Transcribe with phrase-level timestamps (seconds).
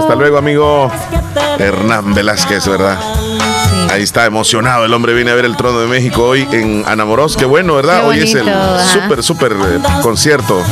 [0.00, 0.90] Hasta luego, amigo.
[1.58, 2.98] Hernán Velázquez, ¿verdad?
[3.90, 4.84] Ahí está emocionado.
[4.84, 7.36] El hombre viene a ver el trono de México hoy en Anamoros.
[7.36, 8.06] Qué bueno, ¿verdad?
[8.06, 8.50] hoy es el
[8.92, 10.62] súper, súper eh, concierto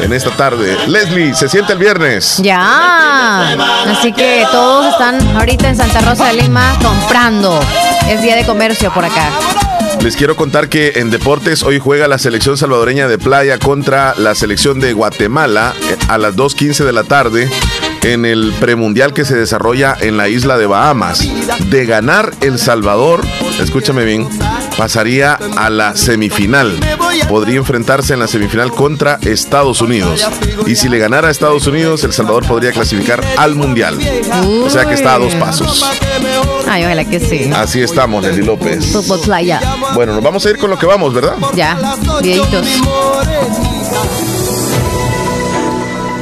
[0.00, 0.76] en esta tarde.
[0.86, 2.38] Leslie, se siente el viernes.
[2.42, 3.52] Ya.
[3.90, 7.60] Así que todos están ahorita en Santa Rosa de Lima comprando.
[8.08, 9.28] Es día de comercio por acá.
[10.02, 14.34] Les quiero contar que en deportes hoy juega la selección salvadoreña de playa contra la
[14.34, 17.50] selección de Guatemala eh, a las 2.15 de la tarde
[18.02, 21.26] en el premundial que se desarrolla en la isla de Bahamas.
[21.70, 23.24] De ganar El Salvador,
[23.60, 24.28] escúchame bien,
[24.76, 26.78] pasaría a la semifinal.
[27.28, 30.26] Podría enfrentarse en la semifinal contra Estados Unidos.
[30.66, 33.98] Y si le ganara a Estados Unidos, El Salvador podría clasificar al mundial.
[34.64, 35.84] O sea que está a dos pasos.
[36.68, 37.50] Ay, ojalá que sí.
[37.54, 38.86] Así estamos, Nelly López.
[38.92, 39.60] Fútbol playa.
[39.94, 41.36] Bueno, nos vamos a ir con lo que vamos, ¿verdad?
[41.54, 41.76] Ya,
[42.22, 42.66] videitos.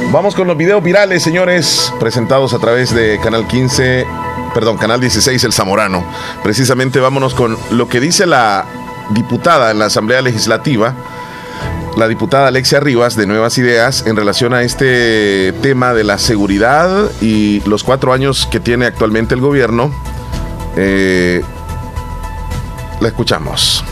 [0.09, 4.05] Vamos con los videos virales, señores, presentados a través de Canal 15,
[4.53, 6.05] perdón, Canal 16, El Zamorano.
[6.43, 8.65] Precisamente vámonos con lo que dice la
[9.09, 10.95] diputada en la Asamblea Legislativa,
[11.97, 17.11] la diputada Alexia Rivas de Nuevas Ideas, en relación a este tema de la seguridad
[17.19, 19.91] y los cuatro años que tiene actualmente el gobierno.
[20.77, 21.43] Eh,
[23.01, 23.83] la escuchamos.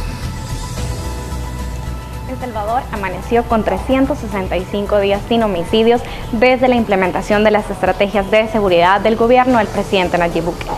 [2.95, 6.01] Amaneció con 365 días sin homicidios
[6.31, 10.71] desde la implementación de las estrategias de seguridad del gobierno del presidente Nayib Bukele.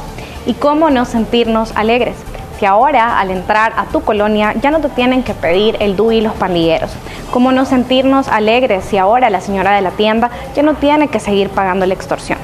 [0.47, 2.15] ¿Y cómo no sentirnos alegres?
[2.57, 6.21] Si ahora al entrar a tu colonia ya no te tienen que pedir el DUI
[6.21, 6.89] los pandilleros.
[7.29, 11.19] ¿Cómo no sentirnos alegres si ahora la señora de la tienda ya no tiene que
[11.19, 12.39] seguir pagando la extorsión?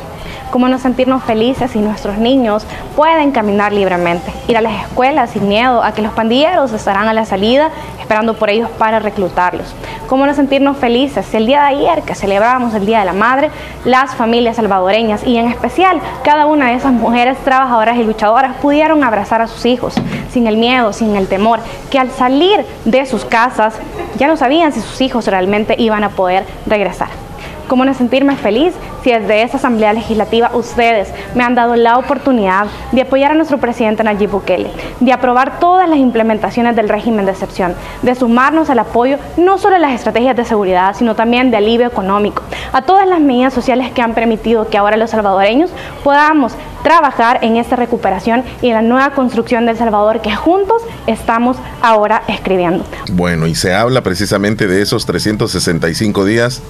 [0.53, 2.63] Cómo no sentirnos felices si nuestros niños
[2.95, 7.13] pueden caminar libremente, ir a las escuelas sin miedo a que los pandilleros estarán a
[7.13, 9.73] la salida esperando por ellos para reclutarlos.
[10.05, 13.13] Cómo no sentirnos felices si el día de ayer que celebramos el Día de la
[13.13, 13.49] Madre,
[13.83, 19.03] las familias salvadoreñas y en especial cada una de esas mujeres trabajadoras y luchadoras pudieron
[19.03, 19.95] abrazar a sus hijos
[20.29, 23.73] sin el miedo, sin el temor, que al salir de sus casas
[24.19, 27.22] ya no sabían si sus hijos realmente iban a poder regresar
[27.67, 32.67] cómo no sentirme feliz si desde esa Asamblea Legislativa ustedes me han dado la oportunidad
[32.91, 37.31] de apoyar a nuestro presidente Nayib Bukele, de aprobar todas las implementaciones del régimen de
[37.31, 41.57] excepción, de sumarnos al apoyo no solo a las estrategias de seguridad, sino también de
[41.57, 45.71] alivio económico, a todas las medidas sociales que han permitido que ahora los salvadoreños
[46.03, 46.53] podamos
[46.83, 52.23] trabajar en esta recuperación y en la nueva construcción del Salvador que juntos estamos ahora
[52.27, 52.83] escribiendo.
[53.13, 56.61] Bueno, y se habla precisamente de esos 365 días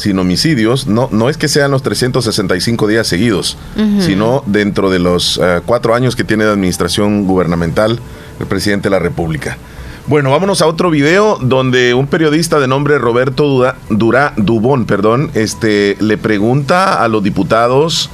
[0.00, 3.56] sin homicidios, no, no es que sean los 365 días seguidos,
[4.00, 7.98] sino dentro de los eh, cuatro años que tiene de administración gubernamental
[8.40, 9.58] el presidente de la República.
[10.06, 15.30] Bueno, vámonos a otro video donde un periodista de nombre Roberto Dura, Dura, Dubón perdón,
[15.34, 18.10] este, le pregunta a los diputados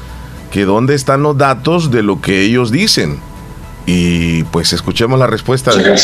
[0.50, 3.18] que dónde están los datos de lo que ellos dicen.
[3.86, 5.72] Y pues escuchemos la respuesta.
[5.72, 5.94] De...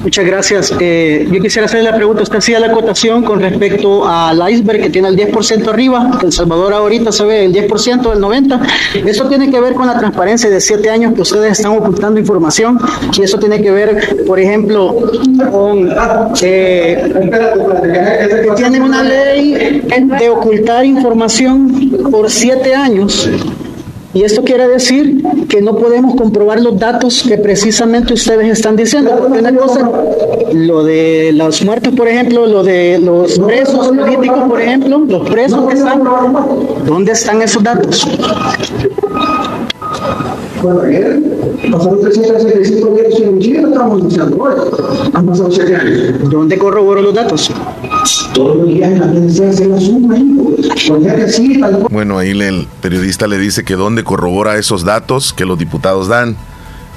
[0.00, 0.74] Muchas gracias.
[0.78, 2.22] Eh, yo quisiera hacerle la pregunta.
[2.22, 6.20] Usted hacía la acotación con respecto al iceberg que tiene el 10% arriba.
[6.22, 8.60] El Salvador ahorita se ve el 10% del 90%.
[9.06, 12.78] Eso tiene que ver con la transparencia de siete años que ustedes están ocultando información.
[13.18, 14.94] Y eso tiene que ver, por ejemplo,
[15.50, 15.90] con
[16.42, 17.02] eh,
[18.56, 19.82] tienen una ley
[20.18, 23.28] de ocultar información por siete años
[24.14, 29.10] y esto quiere decir que no podemos comprobar los datos que precisamente ustedes están diciendo.
[29.28, 29.90] una cosa,
[30.52, 35.68] lo de los muertos, por ejemplo, lo de los presos políticos, por ejemplo, los presos
[35.68, 36.02] que están,
[36.86, 38.08] ¿dónde están esos datos?
[40.62, 41.20] Bueno, ayer
[41.70, 44.54] pasaron 365 días sin no estamos anunciando hoy.
[45.12, 46.30] Han pasado 7 años.
[46.30, 47.52] ¿Dónde corroboro los datos?
[51.90, 56.36] Bueno, ahí el periodista le dice que dónde corrobora esos datos que los diputados dan.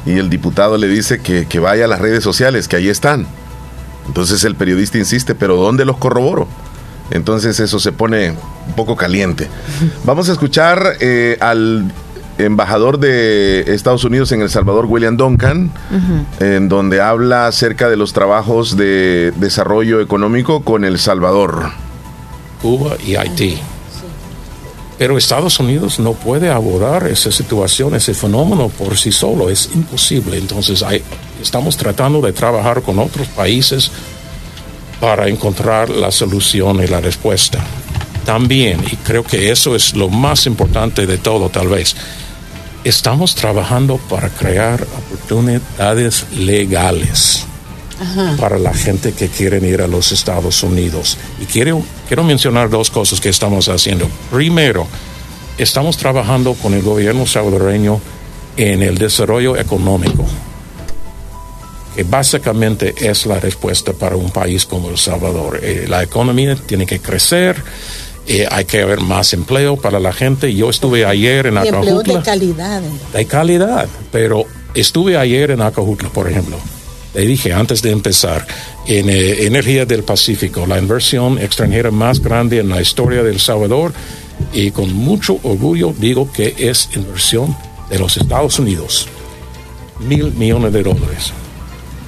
[0.06, 3.28] Y el diputado le dice que, que vaya a las redes sociales, que ahí están.
[4.08, 6.48] Entonces el periodista insiste, pero ¿dónde los corroboro?
[7.12, 9.48] Entonces eso se pone un poco caliente.
[10.06, 11.92] Vamos a escuchar eh, al
[12.38, 15.72] embajador de Estados Unidos en El Salvador, William Duncan,
[16.40, 21.72] en donde habla acerca de los trabajos de desarrollo económico con El Salvador.
[22.62, 23.60] Cuba y Haití.
[24.98, 30.38] Pero Estados Unidos no puede abordar esa situación, ese fenómeno por sí solo, es imposible.
[30.38, 30.84] Entonces
[31.42, 33.92] estamos tratando de trabajar con otros países
[35.00, 37.60] para encontrar la solución y la respuesta.
[38.26, 41.96] También, y creo que eso es lo más importante de todo tal vez,
[42.84, 47.46] estamos trabajando para crear oportunidades legales.
[48.40, 51.20] para la gente que quiere ir a los Estados Unidos.
[51.40, 54.10] Y quiero, quiero mencionar dos cosas que estamos haciendo.
[54.32, 54.88] Primero,
[55.60, 58.02] estamos trabajando con el gobierno salvadoreño
[58.58, 60.26] en el desarrollo económico,
[61.96, 65.60] que básicamente es la respuesta para un país como El Salvador.
[65.62, 67.62] Eh, la economía tiene que crecer,
[68.28, 70.54] eh, hay que haber más empleo para la gente.
[70.54, 71.92] Yo estuve ayer en Acajutla.
[71.92, 72.82] empleo de calidad.
[73.14, 76.58] De calidad, pero estuve ayer en Acajutla, por ejemplo.
[77.14, 78.48] Le dije antes de empezar,
[78.88, 83.40] en eh, Energía del Pacífico, la inversión extranjera más grande en la historia de El
[83.40, 83.92] Salvador,
[84.54, 87.56] y con mucho orgullo digo que es inversión
[87.90, 89.08] de los Estados Unidos.
[90.00, 91.34] Mil millones de dólares.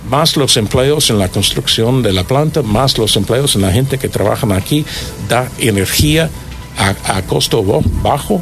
[0.10, 3.98] Más los empleos en la construcción de la planta, más los empleos en la gente
[3.98, 4.86] que trabaja aquí,
[5.30, 6.30] da energía
[6.78, 7.64] a, costo
[8.02, 8.42] bajo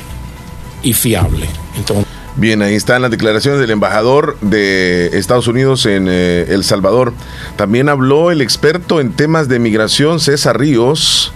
[0.81, 1.47] y fiable.
[1.77, 7.13] Entonces, Bien, ahí están las declaraciones del embajador de Estados Unidos en eh, El Salvador.
[7.57, 11.33] También habló el experto en temas de migración, César Ríos.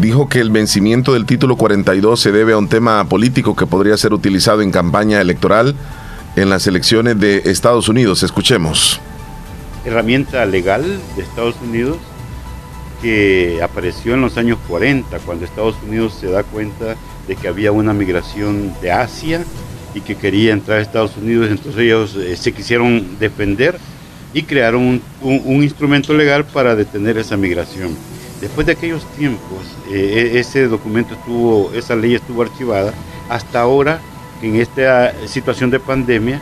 [0.00, 3.96] Dijo que el vencimiento del título 42 se debe a un tema político que podría
[3.98, 5.74] ser utilizado en campaña electoral
[6.36, 8.22] en las elecciones de Estados Unidos.
[8.22, 9.00] Escuchemos.
[9.84, 11.98] Herramienta legal de Estados Unidos
[13.00, 16.96] que apareció en los años 40, cuando Estados Unidos se da cuenta
[17.26, 19.44] de que había una migración de Asia
[19.94, 23.78] y que quería entrar a Estados Unidos, entonces ellos eh, se quisieron defender
[24.32, 27.96] y crearon un, instrumento legal para detener esa migración.
[28.40, 29.58] Después de aquellos tiempos,
[29.90, 32.94] eh, e, ese documento estuvo, esa ley estuvo archivada,
[33.28, 34.00] hasta ahora,
[34.42, 36.40] en esta situación de pandemia,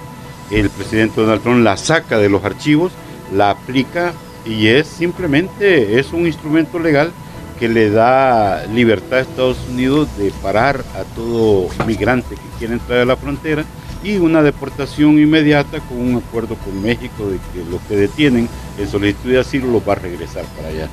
[0.50, 2.93] el presidente Donald Trump la saca de los archivos,
[3.34, 4.12] la aplica
[4.44, 7.12] y es simplemente, es un instrumento legal
[7.58, 13.00] que le da libertad a Estados Unidos de parar a todo migrante que quiere entrar
[13.00, 13.64] a la frontera
[14.02, 18.48] y una deportación inmediata con un acuerdo con México de que los que detienen
[18.78, 20.88] en solicitud de asilo los va a regresar para allá.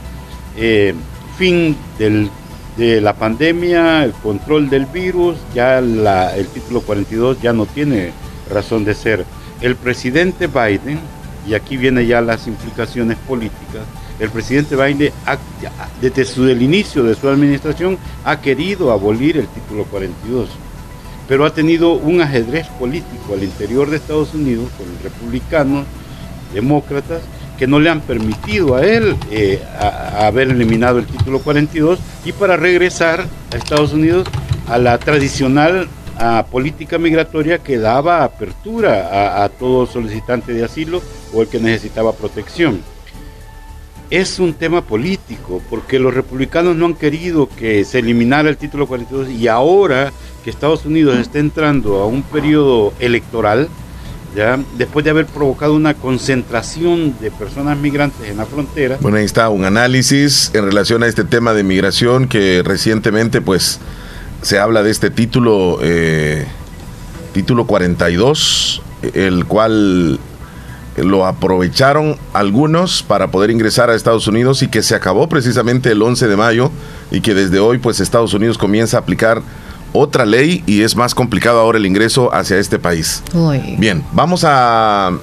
[0.57, 0.95] Eh,
[1.37, 8.11] fin de la pandemia, el control del virus, ya el título 42 ya no tiene
[8.49, 9.25] razón de ser.
[9.61, 10.99] El presidente Biden,
[11.47, 13.83] y aquí vienen ya las implicaciones políticas,
[14.19, 15.11] el presidente Biden,
[16.01, 20.49] desde el inicio de su administración, ha querido abolir el título 42,
[21.27, 25.85] pero ha tenido un ajedrez político al interior de Estados Unidos con republicanos,
[26.53, 27.21] demócratas,
[27.57, 29.63] que no le han permitido a él eh,
[30.19, 34.27] haber eliminado el título 42 y para regresar a Estados Unidos
[34.67, 35.87] a la tradicional
[36.51, 41.01] política migratoria que daba apertura a todo solicitante de asilo
[41.33, 42.81] o el que necesitaba protección
[44.09, 48.87] es un tema político, porque los republicanos no han querido que se eliminara el título
[48.87, 50.11] 42 y ahora
[50.43, 53.67] que Estados Unidos está entrando a un periodo electoral,
[54.35, 58.97] ya después de haber provocado una concentración de personas migrantes en la frontera.
[59.01, 63.79] Bueno, ahí está un análisis en relación a este tema de migración que recientemente pues
[64.45, 66.45] se habla de este título, eh,
[67.33, 68.79] título 42,
[69.15, 70.19] el cual
[70.97, 75.99] lo aprovecharon algunos para poder ingresar a Estados Unidos y que se acabó precisamente el
[75.99, 76.71] 11 de mayo
[77.09, 79.41] y que desde hoy pues Estados Unidos comienza a aplicar
[79.93, 83.23] otra ley y es más complicado ahora el ingreso hacia este país.
[83.79, 85.17] Bien, vamos a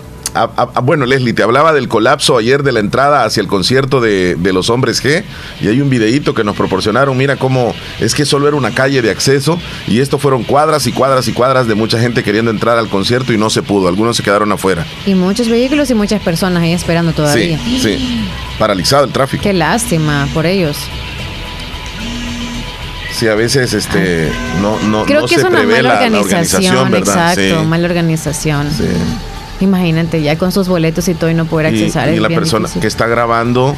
[0.82, 4.70] bueno, Leslie, te hablaba del colapso ayer de la entrada hacia el concierto de, los
[4.70, 5.24] hombres G
[5.60, 7.16] y hay un videíto que nos proporcionaron.
[7.16, 10.92] Mira cómo es que solo era una calle de acceso y esto fueron cuadras y
[10.92, 13.88] cuadras y cuadras de mucha gente queriendo entrar al concierto y no se pudo.
[13.88, 14.86] Algunos se quedaron afuera.
[15.06, 17.58] Y muchos vehículos y muchas personas ahí esperando todavía.
[17.58, 18.28] Sí, sí.
[18.58, 19.42] Paralizado el tráfico.
[19.42, 20.76] Qué lástima por ellos.
[23.12, 26.90] Sí, a veces este no no Creo que se es una prevé mala la, organización,
[26.90, 27.32] ¿verdad?
[27.38, 28.70] exacto, mala organización.
[28.70, 28.84] Sí.
[29.62, 32.08] Imagínate ya con sus boletos y todo y no poder accesar.
[32.10, 33.74] Y, y la persona que está grabando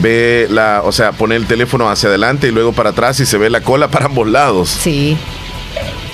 [0.00, 3.38] ve la, o sea, pone el teléfono hacia adelante y luego para atrás y se
[3.38, 4.68] ve la cola para ambos lados.
[4.68, 5.16] Sí.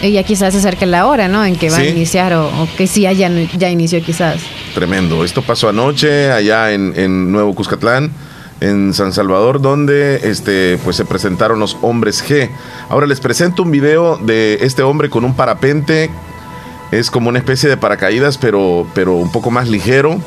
[0.00, 1.44] Y ya quizás se acerca la hora, ¿no?
[1.44, 4.40] En que va a iniciar o, que sí, ya, ya inició quizás.
[4.74, 5.24] Tremendo.
[5.24, 8.12] Esto pasó anoche allá en, en Nuevo Cuscatlán
[8.60, 12.50] en San Salvador, donde este, pues se presentaron los hombres G.
[12.88, 16.10] Ahora les presento un video de este hombre con un parapente
[16.90, 20.18] es como una especie de paracaídas, pero, pero un poco más ligero.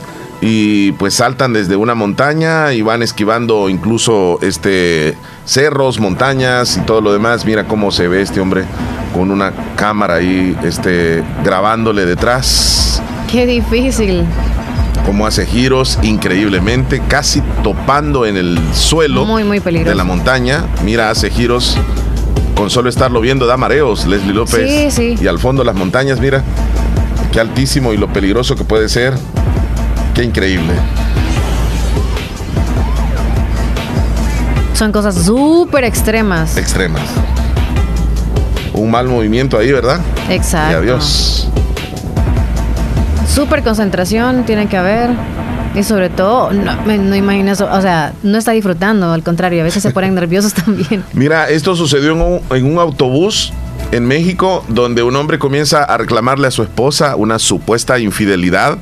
[0.44, 5.16] Y pues saltan desde una montaña y van esquivando incluso este
[5.46, 7.46] cerros, montañas y todo lo demás.
[7.46, 8.64] Mira cómo se ve este hombre
[9.14, 13.04] con una cámara ahí este, grabándole detrás.
[13.32, 14.26] Qué difícil.
[15.06, 20.66] Cómo hace giros increíblemente, casi topando en el suelo muy, muy de la montaña.
[20.84, 21.78] Mira, hace giros
[22.56, 24.70] con solo estarlo viendo da mareos, Leslie López.
[24.70, 25.24] Sí, sí.
[25.24, 26.44] Y al fondo las montañas, mira,
[27.32, 29.14] qué altísimo y lo peligroso que puede ser.
[30.14, 30.74] Qué increíble.
[34.74, 36.58] Son cosas súper extremas.
[36.58, 37.04] Extremas.
[38.74, 40.00] Un mal movimiento ahí, ¿verdad?
[40.30, 40.72] Exacto.
[40.72, 41.48] Y adiós.
[43.34, 45.12] Súper concentración tiene que haber.
[45.74, 49.82] Y sobre todo, no, no imaginas, o sea, no está disfrutando, al contrario, a veces
[49.82, 51.04] se ponen nerviosos también.
[51.14, 53.54] Mira, esto sucedió en un, en un autobús
[53.92, 58.78] en México donde un hombre comienza a reclamarle a su esposa una supuesta infidelidad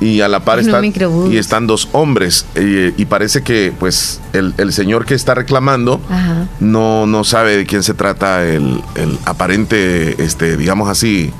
[0.00, 4.52] y a la par están, y están dos hombres eh, y parece que pues el,
[4.58, 6.46] el señor que está reclamando Ajá.
[6.60, 11.32] no, no sabe de quién se trata el, el aparente, este, digamos así,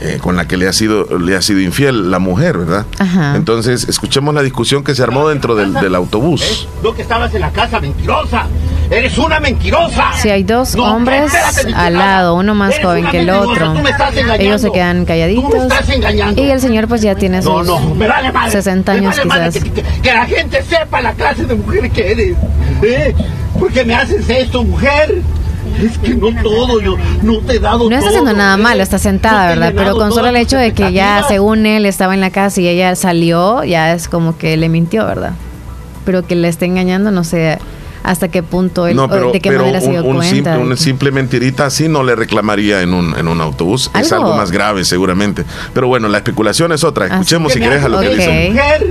[0.00, 2.84] eh, con la que le ha sido le ha sido infiel la mujer, ¿verdad?
[2.98, 3.36] Ajá.
[3.36, 6.68] Entonces escuchemos la discusión que se armó dentro del, del autobús.
[6.82, 8.46] No que estabas en la casa, mentirosa.
[8.90, 10.12] Eres una mentirosa.
[10.20, 11.32] Si hay dos No, hombres
[11.74, 13.74] al lado, uno más Eres joven que el otro,
[14.38, 15.72] ellos se quedan calladitos
[16.36, 18.50] y el señor pues ya tiene No, sus no, me vale madre.
[18.50, 19.64] 60 Me años vale madre quizás.
[19.64, 22.36] Que, que- que la gente sepa la clase de mujer que eres.
[22.82, 23.14] ¿eh?
[23.58, 25.22] ¿Por qué me haces esto, mujer?
[25.82, 28.62] Es que no todo, yo no te he dado No está todo, haciendo nada ¿eh?
[28.62, 29.72] malo, está sentada, ¿verdad?
[29.76, 32.68] Pero con solo el hecho de que ya, según él, estaba en la casa y
[32.68, 35.32] ella salió, ya es como que le mintió, ¿verdad?
[36.04, 37.58] Pero que le esté engañando, no sé
[38.04, 40.34] hasta qué punto él, No, pero, de qué pero manera se un, dio un cuenta.
[40.34, 43.90] simple, una simple mentirita así no le reclamaría en un, en un autobús.
[43.98, 44.26] Es ¿Algo?
[44.26, 45.44] algo más grave, seguramente.
[45.72, 47.06] Pero bueno, la especulación es otra.
[47.06, 48.14] Escuchemos que si querés a lo que ok.
[48.14, 48.52] dicen.
[48.52, 48.86] Mujer,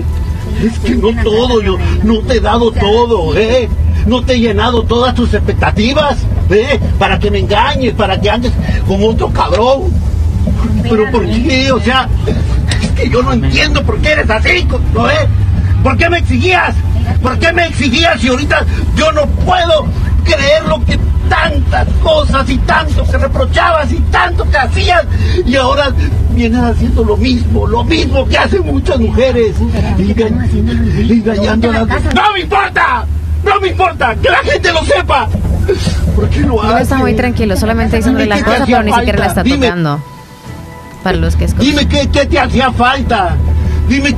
[0.64, 3.70] es que no todo, yo no te he dado todo, ¿eh?
[4.06, 6.18] No te he llenado todas tus expectativas,
[6.50, 6.80] ¿eh?
[7.00, 8.52] Para que me engañes, para que andes
[8.88, 9.84] con otro cabrón.
[10.84, 11.72] Pero ¿por qué?
[11.72, 12.08] O sea,
[12.82, 15.28] es que yo no entiendo por qué eres así, ¿no eh?
[15.82, 16.76] ¿Por qué me exigías?
[17.22, 19.86] ¿Por qué me exigías y ahorita yo no puedo
[20.26, 20.98] creer lo que
[21.30, 25.06] tantas cosas y tanto que reprochabas y tanto que hacías
[25.46, 25.90] y ahora
[26.36, 29.56] vienes haciendo lo mismo, lo mismo que hacen muchas mujeres,
[29.98, 30.50] enga-
[31.12, 31.88] engañando a las...
[32.14, 33.06] ¡No me importa!
[33.44, 34.16] ¡No me importa!
[34.16, 35.28] ¡Que la gente lo sepa!
[36.16, 39.20] ¿Por qué lo Él está muy tranquilo, solamente diciéndole Dime las cosas, pero ni siquiera
[39.20, 39.44] la está.
[39.44, 39.68] Dime.
[39.68, 40.02] tocando.
[41.04, 41.66] Para los que escuchan.
[41.76, 43.36] Dime qué, qué te hacía falta.
[43.90, 44.16] Dime,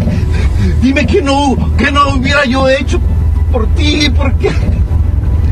[0.81, 2.99] dime que no, que no hubiera yo hecho
[3.51, 4.51] por ti, porque,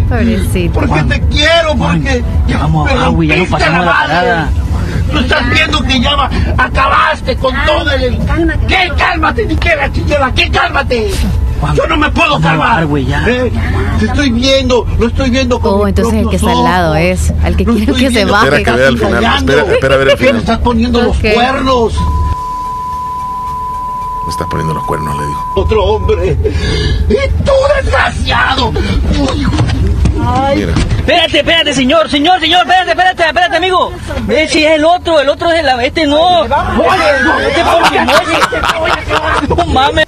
[0.09, 0.73] Pobrecito.
[0.79, 4.07] porque te quiero, porque vamos, me Agui, ya no pasamos la la madre.
[4.13, 4.49] parada.
[5.11, 8.17] Tú estás viendo que ya va- acabaste con todo el...
[8.67, 8.91] ¿Qué?
[8.97, 10.49] Cálmate, ni que la chillera, ¿qué?
[10.51, 11.11] Cálmate.
[11.75, 12.85] Yo no me puedo calmar.
[12.85, 13.23] güey, ya.
[13.27, 13.51] Eh,
[13.99, 17.31] Te estoy viendo, lo estoy viendo con Oh, entonces el que está al lado es,
[17.43, 18.47] al que Lo quiero que se baje.
[18.47, 19.13] Espera que vea al final.
[19.15, 19.51] Engañando.
[19.53, 20.35] Espera, espera a ver el me final.
[20.37, 21.93] estás poniendo los cuernos.
[24.25, 25.53] Me está poniendo los cuernos, le dijo.
[25.55, 26.37] Otro hombre.
[27.09, 27.51] ¡Y tú,
[27.81, 28.69] desgraciado!
[28.69, 29.47] Uy,
[30.55, 30.73] Mira.
[30.97, 33.91] Espérate, espérate, señor, señor, señor, espérate, espérate, espérate, amigo.
[34.21, 36.39] Ve si es el otro, el otro es el, este no.
[36.41, 36.49] Oye,
[37.25, 40.05] no, este porque no, no mames.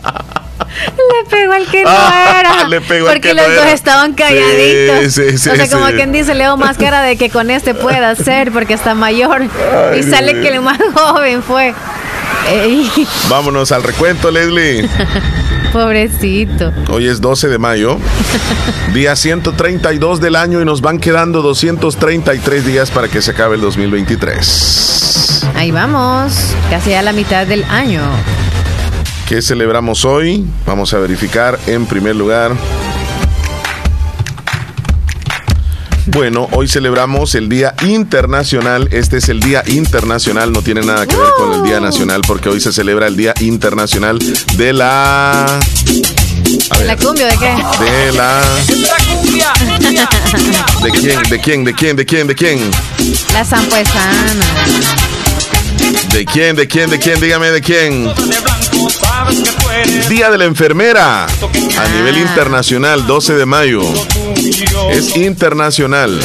[0.57, 2.67] Le pegó al que no Ah, era.
[2.69, 3.71] le pegó al porque que los no dos era.
[3.73, 5.13] estaban calladitos.
[5.13, 7.73] Sí, sí, sí, o sea, como quien dice, Leo más cara de que con este
[7.73, 9.41] pueda hacer porque está mayor.
[9.43, 11.73] Ay, y sale Dios que el más joven fue.
[12.49, 12.89] Ey,
[13.29, 14.87] Vámonos al recuento, Leslie.
[15.73, 16.71] pobrecito.
[16.89, 17.97] Hoy es 12 de mayo,
[18.93, 23.61] día 132 del año y nos van quedando 233 días para que se acabe el
[23.61, 25.47] 2023.
[25.55, 26.33] Ahí vamos.
[26.69, 28.01] Casi a la mitad del año.
[29.27, 30.45] ¿Qué celebramos hoy?
[30.67, 32.53] Vamos a verificar en primer lugar.
[36.07, 38.87] Bueno, hoy celebramos el Día Internacional.
[38.91, 42.49] Este es el Día Internacional, no tiene nada que ver con el Día Nacional porque
[42.49, 44.19] hoy se celebra el Día Internacional
[44.57, 45.45] de la...
[45.45, 47.55] A ¿La ver, cumbia de qué?
[47.83, 48.41] de la...
[50.83, 51.23] ¿De quién?
[51.29, 51.63] ¿De quién?
[51.63, 51.95] ¿De quién?
[51.95, 52.27] ¿De quién?
[52.27, 52.59] ¿De quién?
[53.33, 54.45] La zampuesana.
[56.13, 56.55] ¿De quién?
[56.55, 56.89] ¿De quién?
[56.89, 57.19] ¿De quién?
[57.19, 58.07] Dígame de quién.
[60.09, 63.81] Día de la enfermera a nivel internacional, 12 de mayo.
[64.91, 66.19] Es internacional,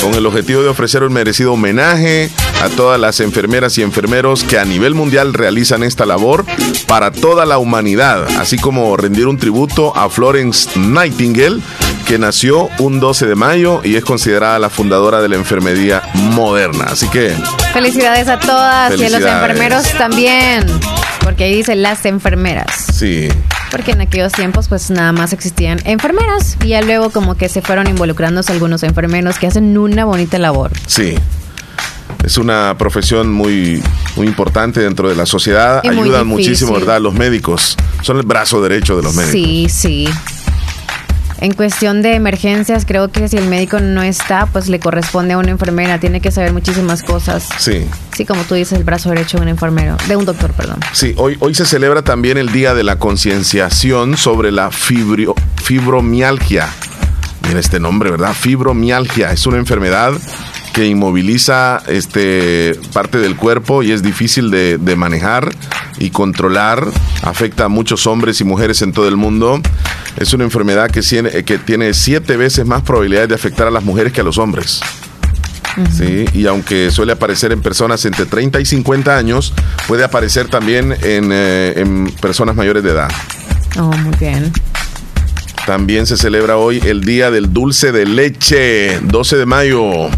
[0.00, 2.30] con el objetivo de ofrecer un merecido homenaje
[2.62, 6.44] a todas las enfermeras y enfermeros que a nivel mundial realizan esta labor
[6.86, 11.60] para toda la humanidad, así como rendir un tributo a Florence Nightingale,
[12.06, 16.84] que nació un 12 de mayo y es considerada la fundadora de la enfermería moderna.
[16.90, 17.34] Así que
[17.72, 20.64] Felicidades a todas y a los enfermeros también.
[21.26, 22.86] Porque ahí dice las enfermeras.
[22.94, 23.26] sí,
[23.72, 27.62] Porque en aquellos tiempos pues nada más existían enfermeras y ya luego como que se
[27.62, 30.70] fueron involucrándose algunos enfermeros que hacen una bonita labor.
[30.86, 31.16] Sí.
[32.24, 33.82] Es una profesión muy,
[34.14, 35.80] muy importante dentro de la sociedad.
[35.82, 37.00] Y Ayudan muchísimo, ¿verdad?
[37.00, 37.76] Los médicos.
[38.02, 39.32] Son el brazo derecho de los médicos.
[39.32, 40.08] Sí, sí.
[41.40, 45.38] En cuestión de emergencias, creo que si el médico no está, pues le corresponde a
[45.38, 46.00] una enfermera.
[46.00, 47.48] Tiene que saber muchísimas cosas.
[47.58, 47.86] Sí.
[48.16, 50.78] Sí, como tú dices, el brazo derecho de un enfermero, de un doctor, perdón.
[50.92, 56.68] Sí, hoy, hoy se celebra también el Día de la Concienciación sobre la fibrio- fibromialgia.
[57.46, 58.32] mira este nombre, ¿verdad?
[58.32, 59.30] Fibromialgia.
[59.32, 60.12] Es una enfermedad
[60.76, 65.48] que inmoviliza este, parte del cuerpo y es difícil de, de manejar
[65.98, 66.86] y controlar.
[67.22, 69.58] Afecta a muchos hombres y mujeres en todo el mundo.
[70.18, 73.84] Es una enfermedad que tiene, que tiene siete veces más probabilidades de afectar a las
[73.84, 74.82] mujeres que a los hombres.
[75.96, 79.54] Sí, y aunque suele aparecer en personas entre 30 y 50 años,
[79.88, 83.10] puede aparecer también en, eh, en personas mayores de edad.
[83.78, 84.52] Oh, muy bien.
[85.66, 90.10] También se celebra hoy el Día del Dulce de Leche, 12 de mayo.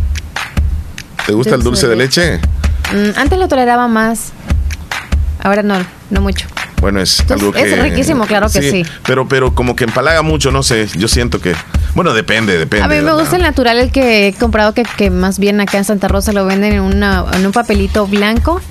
[1.29, 2.41] ¿Te gusta el dulce de leche?
[2.91, 4.33] Mm, antes lo toleraba más.
[5.41, 5.75] Ahora no,
[6.09, 6.47] no mucho.
[6.81, 7.71] Bueno, es Entonces, algo que...
[7.71, 8.83] es riquísimo, claro que sí.
[9.05, 11.55] Pero, pero como que empalaga mucho, no sé, yo siento que...
[11.95, 12.83] Bueno, depende, depende.
[12.83, 15.77] A mí me gusta el natural, el que he comprado, que, que más bien acá
[15.77, 18.63] en Santa Rosa lo venden en, una, en un papelito blanco.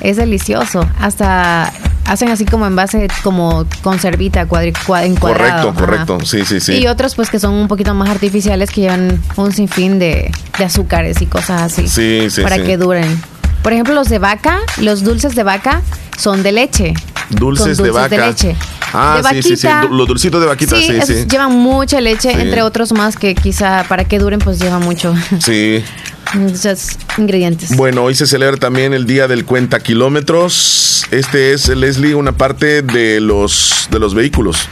[0.00, 0.88] Es delicioso.
[0.98, 1.74] Hasta
[2.08, 5.28] hacen así como en base, como conservita, cuadri, cua- encuadrado.
[5.38, 5.78] Correcto, Ajá.
[6.06, 6.18] correcto.
[6.26, 6.78] Sí, sí, sí.
[6.78, 10.64] Y otros pues que son un poquito más artificiales que llevan un sinfín de, de
[10.64, 11.86] azúcares y cosas así.
[11.86, 12.62] Sí, sí, Para sí.
[12.62, 13.20] que duren.
[13.62, 15.82] Por ejemplo, los de vaca, los dulces de vaca
[16.16, 16.94] son de leche.
[17.30, 18.16] Dulces, de vaca.
[18.28, 18.56] leche.
[18.94, 19.68] Ah, De sí, sí, sí.
[19.90, 21.26] Los dulcitos de vaquita, sí, sí.
[21.30, 22.40] llevan mucha leche, Sí.
[22.40, 25.14] entre otros más que quizá para que duren pues lleva mucho.
[25.40, 25.84] Sí.
[26.34, 27.74] Muchos ingredientes.
[27.74, 31.06] Bueno, hoy se celebra también el Día del Cuenta Kilómetros.
[31.10, 34.68] Este es, Leslie, una parte de los, de los vehículos.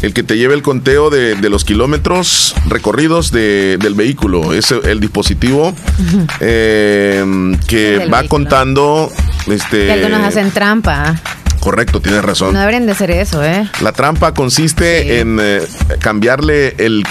[0.00, 4.52] El que te lleve el conteo de, de los kilómetros recorridos de- del vehículo.
[4.52, 5.74] Es el dispositivo
[6.40, 7.24] eh,
[7.66, 8.28] que va vehículo.
[8.28, 9.12] contando.
[9.48, 11.16] Este, Que algunos hacen trampa.
[11.60, 12.52] Correcto, tienes razón.
[12.54, 13.68] No deberían de hacer eso, ¿eh?
[13.80, 15.10] La trampa consiste Sí.
[15.18, 15.60] en eh,
[15.98, 17.04] cambiarle el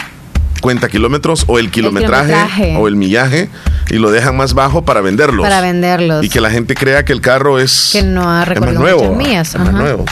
[0.61, 2.75] cuenta kilómetros o el kilometraje, kilometraje.
[2.77, 3.49] o el millaje
[3.89, 5.43] y lo dejan más bajo para venderlos.
[5.45, 6.23] Para venderlos.
[6.23, 9.13] Y que la gente crea que el carro es, Que no ha es más nuevo.
[9.15, 10.05] millas, es más nuevo.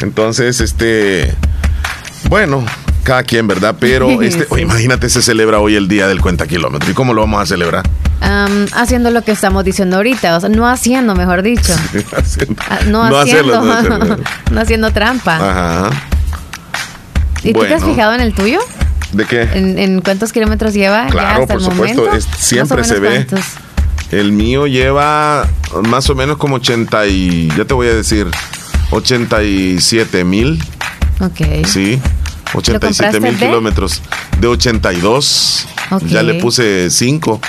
[0.00, 1.34] Entonces, este,
[2.28, 2.64] bueno,
[3.02, 3.76] cada quien, ¿verdad?
[3.78, 4.46] Pero este, Sí.
[4.50, 6.90] oye, imagínate, se celebra hoy el día del cuenta kilómetro.
[6.90, 7.84] ¿Y cómo lo vamos a celebrar?
[8.20, 11.74] Am, haciendo lo que estamos diciendo ahorita, o sea, no haciendo, mejor dicho.
[12.16, 14.16] Haciendo- Ah, no, no haciendo, hacerlo, no hacerlo.
[14.50, 15.36] no haciendo trampa.
[15.36, 15.90] Ajá.
[17.42, 17.94] ¿Y tú te has Bueno.
[17.94, 18.58] fijado en el tuyo?
[19.12, 19.42] ¿De qué?
[19.42, 21.06] ¿En, en cuántos kilómetros lleva?
[21.06, 23.26] Claro, hasta por el supuesto, es- siempre se ve.
[23.26, 23.40] cuántos.
[24.10, 25.46] El mío lleva
[25.88, 28.26] más o menos como 80 y, ya te voy a decir,
[28.90, 30.62] 87 mil,
[31.20, 31.64] Ok.
[31.66, 32.00] sí,
[32.54, 33.46] 87 mil de?
[33.46, 34.02] kilómetros.
[34.40, 36.04] De 82, Ok.
[36.06, 37.40] ya le puse 5.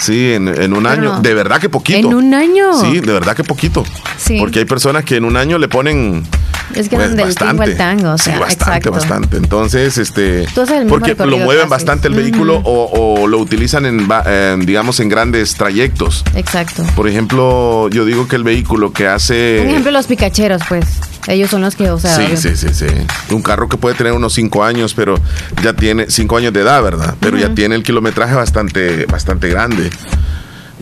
[0.00, 1.02] Sí, en, en un Pero año.
[1.14, 1.20] no.
[1.20, 1.98] De verdad que poquito.
[2.08, 2.72] ¿En un año?
[2.80, 3.84] Sí, de verdad que poquito.
[4.18, 4.36] Sí.
[4.38, 6.26] Porque hay personas que en un año le ponen
[6.74, 8.90] Es que pues, del tingo al tango, o sea, sí, bastante, exacto.
[8.90, 9.36] bastante.
[9.36, 10.46] Entonces, este,
[10.88, 15.54] porque lo mueven bastante el vehículo o, o lo utilizan en, en, digamos, en grandes
[15.54, 16.24] trayectos.
[16.34, 16.84] Exacto.
[16.94, 19.60] Por ejemplo, yo digo que el vehículo que hace...
[19.62, 20.86] Un ejemplo, los picacheros, pues.
[21.28, 22.16] Ellos son los que, o sea.
[22.16, 22.86] Sí, sí, sí, sí.
[23.30, 25.14] Un carro que puede tener unos 5 años, pero
[25.62, 27.14] ya tiene 5 años de edad, ¿verdad?
[27.20, 29.90] Pero ya tiene el kilometraje bastante, bastante grande.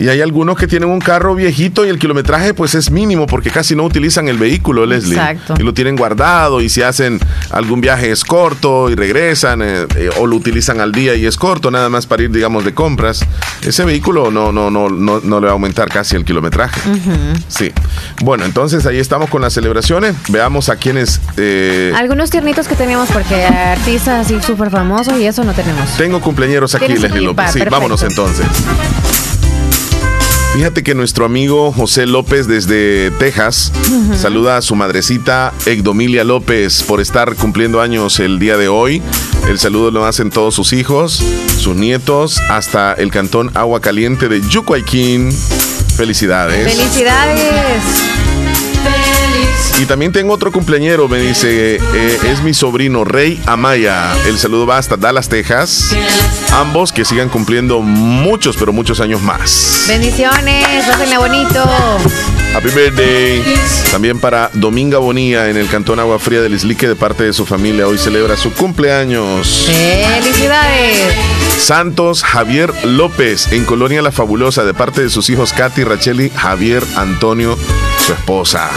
[0.00, 3.50] Y hay algunos que tienen un carro viejito y el kilometraje pues es mínimo porque
[3.50, 5.14] casi no utilizan el vehículo, Leslie.
[5.18, 5.54] Exacto.
[5.58, 10.08] Y lo tienen guardado y si hacen algún viaje es corto y regresan eh, eh,
[10.18, 13.20] o lo utilizan al día y es corto nada más para ir digamos de compras,
[13.62, 16.80] ese vehículo no, no, no, no, no le va a aumentar casi el kilometraje.
[17.48, 17.70] Sí.
[18.22, 20.16] Bueno, entonces ahí estamos con las celebraciones.
[20.28, 21.20] Veamos a quienes...
[21.36, 25.90] eh, Algunos tiernitos que teníamos, porque artistas así súper famosos y eso no tenemos.
[25.98, 27.46] Tengo cumpleaños aquí, Leslie López.
[27.52, 27.70] Sí, perfecto.
[27.76, 28.46] vámonos entonces.
[30.52, 33.72] Fíjate que nuestro amigo José López desde Texas
[34.16, 39.00] saluda a su madrecita Egdomilia López por estar cumpliendo años el día de hoy.
[39.48, 41.22] El saludo lo hacen todos sus hijos,
[41.58, 45.32] sus nietos, hasta el cantón Agua Caliente de Yucuayquín.
[45.96, 46.76] Felicidades.
[46.76, 48.19] ¡Felicidades!
[49.78, 54.12] Y también tengo otro cumpleañero, me dice, eh, es mi sobrino Rey Amaya.
[54.26, 55.96] El saludo va hasta Dallas, Texas.
[56.52, 59.86] Ambos que sigan cumpliendo muchos, pero muchos años más.
[59.88, 61.64] Bendiciones, pásenla bonito.
[62.54, 63.42] Happy birthday.
[63.90, 67.46] También para Dominga Bonilla en el cantón Agua Fría del Islique de parte de su
[67.46, 67.86] familia.
[67.86, 69.66] Hoy celebra su cumpleaños.
[69.66, 71.14] ¡Felicidades!
[71.58, 76.82] Santos Javier López en Colonia La Fabulosa de parte de sus hijos Katy, Racheli, Javier,
[76.96, 77.56] Antonio,
[78.04, 78.68] su esposa.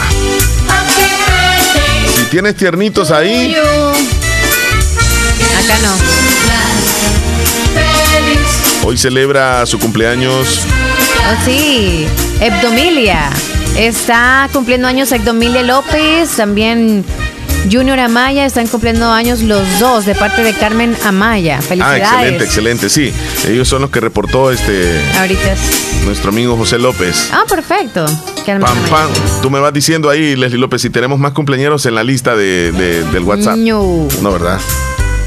[2.34, 3.54] Tienes tiernitos ahí,
[5.54, 5.78] Acá
[8.82, 8.88] no.
[8.88, 12.06] hoy celebra su cumpleaños Oh, sí,
[12.40, 13.30] Hebdomilia.
[13.76, 17.04] Está cumpliendo años Hebdomilia López, también
[17.70, 18.44] Junior Amaya.
[18.46, 21.58] Están cumpliendo años los dos de parte de Carmen Amaya.
[21.60, 22.02] Ah, Felicidades.
[22.02, 23.12] excelente, excelente, sí.
[23.48, 27.28] Ellos son los que reportó este Ahorita es- nuestro amigo José López.
[27.32, 28.04] Ah, perfecto.
[28.46, 29.10] Pam, pam.
[29.42, 32.72] Tú me vas diciendo ahí, Leslie López, si tenemos más cumpleaños en la lista de,
[32.72, 33.56] de- del WhatsApp.
[33.56, 34.06] No.
[34.22, 34.60] No, ¿verdad?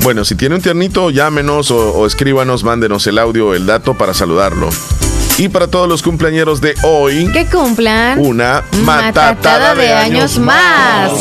[0.01, 4.13] Bueno, si tiene un tiernito, llámenos o, o escríbanos, mándenos el audio, el dato para
[4.13, 4.69] saludarlo.
[5.39, 11.11] Y para todos los cumpleañeros de hoy, Que cumplan una matatada matatada de años más.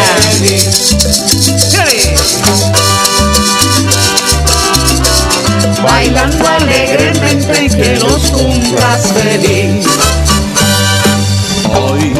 [6.09, 9.85] Bailando alegremente que los cumplas feliz.
[11.71, 12.13] Hoy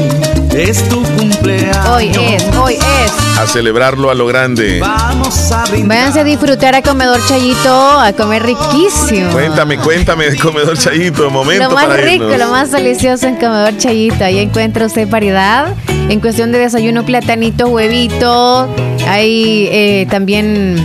[0.55, 1.87] es tu cumpleaños.
[1.87, 3.39] Hoy es, hoy es.
[3.39, 4.79] a celebrarlo a lo grande.
[4.79, 5.87] Vamos a brindar.
[5.97, 9.31] Váyanse a disfrutar a Comedor Chayito, a comer riquísimo.
[9.31, 12.37] Cuéntame, cuéntame de Comedor Chayito, momento Lo más para rico, irnos.
[12.37, 14.23] lo más delicioso en Comedor Chayito.
[14.23, 15.73] Ahí encuentra usted variedad.
[16.09, 18.69] En cuestión de desayuno, platanito, huevito.
[19.07, 20.75] Hay eh, también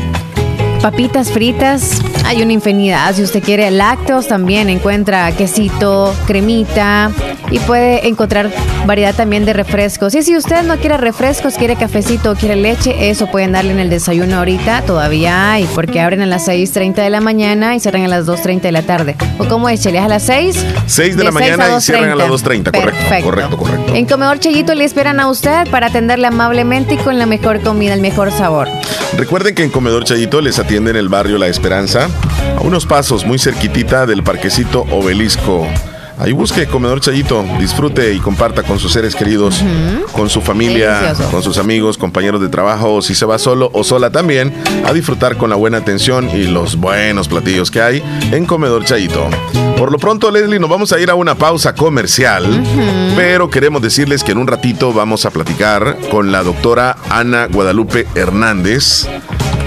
[0.85, 1.99] papitas fritas.
[2.27, 3.15] Hay una infinidad.
[3.15, 7.11] Si usted quiere lácteos, también encuentra quesito, cremita.
[7.55, 8.51] Y puede encontrar
[8.85, 10.13] variedad también de refrescos.
[10.17, 13.79] Y si usted no quiere refrescos, quiere cafecito o quiere leche, eso pueden darle en
[13.79, 14.83] el desayuno ahorita.
[14.83, 18.61] Todavía hay, porque abren a las 6.30 de la mañana y cierran a las 2.30
[18.61, 19.15] de la tarde.
[19.39, 20.01] ¿O cómo es, Chele?
[20.01, 20.67] ¿A las 6?
[20.87, 23.95] 6 de la mañana y cierran a las 2.30, correcto, correcto, correcto.
[23.95, 27.95] En Comedor Chayito le esperan a usted para atenderle amablemente y con la mejor comida,
[27.95, 28.67] el mejor sabor.
[29.17, 32.09] Recuerden que en Comedor Chayito les atienden el barrio La Esperanza,
[32.59, 35.69] a unos pasos muy cerquitita del parquecito Obelisco.
[36.19, 39.63] Ahí busque Comedor Chayito, disfrute y comparta con sus seres queridos,
[40.13, 41.31] con su familia, Delicioso.
[41.31, 44.55] con sus amigos, compañeros de trabajo, o si se va solo o sola también,
[44.87, 49.29] a disfrutar con la buena atención y los buenos platillos que hay en Comedor Chayito.
[49.77, 52.45] Por lo pronto, Leslie, nos vamos a ir a una pausa comercial,
[53.17, 58.07] pero queremos decirles que en un ratito vamos a platicar con la doctora Ana Guadalupe
[58.15, 59.09] Hernández.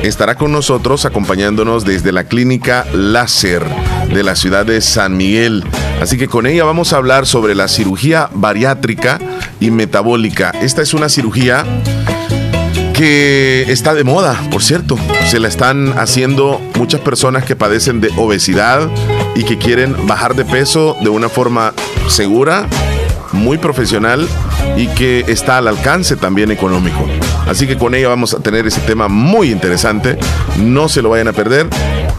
[0.03, 3.63] Estará con nosotros acompañándonos desde la clínica Láser
[4.13, 5.63] de la ciudad de San Miguel.
[6.01, 9.19] Así que con ella vamos a hablar sobre la cirugía bariátrica
[9.60, 10.51] y metabólica.
[10.62, 11.65] Esta es una cirugía
[12.93, 14.97] que está de moda, por cierto.
[15.27, 18.89] Se la están haciendo muchas personas que padecen de obesidad
[19.36, 21.73] y que quieren bajar de peso de una forma
[22.07, 22.65] segura,
[23.38, 24.28] muy profesional
[24.76, 27.06] y que está al alcance también económico.
[27.47, 30.17] Así que con ella vamos a tener ese tema muy interesante.
[30.60, 31.67] No se lo vayan a perder.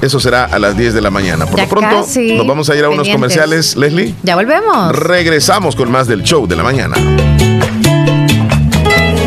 [0.00, 1.44] Eso será a las 10 de la mañana.
[1.46, 2.34] Por Ya lo pronto, casi.
[2.36, 3.14] nos vamos a ir a unos Pendientes.
[3.16, 4.14] comerciales, Leslie.
[4.22, 4.92] Ya volvemos.
[4.96, 6.96] Regresamos con más del show de la mañana.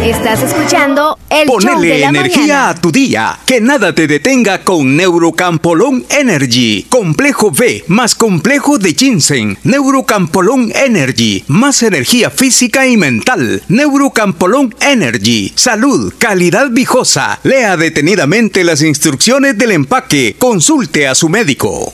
[0.04, 2.70] Estás escuchando el show de Ponele la energía mañana.
[2.70, 3.38] a tu día.
[3.46, 6.88] Que nada te detenga con Neurocampolón Energy.
[6.90, 9.58] Complejo B más complejo de ginseng.
[9.64, 11.44] Neurocampolón Energy.
[11.48, 13.62] Más energía física y mental.
[13.68, 15.54] Neurocampolón Energy.
[15.56, 17.40] Salud, calidad viejosa.
[17.44, 20.36] Lea detenidamente las instrucciones del empaque.
[20.40, 21.94] Consulte a su médico.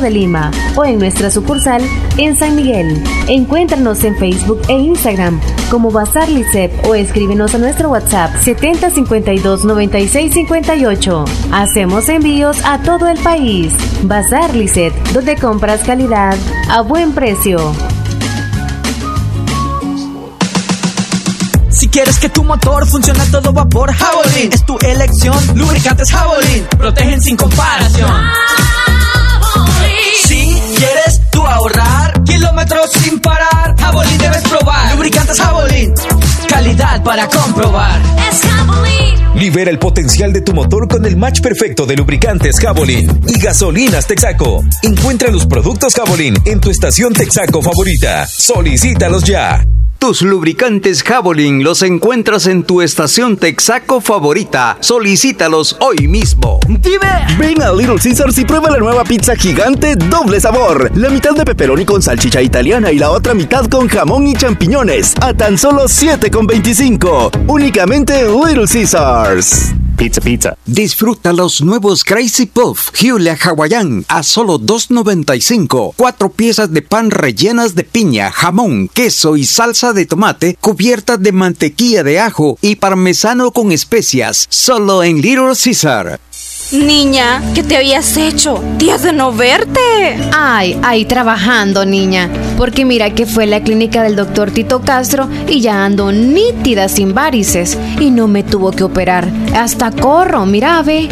[0.00, 1.82] de Lima o en nuestra sucursal
[2.16, 3.02] en San Miguel.
[3.28, 11.24] Encuéntranos en Facebook e Instagram como Bazar Licep o escríbenos a nuestro WhatsApp 7052 9658.
[11.52, 13.72] Hacemos envíos a todo el país.
[14.02, 16.36] Bazar Licep, donde compras calidad
[16.70, 17.72] a buen precio.
[21.70, 25.38] Si quieres que tu motor funcione a todo vapor, Javelin es tu elección.
[25.54, 28.10] Lubricantes Javelin protegen sin comparación.
[32.58, 34.92] Kilómetros sin parar, Javelin debes probar.
[34.92, 35.94] Lubricantes Javelin,
[36.48, 38.00] calidad para comprobar.
[38.28, 38.48] Es
[39.38, 44.08] Libera el potencial de tu motor con el match perfecto de lubricantes Javelin y gasolinas
[44.08, 44.64] Texaco.
[44.82, 48.26] Encuentra los productos Javelin en tu estación Texaco favorita.
[48.26, 49.64] Solicítalos ya.
[49.98, 54.76] Tus lubricantes Javelin los encuentras en tu estación Texaco favorita.
[54.78, 56.60] Solicítalos hoy mismo.
[56.68, 57.26] ¡Dime!
[57.36, 60.96] Ven a Little Caesars y prueba la nueva pizza gigante doble sabor.
[60.96, 65.14] La mitad de pepperoni con salchicha italiana y la otra mitad con jamón y champiñones.
[65.20, 65.88] A tan solo
[66.38, 67.46] 7,25.
[67.48, 69.74] Únicamente en Little Caesars.
[69.96, 70.56] Pizza Pizza.
[70.64, 75.94] Disfruta los nuevos Crazy Puff Hewlett Hawaiian a solo 2.95.
[75.96, 81.32] Cuatro piezas de pan rellenas de piña, jamón, queso y salsa de tomate cubiertas de
[81.32, 84.46] mantequilla de ajo y parmesano con especias.
[84.48, 86.20] Solo en Little Caesar.
[86.72, 88.62] Niña, ¿qué te habías hecho?
[88.76, 89.80] Días de no verte.
[90.36, 92.28] Ay, ahí trabajando, niña.
[92.58, 97.14] Porque mira que fue la clínica del doctor Tito Castro y ya ando nítida sin
[97.14, 97.78] varices.
[97.98, 99.30] Y no me tuvo que operar.
[99.54, 101.08] Hasta corro, mira, ve.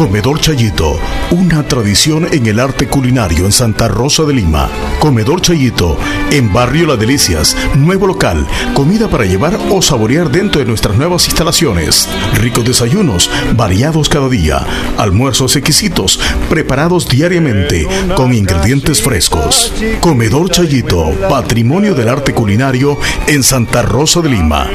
[0.00, 0.98] Comedor Chayito,
[1.30, 4.70] una tradición en el arte culinario en Santa Rosa de Lima.
[4.98, 5.98] Comedor Chayito,
[6.30, 11.26] en Barrio La Delicias, nuevo local, comida para llevar o saborear dentro de nuestras nuevas
[11.26, 12.08] instalaciones.
[12.32, 17.86] Ricos desayunos, variados cada día, almuerzos exquisitos, preparados diariamente,
[18.16, 19.70] con ingredientes frescos.
[20.00, 24.66] Comedor Chayito, patrimonio del arte culinario en Santa Rosa de Lima.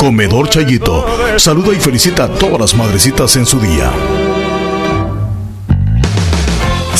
[0.00, 3.92] Comedor Chayito, saluda y felicita a todas las madrecitas en su día.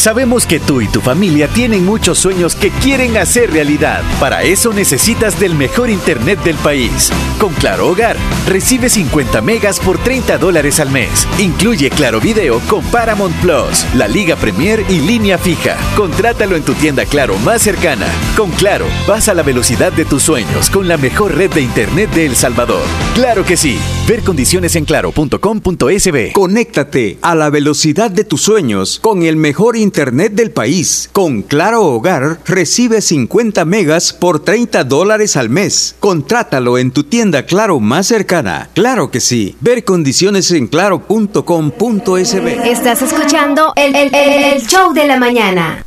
[0.03, 4.03] Sabemos que tú y tu familia tienen muchos sueños que quieren hacer realidad.
[4.19, 7.13] Para eso necesitas del mejor internet del país.
[7.39, 8.17] Con Claro Hogar,
[8.49, 11.29] recibe 50 megas por 30 dólares al mes.
[11.39, 15.77] Incluye Claro Video con Paramount Plus, la Liga Premier y línea fija.
[15.97, 18.09] Contrátalo en tu tienda Claro más cercana.
[18.37, 22.11] Con Claro, vas a la velocidad de tus sueños con la mejor red de internet
[22.11, 22.83] de El Salvador.
[23.15, 23.79] Claro que sí.
[24.09, 26.33] Ver condiciones en claro.com.sb.
[26.33, 31.09] Conéctate a la velocidad de tus sueños con el mejor internet del país.
[31.13, 35.95] Con Claro Hogar recibe 50 megas por 30 dólares al mes.
[36.01, 38.71] Contrátalo en tu tienda Claro más cercana.
[38.75, 39.55] Claro que sí.
[39.61, 42.47] Ver condiciones en claro.com.sb.
[42.71, 45.85] Estás escuchando el, el- el show de la mañana.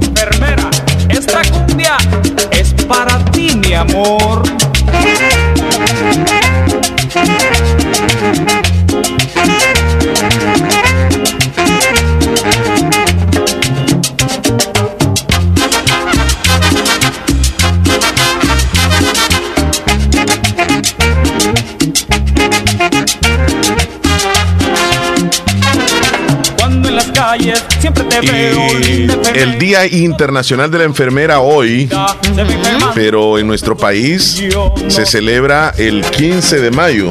[0.00, 0.70] Enfermera,
[1.10, 1.96] esta cumbia
[2.50, 4.42] es para ti, mi amor.
[29.36, 31.88] El Día Internacional de la Enfermera hoy,
[32.94, 34.42] pero en nuestro país
[34.88, 37.10] se celebra el 15 de mayo.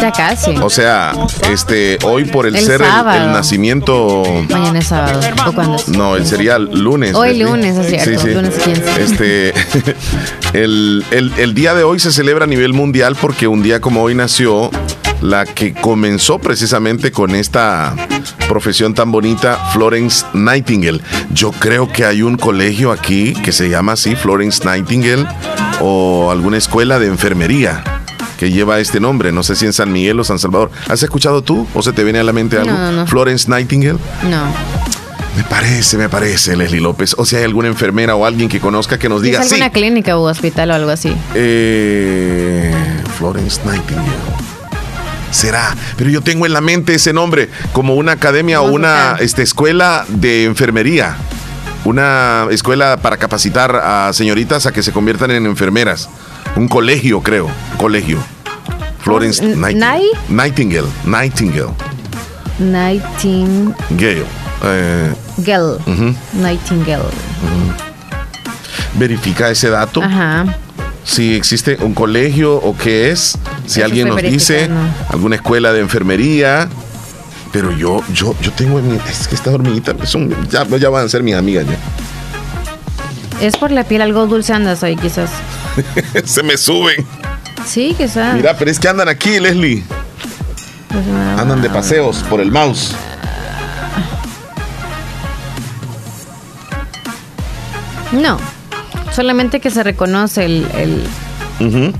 [0.00, 0.54] Ya casi.
[0.58, 1.12] O sea,
[1.50, 5.20] este hoy por el, El ser el- nacimiento Mañana es sábado.
[5.48, 5.88] ¿O cuándo es?
[5.88, 7.14] no, el sería lunes.
[7.14, 7.44] Hoy Leslie.
[7.44, 9.02] lunes, es cierto, lunes 15.
[9.02, 9.54] Este,
[10.52, 14.02] el, el- el día de hoy se celebra a nivel mundial porque un día como
[14.02, 14.70] hoy nació
[15.20, 17.94] la que comenzó precisamente con esta
[18.48, 21.00] profesión tan bonita, Florence Nightingale.
[21.32, 25.26] Yo creo que hay un colegio aquí que se llama así, Florence Nightingale,
[25.80, 27.82] o alguna escuela de enfermería
[28.38, 29.32] que lleva este nombre.
[29.32, 30.70] No sé si en San Miguel o San Salvador.
[30.88, 32.70] ¿Has escuchado tú o se te viene a la mente algo?
[32.70, 33.06] No, no, no.
[33.06, 33.98] Florence Nightingale.
[34.30, 34.44] No.
[35.36, 37.14] Me parece, me parece, Leslie López.
[37.18, 39.54] O si hay alguna enfermera o alguien que conozca que nos diga ¿Es sí.
[39.54, 41.14] alguna clínica o hospital o algo así?
[41.34, 42.74] Eh,
[43.18, 44.37] Florence Nightingale.
[45.30, 49.42] Será, pero yo tengo en la mente ese nombre como una academia o una este,
[49.42, 51.16] escuela de enfermería.
[51.84, 56.08] Una escuela para capacitar a señoritas a que se conviertan en enfermeras.
[56.56, 57.48] Un colegio, creo.
[57.76, 58.18] Colegio.
[59.00, 60.02] Florence Nightingale.
[60.28, 60.88] Nightingale.
[61.04, 61.72] Nightingale.
[62.58, 64.24] Nightingale.
[65.38, 65.78] Gale.
[66.34, 67.04] Nightingale.
[68.94, 70.02] Verifica ese dato.
[70.02, 70.44] Ajá.
[71.08, 74.68] Si existe un colegio o qué es, si Eso alguien nos dice
[75.08, 76.68] alguna escuela de enfermería.
[77.50, 81.06] Pero yo, yo, yo tengo en mi, es que esta hormiguita son, ya, ya van
[81.06, 81.78] a ser mis amigas ya.
[83.44, 85.30] Es por la piel algo dulce andas ahí quizás.
[86.24, 87.06] Se me suben.
[87.66, 88.34] Sí, quizás.
[88.34, 89.82] Mira, pero es que andan aquí, Leslie.
[90.88, 91.04] Pues,
[91.38, 92.94] Andan de paseos por el mouse.
[98.12, 98.57] No.
[99.18, 100.64] Solamente que se reconoce el,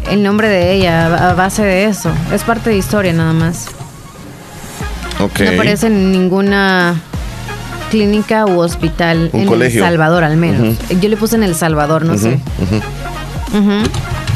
[0.09, 2.13] el, nombre de ella a base de eso.
[2.33, 3.67] Es parte de historia nada más.
[5.19, 6.95] No aparece en ninguna
[7.91, 9.81] clínica u hospital Un en colegio.
[9.81, 10.77] El Salvador al menos.
[11.01, 12.39] Yo le puse en El Salvador, no sé.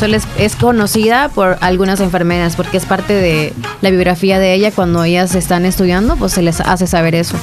[0.00, 4.72] Solo es, es conocida por algunas enfermeras porque es parte de la biografía de ella
[4.72, 7.36] cuando ellas están estudiando, pues se les hace saber eso.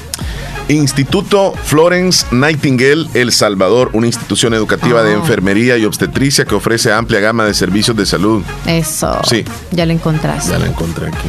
[0.70, 5.18] Instituto Florence Nightingale El Salvador, una institución educativa de Ah.
[5.18, 8.44] enfermería y obstetricia que ofrece amplia gama de servicios de salud.
[8.68, 9.20] Eso.
[9.28, 9.44] Sí.
[9.72, 10.52] Ya lo encontraste.
[10.52, 11.28] Ya la encontré aquí.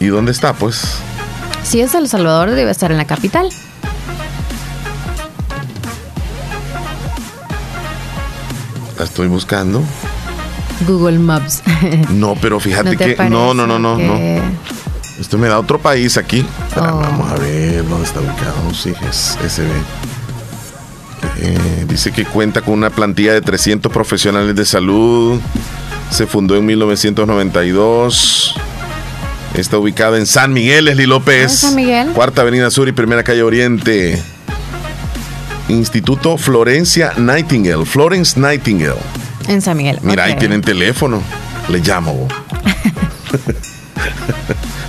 [0.00, 0.82] ¿Y dónde está, pues?
[1.64, 3.50] Si es El Salvador, debe estar en la capital.
[8.98, 9.82] La estoy buscando.
[10.86, 11.62] Google Maps.
[12.10, 13.28] No, pero fíjate ¿No te que.
[13.30, 14.18] No, no, no, no, no.
[15.20, 16.46] Esto me da otro país aquí.
[16.76, 16.80] Oh.
[16.80, 18.74] Vamos a ver dónde está ubicado.
[18.74, 19.68] Sí, es SB.
[21.40, 25.40] Eh, dice que cuenta con una plantilla de 300 profesionales de salud.
[26.10, 28.54] Se fundó en 1992.
[29.54, 31.46] Está ubicada en San Miguel, Leslie López.
[31.46, 32.08] Ah, San Miguel.
[32.12, 34.22] Cuarta Avenida Sur y Primera Calle Oriente.
[35.68, 37.84] Instituto Florencia Nightingale.
[37.84, 39.00] Florence Nightingale.
[39.48, 39.98] En San Miguel.
[40.02, 41.22] Mira, ahí tienen teléfono.
[41.68, 42.28] Le llamo.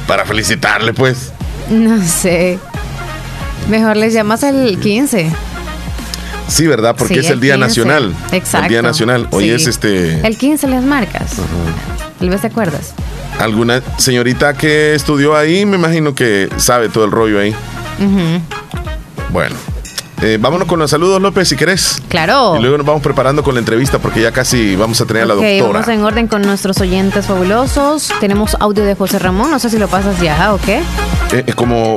[0.09, 1.31] Para felicitarle, pues.
[1.69, 2.57] No sé.
[3.69, 5.29] Mejor les llamas el 15.
[6.47, 6.95] Sí, ¿verdad?
[6.97, 7.67] Porque Sí, es el el Día 15.
[7.67, 8.15] Nacional.
[8.31, 8.65] Exacto.
[8.65, 9.27] El Día Nacional.
[9.29, 9.49] Hoy Sí.
[9.51, 10.25] es este.
[10.25, 11.33] El 15 les marcas.
[12.17, 12.93] Tal vez te acuerdas.
[13.37, 17.51] Alguna señorita que estudió ahí, me imagino que sabe todo el rollo ahí.
[17.99, 18.41] Ujú.
[19.31, 19.55] Bueno.
[20.21, 22.01] Eh, vámonos con los saludos, López, si querés.
[22.09, 22.55] Claro.
[22.57, 25.25] Y luego nos vamos preparando con la entrevista porque ya casi vamos a tener a
[25.27, 25.67] la doctora.
[25.73, 28.11] vamos en orden con nuestros oyentes fabulosos.
[28.19, 29.51] Tenemos audio de José Ramón.
[29.51, 30.77] No sé si lo pasas ya, ¿o qué?
[31.31, 31.95] Eh, eh, como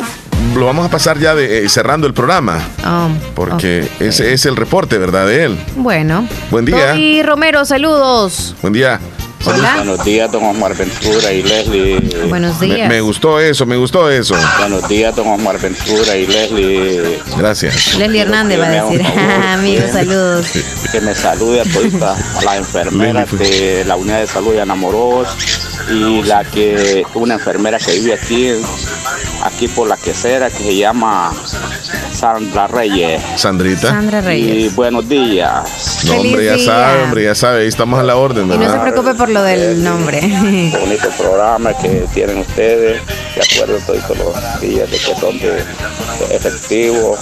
[0.56, 4.56] lo vamos a pasar ya de, eh, cerrando el programa, Ah, porque ese es el
[4.56, 5.26] reporte, ¿verdad?
[5.26, 5.58] De él.
[5.76, 6.26] bueno.
[6.50, 6.92] Buen día.
[6.92, 8.54] Toby Romero, saludos.
[8.60, 9.00] Buen día.
[9.44, 11.98] Buenos días, don Omar Ventura y Leslie.
[12.28, 12.88] Buenos días.
[12.88, 14.34] me gustó eso, me gustó eso.
[14.58, 17.20] Buenos días, don Omar Ventura y Leslie.
[17.36, 17.96] Gracias.
[17.96, 19.02] Leslie Hernández va a decir.
[19.48, 20.46] Amigos, saludos.
[20.90, 25.28] Que me salude a todita, a la enfermera de la unidad de salud de Anamoros
[25.90, 28.52] y la que, una enfermera que vive aquí,
[29.42, 31.32] aquí por la quesera, que se llama
[32.12, 33.22] Sandra Reyes.
[33.36, 33.88] Sandrita.
[33.88, 34.72] Sandra Reyes.
[34.72, 36.04] Y buenos días.
[36.06, 38.78] No, hombre, ya sabe, hombre, ya sabe, ahí estamos a la orden, Y no se
[38.78, 40.20] preocupe por lo del nombre.
[40.80, 43.00] bonito programa que tienen ustedes.
[43.34, 45.64] De acuerdo todos los días de que son de
[46.30, 47.16] efectivo,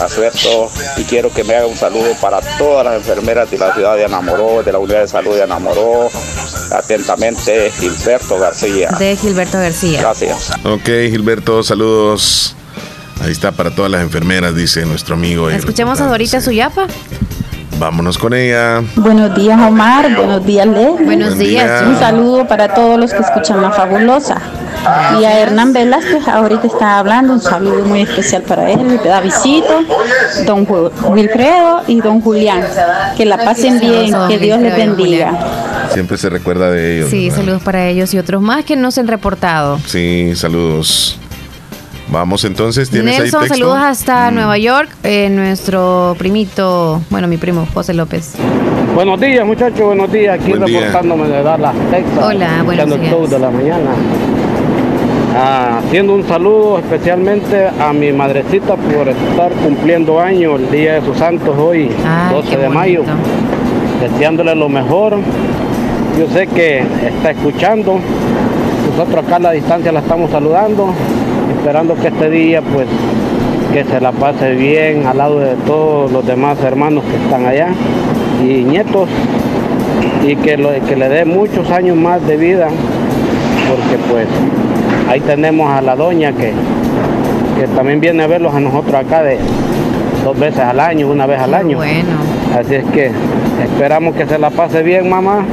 [0.00, 3.96] acepto y quiero que me haga un saludo para todas las enfermeras de la ciudad
[3.96, 6.08] de Anamoró, de la unidad de salud de Anamoró.
[6.72, 8.90] Atentamente, Gilberto García.
[8.98, 10.00] De Gilberto García.
[10.00, 10.50] Gracias.
[10.64, 12.54] Ok, Gilberto, saludos.
[13.22, 15.50] Ahí está para todas las enfermeras, dice nuestro amigo.
[15.50, 16.86] Escuchemos a Dorita Suyapa.
[17.78, 18.82] Vámonos con ella.
[18.96, 20.14] Buenos días, Omar.
[20.14, 21.04] Buenos días, Leslie.
[21.04, 21.80] Buenos Buen días.
[21.80, 21.88] día.
[21.88, 24.40] Un saludo para todos los que escuchan La Fabulosa.
[25.20, 29.80] Y a Hernán Velázquez, ahorita está hablando, un saludo muy especial para él, Davidito,
[30.46, 30.66] don
[31.10, 32.62] Wilfredo y don Julián.
[33.16, 35.32] Que la pasen bien, que Dios les bendiga.
[35.92, 37.10] Siempre se recuerda de ellos.
[37.10, 37.36] Sí, ¿verdad?
[37.42, 39.78] saludos para ellos y otros más que no se han reportado.
[39.86, 41.18] Sí, saludos.
[42.10, 43.54] Vamos entonces, ¿tienes Nelson, ahí texto?
[43.66, 44.88] saludos hasta Nueva York.
[45.02, 48.32] eh, nuestro primito, bueno, mi primo José López.
[48.94, 50.40] Buenos días, muchachos, buenos días.
[50.40, 50.80] Aquí Buen día.
[50.86, 52.18] reportándome de Dallas, Texas.
[52.24, 53.12] Hola, buenos el días.
[53.12, 53.90] show de la mañana.
[55.40, 61.16] Haciendo un saludo especialmente a mi madrecita por estar cumpliendo años el día de sus
[61.16, 63.02] santos hoy, Ay, 12 qué de mayo.
[64.00, 65.16] Deseándole lo mejor.
[66.18, 68.00] Yo sé que está escuchando.
[68.90, 70.92] Nosotros acá a la distancia la estamos saludando,
[71.56, 72.88] esperando que este día pues
[73.72, 77.68] que se la pase bien al lado de todos los demás hermanos que están allá
[78.42, 79.08] y nietos
[80.26, 82.70] y que, lo, que le dé muchos años más de vida
[83.68, 84.26] porque pues
[85.08, 86.52] ahí tenemos a la doña que,
[87.58, 89.38] que también viene a verlos a nosotros acá de
[90.24, 91.76] dos veces al año, una vez al año.
[91.78, 92.10] Bueno.
[92.58, 93.10] Así es que
[93.62, 95.44] esperamos que se la pase bien, mamá.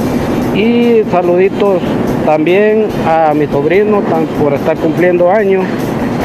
[0.54, 1.80] Y saluditos
[2.24, 5.64] también a mi sobrino tan- por estar cumpliendo años,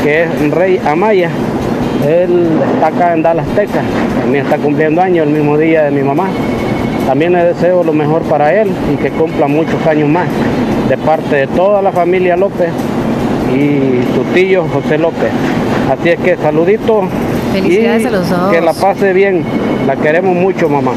[0.04, 1.30] que es Rey Amaya.
[2.08, 3.84] Él está acá en Dallas, Texas.
[4.22, 6.28] También está cumpliendo años el mismo día de mi mamá.
[7.06, 10.28] También le deseo lo mejor para él y que cumpla muchos años más.
[10.90, 12.70] De parte de toda la familia López
[13.56, 15.32] y su tío José López.
[15.90, 17.06] Así es que saluditos.
[17.54, 18.52] Felicidades y a los dos.
[18.52, 19.44] Que la pase bien.
[19.86, 20.92] La queremos mucho, mamá.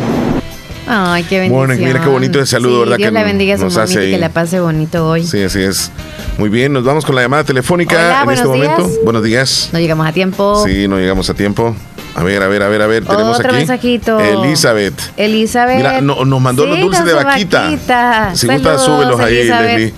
[0.86, 1.66] Ay, qué bendición.
[1.66, 2.96] Bueno, mira qué bonito ese saludo, Sí, ¿verdad?
[2.98, 5.24] Dios que la bendiga a su nos hace y que la pase bonito hoy.
[5.26, 5.90] Sí, así es.
[6.36, 8.86] Muy bien, nos vamos con la llamada telefónica Hola, en este momento.
[8.86, 8.98] días.
[9.04, 9.70] Buenos días.
[9.72, 10.62] No llegamos a tiempo.
[10.66, 11.74] Sí, no llegamos a tiempo.
[12.16, 13.04] A ver, a ver, a ver, a ver.
[13.04, 13.56] Tenemos Otro aquí.
[13.58, 14.20] mensajito.
[14.20, 14.94] Elizabeth.
[15.16, 15.76] Elizabeth.
[15.78, 17.66] Mira, no- nos mandó los dulces de vaquita.
[17.70, 18.32] Si gusta,
[18.78, 19.78] Saludos, súbelos ahí, Elizabeth.
[19.78, 19.94] Leslie.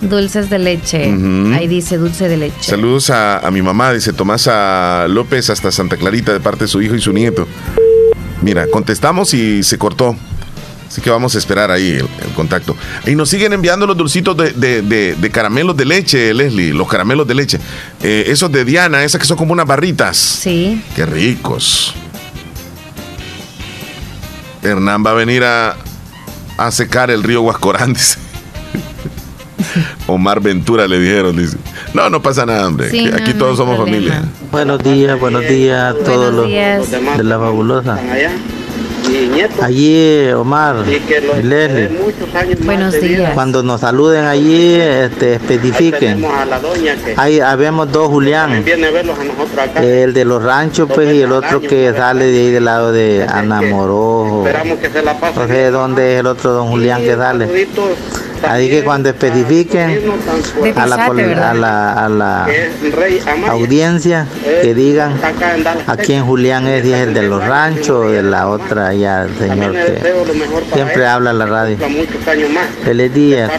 [0.00, 1.12] Dulces de leche.
[1.12, 1.52] Ujú.
[1.54, 2.62] Ahí dice dulce de leche.
[2.62, 6.68] Saludos a, a mi mamá, dice Tomás a López hasta Santa Clarita de parte de
[6.68, 7.46] su hijo y su nieto.
[8.42, 10.16] Mira, contestamos y se cortó.
[10.88, 12.74] Así que vamos a esperar ahí el, el contacto.
[13.06, 16.88] Y nos siguen enviando los dulcitos de, de- de- de caramelos de leche, Leslie, los
[16.88, 17.58] caramelos de leche.
[18.02, 20.16] Eh, esos de Diana, esas que son como unas barritas.
[20.16, 20.82] Sí.
[20.96, 21.94] Qué ricos.
[24.62, 25.76] Hernán va a venir a,
[26.56, 28.18] a secar el río Huascorán, dice.
[30.06, 31.56] Omar Ventura le dijeron, dice.
[31.94, 32.90] No, no pasa nada, hombre.
[32.90, 34.08] Sí, aquí no todos somos problema.
[34.08, 34.22] familia.
[34.50, 37.98] Buenos días, buenos días a todos los de la fabulosa.
[39.60, 41.88] Allí, Omar y Leslie,
[42.64, 43.32] Buenos días.
[43.34, 46.24] cuando nos saluden allí, este, especifiquen.
[47.16, 49.82] Ahí habemos dos Julián, Viene a verlos a nosotros acá.
[49.82, 53.26] el de los ranchos, pues, y el otro que sale de ahí del lado de
[53.28, 54.46] Anamorojo.
[54.46, 57.66] Esperamos que se la pase No sé dónde es el otro don Julián que sale.
[58.42, 60.02] Así que cuando especifiquen
[60.76, 62.48] a la, a la, a la
[63.48, 64.26] audiencia
[64.62, 65.14] que digan
[65.86, 69.24] a quién Julián es, si es el de los ranchos o de la otra ya,
[69.24, 70.00] el señor que
[70.74, 71.76] siempre habla en la radio.
[72.84, 73.50] Feliz día.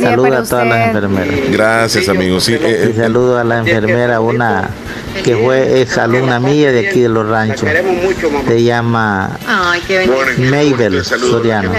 [0.00, 1.34] Saludos a todas las enfermeras.
[1.50, 2.44] Gracias, amigos.
[2.44, 4.70] Sí, eh, Y saludo a la enfermera, una
[5.24, 7.68] que fue ex alumna mía de aquí de los ranchos.
[8.46, 9.30] Se llama.
[10.38, 11.70] Mabel Soriano.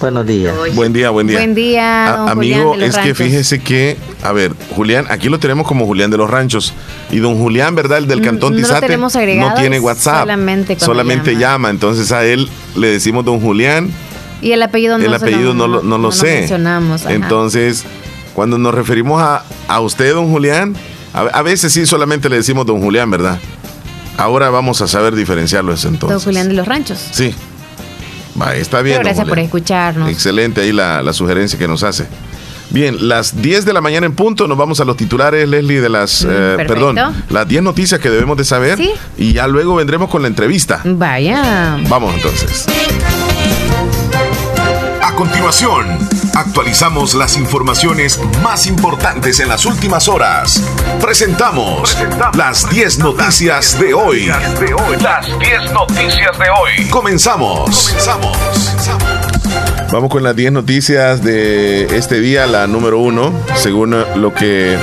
[0.00, 0.41] Buenos días.
[0.74, 1.38] Buen día, buen día.
[1.38, 5.66] Buen día, A- don amigo, es que fíjese que, a ver, Julián, aquí lo tenemos
[5.66, 6.74] como Julián de los Ranchos.
[7.10, 7.98] Y don Julián, ¿verdad?
[7.98, 8.96] El del Mm, Cantón no Tizate.
[8.96, 10.26] no agregado, tiene WhatsApp.
[10.78, 11.70] solamente llama.
[11.70, 13.90] Entonces a él le decimos don Julián.
[14.40, 16.48] Y el apellido no el apellido no, lo, no lo sé.
[17.08, 17.84] Entonces,
[18.34, 20.74] cuando nos referimos a, a usted, don Julián,
[21.14, 23.38] a, a veces sí solamente le decimos don Julián, ¿verdad?
[24.16, 26.24] Ahora vamos a saber diferenciarlo eso Don entonces.
[26.24, 26.98] Julián de los Ranchos.
[27.12, 27.34] Sí.
[28.40, 28.96] Va, está bien.
[28.98, 30.08] Pero gracias por escucharnos.
[30.10, 32.06] Excelente ahí la, la sugerencia que nos hace.
[32.70, 35.90] Bien, las 10 de la mañana en punto, nos vamos a los titulares, Leslie, de
[35.90, 36.26] las, eh,
[36.56, 36.72] perfecto.
[36.74, 38.78] perdón, las 10 noticias que debemos de saber.
[38.78, 38.90] Sí.
[39.18, 40.80] Y ya luego vendremos con la entrevista.
[40.84, 41.76] Vaya.
[41.88, 42.64] Vamos entonces.
[45.02, 45.86] A continuación,
[46.34, 50.62] actualizamos las informaciones más importantes en las últimas horas.
[51.00, 51.96] Presentamos
[52.34, 54.26] las 10 noticias de hoy.
[55.00, 56.88] Las 10 noticias de hoy.
[56.90, 57.88] Comenzamos.
[57.88, 58.36] Comenzamos.
[59.92, 64.78] Vamos con las 10 noticias de este día, la número uno, según lo que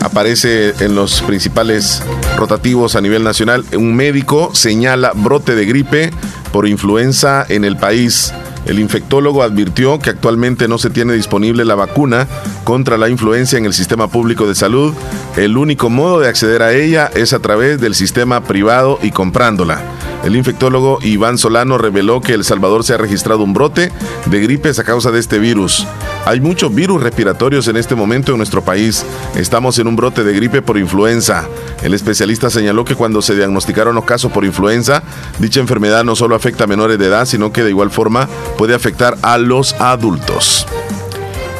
[0.00, 2.02] aparece en los principales
[2.36, 3.64] rotativos a nivel nacional.
[3.76, 6.10] Un médico señala brote de gripe
[6.52, 8.32] por influenza en el país.
[8.66, 12.26] El infectólogo advirtió que actualmente no se tiene disponible la vacuna
[12.64, 14.92] contra la influencia en el sistema público de salud.
[15.36, 19.95] El único modo de acceder a ella es a través del sistema privado y comprándola.
[20.24, 23.92] El infectólogo Iván Solano reveló que El Salvador se ha registrado un brote
[24.26, 25.86] de gripes a causa de este virus.
[26.24, 29.04] Hay muchos virus respiratorios en este momento en nuestro país.
[29.36, 31.48] Estamos en un brote de gripe por influenza.
[31.82, 35.02] El especialista señaló que cuando se diagnosticaron los casos por influenza,
[35.38, 38.74] dicha enfermedad no solo afecta a menores de edad, sino que de igual forma puede
[38.74, 40.66] afectar a los adultos.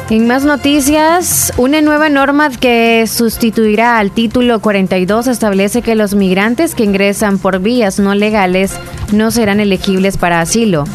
[0.09, 6.75] En más noticias, una nueva norma que sustituirá al título 42 establece que los migrantes
[6.75, 8.71] que ingresan por vías no legales
[9.11, 10.85] no serán elegibles para asilo.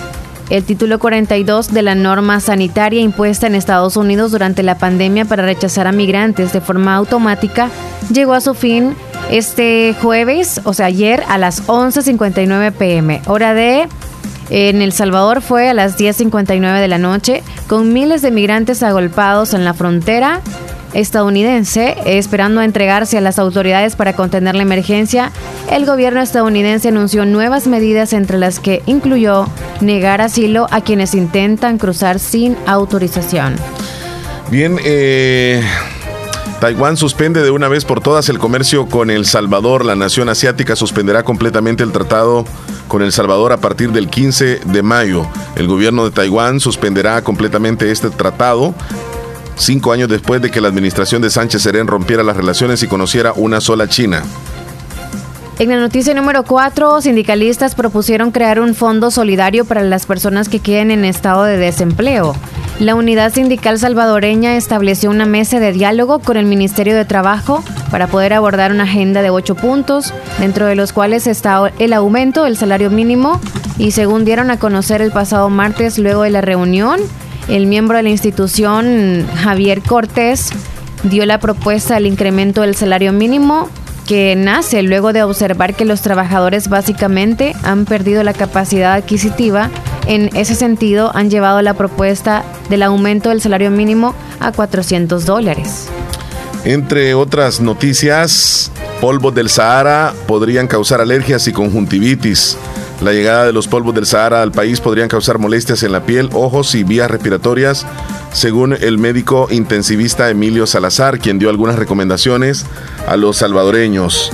[0.48, 5.44] El título 42 de la norma sanitaria impuesta en Estados Unidos durante la pandemia para
[5.44, 7.68] rechazar a migrantes de forma automática
[8.10, 8.94] llegó a su fin
[9.30, 13.88] este jueves, o sea, ayer a las 11.59 pm, hora de
[14.52, 19.54] en El Salvador fue a las 10.59 de la noche, con miles de migrantes agolpados
[19.54, 20.42] en la frontera
[20.92, 25.32] estadounidense, esperando a entregarse a las autoridades para contener la emergencia.
[25.70, 29.46] El gobierno estadounidense anunció nuevas medidas entre las que incluyó
[29.80, 33.56] negar asilo a quienes intentan cruzar sin autorización.
[34.50, 35.62] Bien, eh,
[36.62, 39.84] Taiwán suspende de una vez por todas el comercio con El Salvador.
[39.84, 42.44] La nación asiática suspenderá completamente el tratado
[42.86, 45.26] con El Salvador a partir del 15 de mayo.
[45.56, 48.76] El gobierno de Taiwán suspenderá completamente este tratado
[49.56, 53.32] cinco años después de que la administración de Sánchez Serén rompiera las relaciones y conociera
[53.32, 54.22] una sola China.
[55.58, 60.60] En la noticia número 4, sindicalistas propusieron crear un fondo solidario para las personas que
[60.60, 62.36] queden en estado de desempleo.
[62.82, 67.62] La unidad sindical salvadoreña estableció una mesa de diálogo con el Ministerio de Trabajo
[67.92, 72.42] para poder abordar una agenda de ocho puntos, dentro de los cuales está el aumento
[72.42, 73.40] del salario mínimo
[73.78, 76.98] y según dieron a conocer el pasado martes luego de la reunión,
[77.46, 80.50] el miembro de la institución, Javier Cortés,
[81.04, 83.68] dio la propuesta del incremento del salario mínimo
[84.08, 89.70] que nace luego de observar que los trabajadores básicamente han perdido la capacidad adquisitiva.
[90.06, 95.88] En ese sentido, han llevado la propuesta del aumento del salario mínimo a 400 dólares.
[96.64, 102.56] Entre otras noticias, polvos del Sahara podrían causar alergias y conjuntivitis.
[103.00, 106.30] La llegada de los polvos del Sahara al país podrían causar molestias en la piel,
[106.32, 107.84] ojos y vías respiratorias,
[108.32, 112.64] según el médico intensivista Emilio Salazar, quien dio algunas recomendaciones
[113.08, 114.30] a los salvadoreños.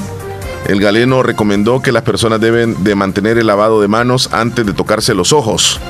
[0.66, 4.72] El galeno recomendó que las personas deben de mantener el lavado de manos antes de
[4.72, 5.80] tocarse los ojos,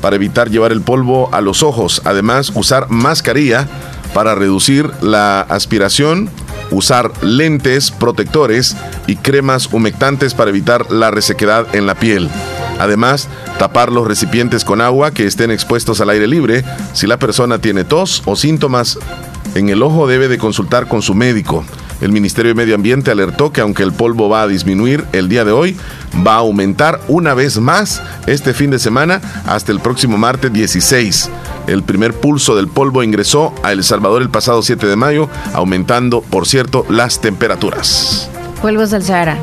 [0.00, 2.02] para evitar llevar el polvo a los ojos.
[2.04, 3.68] Además, usar mascarilla
[4.14, 6.30] para reducir la aspiración,
[6.70, 12.28] usar lentes protectores y cremas humectantes para evitar la resequedad en la piel.
[12.78, 16.64] Además, tapar los recipientes con agua que estén expuestos al aire libre.
[16.94, 18.98] Si la persona tiene tos o síntomas
[19.54, 21.64] en el ojo debe de consultar con su médico.
[22.00, 25.44] El Ministerio de Medio Ambiente alertó que aunque el polvo va a disminuir el día
[25.44, 25.76] de hoy,
[26.26, 31.30] va a aumentar una vez más este fin de semana hasta el próximo martes 16.
[31.66, 36.22] El primer pulso del polvo ingresó a El Salvador el pasado 7 de mayo, aumentando,
[36.22, 38.30] por cierto, las temperaturas.
[38.62, 39.38] Polvos del Sahara.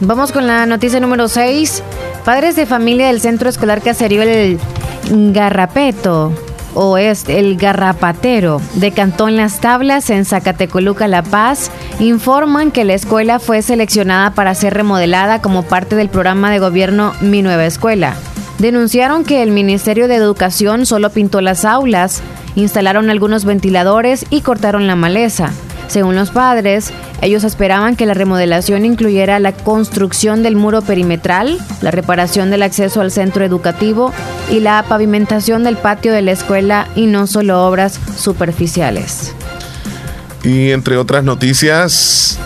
[0.00, 1.82] Vamos con la noticia número 6.
[2.24, 4.58] Padres de familia del Centro Escolar Caserío El
[5.32, 6.32] Garrapeto
[6.74, 12.94] o es el Garrapatero de Cantón Las Tablas en Zacatecoluca, La Paz, informan que la
[12.94, 18.16] escuela fue seleccionada para ser remodelada como parte del programa de gobierno Mi Nueva Escuela.
[18.58, 22.22] Denunciaron que el Ministerio de Educación solo pintó las aulas,
[22.56, 25.50] instalaron algunos ventiladores y cortaron la maleza.
[25.90, 31.90] Según los padres, ellos esperaban que la remodelación incluyera la construcción del muro perimetral, la
[31.90, 34.12] reparación del acceso al centro educativo
[34.52, 39.34] y la pavimentación del patio de la escuela y no solo obras superficiales.
[40.44, 42.38] Y entre otras noticias,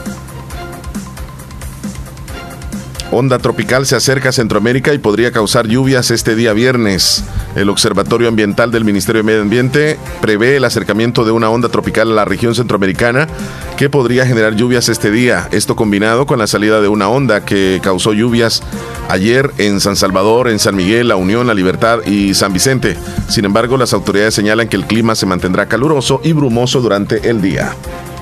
[3.15, 7.25] onda tropical se acerca a Centroamérica y podría causar lluvias este día viernes.
[7.55, 12.11] El Observatorio Ambiental del Ministerio de Medio Ambiente prevé el acercamiento de una onda tropical
[12.11, 13.29] a la región centroamericana
[13.77, 15.49] que podría generar lluvias este día.
[15.53, 18.62] Esto combinado con la salida de una onda que causó lluvias
[19.09, 22.97] ayer en San Salvador, en San Miguel, La Unión, La Libertad y San Vicente.
[23.29, 27.41] Sin embargo, las autoridades señalan que el clima se mantendrá caluroso y brumoso durante el
[27.41, 27.75] día.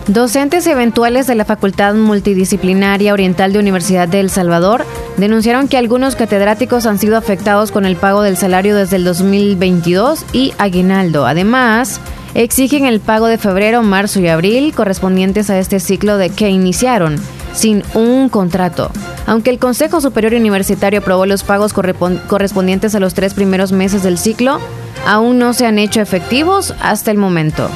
[0.09, 4.85] Docentes eventuales de la Facultad Multidisciplinaria Oriental de Universidad de El Salvador
[5.17, 10.25] denunciaron que algunos catedráticos han sido afectados con el pago del salario desde el 2022
[10.33, 11.25] y aguinaldo.
[11.25, 12.01] Además,
[12.35, 17.17] exigen el pago de febrero, marzo y abril correspondientes a este ciclo de que iniciaron
[17.55, 18.91] sin un contrato.
[19.27, 24.19] Aunque el Consejo Superior Universitario aprobó los pagos correspondientes a los tres primeros meses del
[24.19, 24.59] ciclo,
[25.07, 27.71] aún no se han hecho efectivos hasta el momento.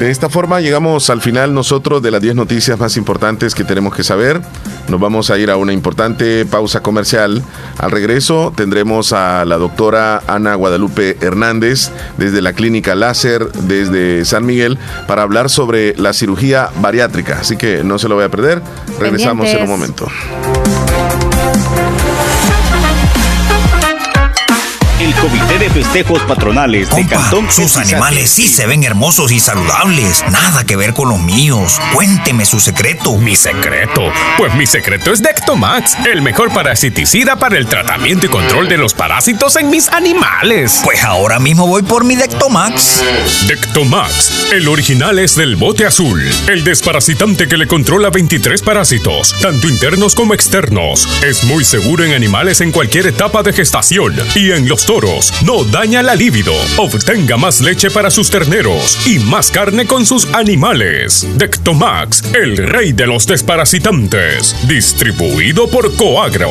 [0.00, 3.94] De esta forma llegamos al final nosotros de las 10 noticias más importantes que tenemos
[3.94, 4.40] que saber.
[4.88, 7.42] Nos vamos a ir a una importante pausa comercial.
[7.76, 14.46] Al regreso tendremos a la doctora Ana Guadalupe Hernández desde la clínica láser desde San
[14.46, 17.38] Miguel para hablar sobre la cirugía bariátrica.
[17.38, 18.62] Así que no se lo voy a perder.
[18.98, 20.08] Regresamos en un momento.
[25.20, 30.24] Comité de Festejos Patronales de Cantón Sus animales sí se ven hermosos y saludables.
[30.30, 31.78] Nada que ver con los míos.
[31.92, 33.16] Cuénteme su secreto.
[33.18, 34.10] ¿Mi secreto?
[34.38, 38.94] Pues mi secreto es Dectomax, el mejor parasiticida para el tratamiento y control de los
[38.94, 40.80] parásitos en mis animales.
[40.84, 43.02] Pues ahora mismo voy por mi Dectomax.
[43.46, 46.22] Dectomax, el original es del bote azul.
[46.48, 51.08] El desparasitante que le controla 23 parásitos, tanto internos como externos.
[51.22, 55.09] Es muy seguro en animales en cualquier etapa de gestación y en los toros,
[55.44, 56.52] no daña la libido.
[56.76, 61.26] Obtenga más leche para sus terneros y más carne con sus animales.
[61.36, 64.54] Dectomax, el rey de los desparasitantes.
[64.68, 66.50] Distribuido por Coagro.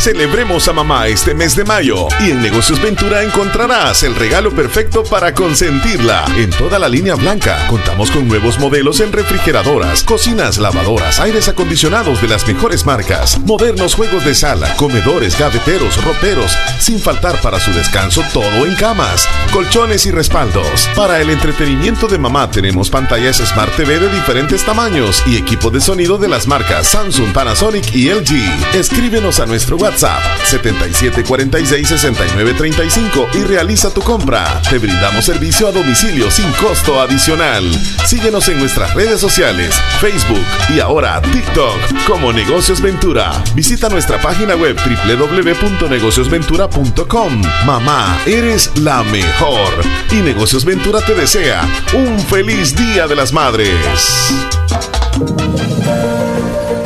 [0.00, 5.04] Celebremos a mamá este mes de mayo y en Negocios Ventura encontrarás el regalo perfecto
[5.04, 6.24] para consentirla.
[6.38, 12.22] En toda la línea blanca contamos con nuevos modelos en refrigeradoras, cocinas, lavadoras, aires acondicionados
[12.22, 17.70] de las mejores marcas, modernos juegos de sala, comedores, gaveteros, roperos, sin faltar para su
[17.70, 20.88] descanso todo en camas, colchones y respaldos.
[20.96, 25.82] Para el entretenimiento de mamá tenemos pantallas Smart TV de diferentes tamaños y equipo de
[25.82, 28.74] sonido de las marcas Samsung, Panasonic y LG.
[28.74, 34.62] Escríbenos a nuestro WhatsApp WhatsApp 77466935 y realiza tu compra.
[34.70, 37.64] Te brindamos servicio a domicilio sin costo adicional.
[38.06, 43.32] Síguenos en nuestras redes sociales, Facebook y ahora TikTok como Negocios Ventura.
[43.56, 47.42] Visita nuestra página web www.negociosventura.com.
[47.66, 49.72] Mamá, eres la mejor.
[50.12, 54.36] Y Negocios Ventura te desea un feliz Día de las Madres.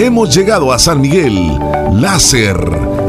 [0.00, 1.58] Hemos llegado a San Miguel.
[1.92, 2.56] Láser.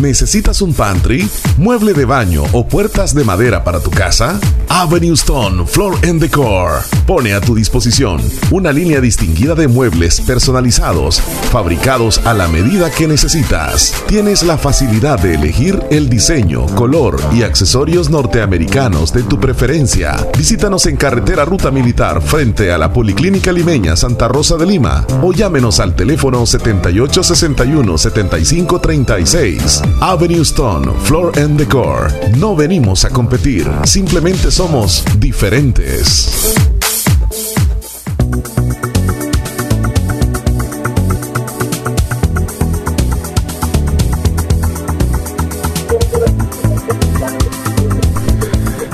[0.00, 4.38] ¿Necesitas un pantry, mueble de baño o puertas de madera para tu casa?
[4.68, 8.20] Avenue Stone Floor and Decor pone a tu disposición
[8.50, 11.20] una línea distinguida de muebles personalizados,
[11.50, 13.92] fabricados a la medida que necesitas.
[14.06, 20.16] Tienes la facilidad de elegir el diseño, color y accesorios norteamericanos de tu preferencia.
[20.36, 25.32] Visítanos en carretera Ruta Militar frente a la Policlínica Limeña Santa Rosa de Lima o
[25.32, 29.87] llámenos al teléfono 7861 7536.
[30.00, 32.12] Avenue Stone Floor and Decor.
[32.36, 36.56] No venimos a competir, simplemente somos diferentes.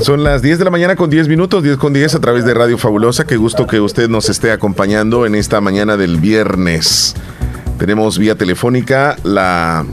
[0.04, 2.52] Son las 10 de la mañana con 10 minutos, 10 con 10 a través de
[2.52, 3.26] Radio Fabulosa.
[3.26, 7.14] Qué gusto que usted nos esté acompañando en esta mañana del viernes.
[7.78, 9.86] Tenemos vía telefónica la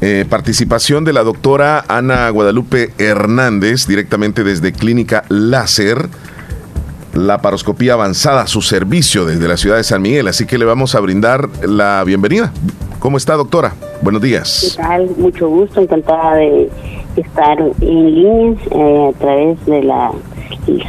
[0.00, 6.08] eh, participación de la doctora Ana Guadalupe Hernández, directamente desde Clínica Láser,
[7.12, 10.28] la paroscopía avanzada, su servicio desde la ciudad de San Miguel.
[10.28, 12.52] Así que le vamos a brindar la bienvenida.
[12.98, 13.74] ¿Cómo está, doctora?
[14.02, 14.74] Buenos días.
[14.76, 15.10] ¿Qué tal?
[15.16, 16.70] Mucho gusto, encantada de
[17.16, 20.12] estar en línea eh, a través de la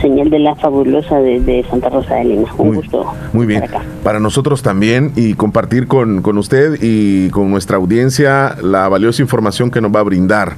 [0.01, 2.49] señal de la fabulosa de, Santa Rosa de Lima.
[2.57, 3.05] Un gusto.
[3.34, 3.64] Muy bien.
[4.03, 9.72] Para nosotros también y compartir con, con usted y con nuestra audiencia la valiosa información
[9.72, 10.53] que nos va a brindar.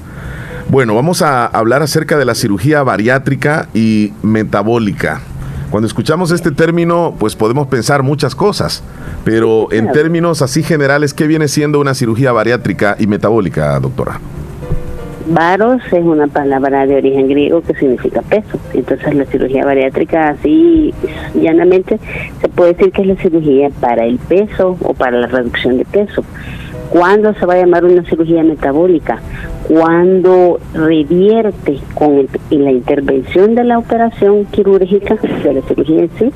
[0.70, 5.22] Bueno, vamos a hablar acerca de la cirugía bariátrica y metabólica.
[5.70, 8.84] Cuando escuchamos este término, pues podemos pensar muchas cosas,
[9.26, 14.20] pero en términos así generales, ¿qué viene siendo una cirugía bariátrica y metabólica, doctora?
[15.28, 18.60] Varos es una palabra de origen griego que significa peso.
[18.74, 20.94] Entonces la cirugía bariátrica así
[21.34, 22.00] llanamente
[22.42, 25.86] se puede decir que es la cirugía para el peso o para la reducción de
[25.86, 26.24] peso.
[26.90, 29.20] ¿Cuándo se va a llamar una cirugía metabólica?
[29.68, 36.32] Cuando revierte con la intervención de la operación quirúrgica, de la cirugía en sí,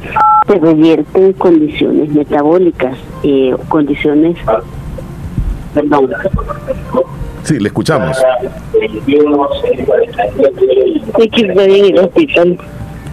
[0.48, 4.38] se revierte en condiciones metabólicas, eh, condiciones,
[5.74, 6.10] perdón,
[7.48, 8.18] Sí, le escuchamos.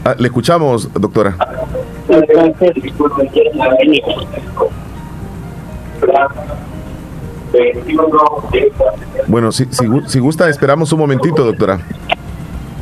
[0.04, 1.36] Ah, le escuchamos, doctora.
[9.28, 11.78] Bueno, si, si, si gusta, esperamos un momentito, doctora.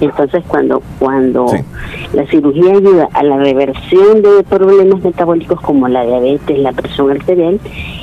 [0.03, 1.47] Entonces, cuando cuando
[2.13, 7.61] la cirugía ayuda a la reversión de problemas metabólicos como la diabetes, la presión arterial,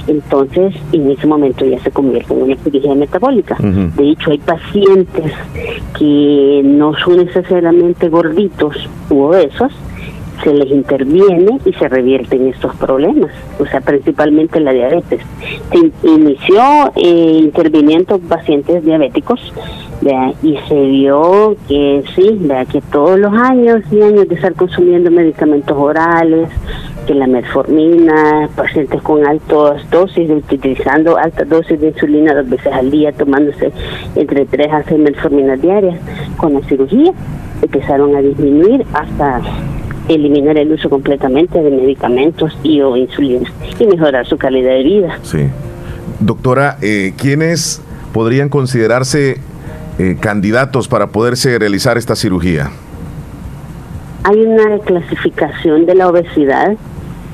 [0.08, 3.58] entonces en ese momento ya se convierte en una cirugía metabólica.
[3.60, 5.34] De hecho, hay pacientes
[5.98, 8.78] que no son necesariamente gorditos
[9.10, 9.74] u obesos,
[10.42, 15.22] se les interviene y se revierten estos problemas, o sea, principalmente la diabetes.
[15.70, 19.54] Se inició eh, interviniendo pacientes diabéticos
[20.02, 22.40] y se vio que sí,
[22.72, 26.50] que todos los años y años de estar consumiendo medicamentos orales,
[27.06, 32.92] que la metformina, pacientes con altas dosis, utilizando altas dosis de insulina dos veces al
[32.92, 33.72] día, tomándose
[34.16, 36.00] entre 3 a 6 metforminas diarias,
[36.38, 37.12] con la cirugía
[37.62, 39.42] empezaron a disminuir hasta
[40.08, 45.20] eliminar el uso completamente de medicamentos y o insulina y mejorar su calidad de vida.
[45.24, 45.48] Sí.
[46.20, 47.82] Doctora, eh, ¿quiénes
[48.14, 49.40] podrían considerarse
[50.00, 52.72] eh, candidatos para poderse realizar esta cirugía?
[54.24, 56.78] Hay una clasificación de la obesidad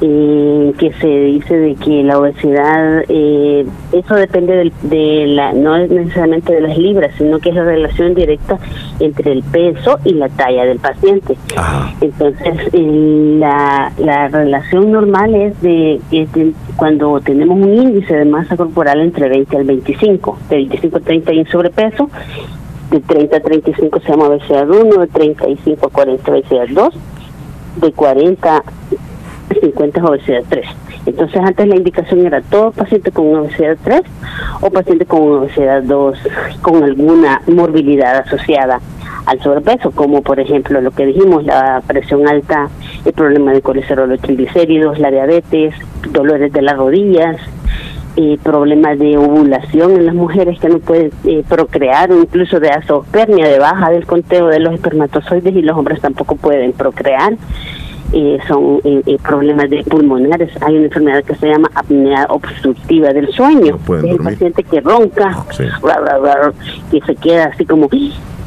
[0.02, 5.90] eh, que se dice de que la obesidad, eh, eso depende de la, no es
[5.90, 8.60] necesariamente de las libras, sino que es la relación directa
[9.00, 11.38] entre el peso y la talla del paciente.
[12.02, 16.02] Entonces, la, la relación normal es de,
[16.76, 21.34] cuando tenemos un índice de masa corporal entre 20 al 25, de 25 a 30
[21.34, 22.10] y sobrepeso,
[22.96, 26.94] de 30 a 35 se llama obesidad 1, de 35 a 40 obesidad 2,
[27.82, 28.64] de 40
[29.62, 30.66] 50 es obesidad 3.
[31.06, 34.02] Entonces antes la indicación era todo paciente con obesidad 3
[34.62, 36.18] o paciente con obesidad 2
[36.62, 38.80] con alguna morbilidad asociada
[39.26, 42.70] al sobrepeso, como por ejemplo lo que dijimos, la presión alta,
[43.06, 45.74] el problema de colesterol o triglicéridos, la diabetes,
[46.12, 47.38] dolores de las rodillas,
[48.18, 53.48] eh, problemas de ovulación en las mujeres que no pueden eh, procrear incluso de azospermia,
[53.48, 57.34] de baja del conteo de los espermatozoides y los hombres tampoco pueden procrear.
[58.14, 60.52] Eh, son eh, eh, problemas de pulmonares.
[60.62, 63.78] Hay una enfermedad que se llama apnea obstructiva del sueño.
[63.78, 65.46] es el paciente que ronca,
[66.92, 67.90] que se queda así como,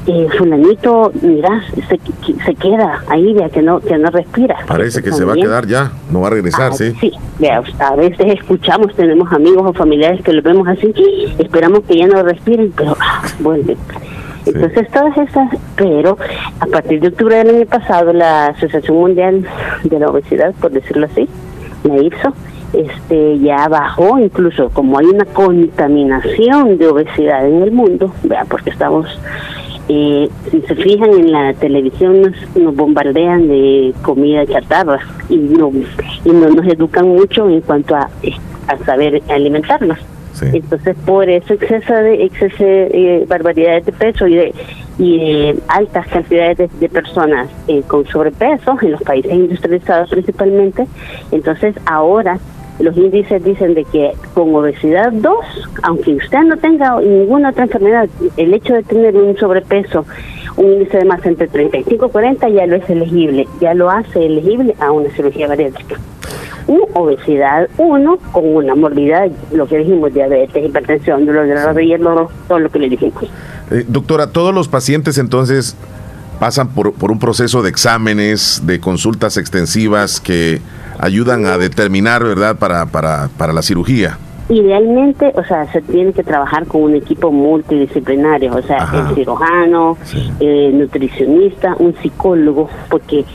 [0.08, 2.00] eh, fulanito, mira, se,
[2.42, 4.56] se queda ahí, vea que no, que no respira.
[4.66, 6.94] Parece que se va a quedar ya, no va a regresar, ah, sí.
[6.98, 10.94] Sí, vea, a veces escuchamos, tenemos amigos o familiares que los vemos así,
[11.38, 13.76] esperamos que ya no respiren, pero ah, vuelve
[14.54, 16.16] Entonces todas esas, pero
[16.60, 19.46] a partir de octubre del año pasado la Asociación Mundial
[19.84, 21.28] de la Obesidad, por decirlo así,
[21.84, 22.32] la IPSO,
[22.72, 28.70] este ya bajó incluso como hay una contaminación de obesidad en el mundo, vea, porque
[28.70, 29.06] estamos
[29.88, 35.72] eh, si se fijan en la televisión nos, bombardean de comida chatarra y no
[36.24, 38.10] y no nos educan mucho en cuanto a,
[38.66, 39.98] a saber alimentarnos.
[40.42, 44.54] Entonces, por eso exceso de exceso eh, barbaridades de peso y de,
[44.98, 50.86] y altas cantidades de, personas eh, con sobrepeso en los países industrializados principalmente.
[51.30, 52.38] Entonces, ahora
[52.80, 55.34] los índices dicen de que con obesidad 2,
[55.82, 60.04] aunque usted no tenga ninguna otra enfermedad, el hecho de tener un sobrepeso,
[60.56, 64.26] un índice de masa entre 35 y 40 ya lo es elegible, ya lo hace
[64.26, 65.96] elegible a una cirugía bariátrica.
[66.66, 71.98] Un obesidad 1 con una morbidad, lo que dijimos, diabetes, hipertensión, dolor de la rodilla,
[71.98, 73.24] todo lo que le dijimos.
[73.70, 75.76] Eh, doctora, todos los pacientes entonces
[76.38, 80.60] pasan por, por un proceso de exámenes, de consultas extensivas que
[80.98, 84.18] ayudan a determinar, ¿verdad?, para, para, para la cirugía.
[84.48, 89.98] Idealmente, o sea, se tiene que trabajar con un equipo multidisciplinario, o sea, el cirujano,
[90.40, 93.26] el nutricionista, un psicólogo, porque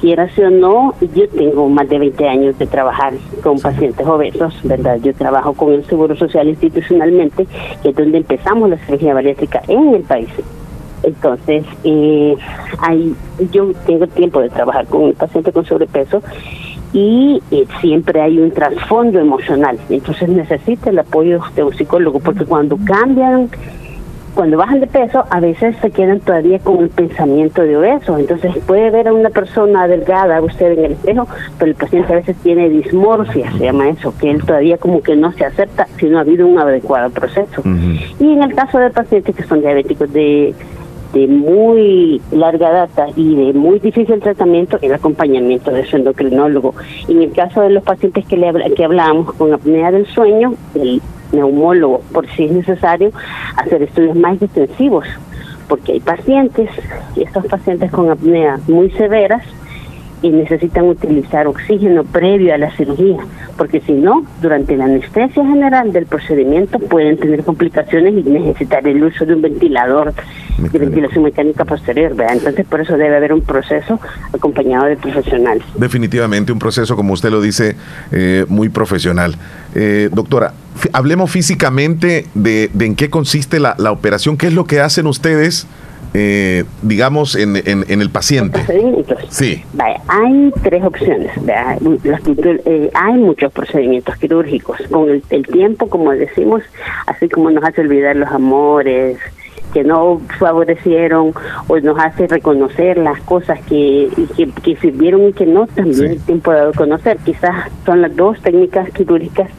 [0.00, 3.12] quiera o no, yo tengo más de 20 años de trabajar
[3.42, 4.98] con pacientes obesos, ¿verdad?
[5.02, 7.46] Yo trabajo con el Seguro Social institucionalmente,
[7.82, 10.28] que es donde empezamos la cirugía bariátrica en el país.
[11.02, 12.36] Entonces, eh,
[12.80, 13.14] hay,
[13.50, 16.22] yo tengo tiempo de trabajar con un paciente con sobrepeso
[16.94, 19.78] y eh, siempre hay un trasfondo emocional.
[19.90, 23.50] Entonces necesita el apoyo de un psicólogo, porque cuando cambian,
[24.34, 28.16] cuando bajan de peso, a veces se quedan todavía con el pensamiento de obeso.
[28.16, 31.26] Entonces puede ver a una persona delgada, usted en el espejo,
[31.58, 35.16] pero el paciente a veces tiene dismorfia, se llama eso, que él todavía como que
[35.16, 37.60] no se acepta si no ha habido un adecuado proceso.
[38.20, 40.54] Y en el caso de pacientes que son diabéticos de
[41.14, 46.74] de muy larga data y de muy difícil tratamiento el acompañamiento de su endocrinólogo.
[47.08, 51.00] En el caso de los pacientes que, le que hablábamos con apnea del sueño, el
[51.32, 53.12] neumólogo, por si es necesario,
[53.56, 55.06] hacer estudios más extensivos,
[55.68, 56.68] porque hay pacientes,
[57.16, 59.44] y estos pacientes con apnea muy severas,
[60.22, 63.18] y necesitan utilizar oxígeno previo a la cirugía,
[63.56, 69.02] porque si no, durante la anestesia general del procedimiento pueden tener complicaciones y necesitar el
[69.02, 70.14] uso de un ventilador
[70.58, 72.36] de ventilación mecánica posterior, ¿verdad?
[72.36, 74.00] Entonces, por eso debe haber un proceso
[74.32, 75.64] acompañado de profesionales.
[75.76, 77.76] Definitivamente un proceso, como usted lo dice,
[78.12, 79.34] eh, muy profesional.
[79.74, 80.54] Eh, doctora,
[80.92, 85.66] hablemos físicamente de, en qué consiste la, la operación, qué es lo que hacen ustedes
[86.12, 88.60] eh, digamos, en, en, el paciente?
[89.30, 89.64] Sí.
[90.08, 91.32] hay tres opciones.
[91.46, 94.78] Eh, hay muchos procedimientos quirúrgicos.
[94.90, 96.62] Con el, tiempo, como decimos,
[97.06, 99.18] así como nos hace olvidar los amores,
[99.72, 101.32] que no favorecieron
[101.66, 104.08] o nos hace reconocer las cosas que,
[104.62, 107.18] que, sirvieron y que no, también el tiempo de conocer.
[107.24, 109.50] Quizás son las dos técnicas quirúrgicas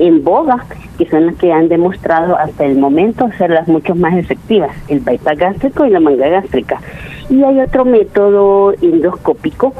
[0.00, 0.64] en boga,
[0.98, 5.00] que son las que han demostrado hasta el momento ser las mucho más efectivas, el
[5.00, 6.80] bypass gástrico y la manga gástrica.
[7.28, 9.74] Y hay otro método endoscópico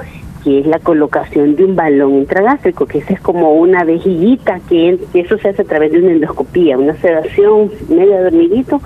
[0.45, 4.99] que es la colocación de un balón intragástrico, que ese es como una vejiguita, que,
[5.13, 8.81] eso se hace a través de una endoscopía, una sedación medio dormidito.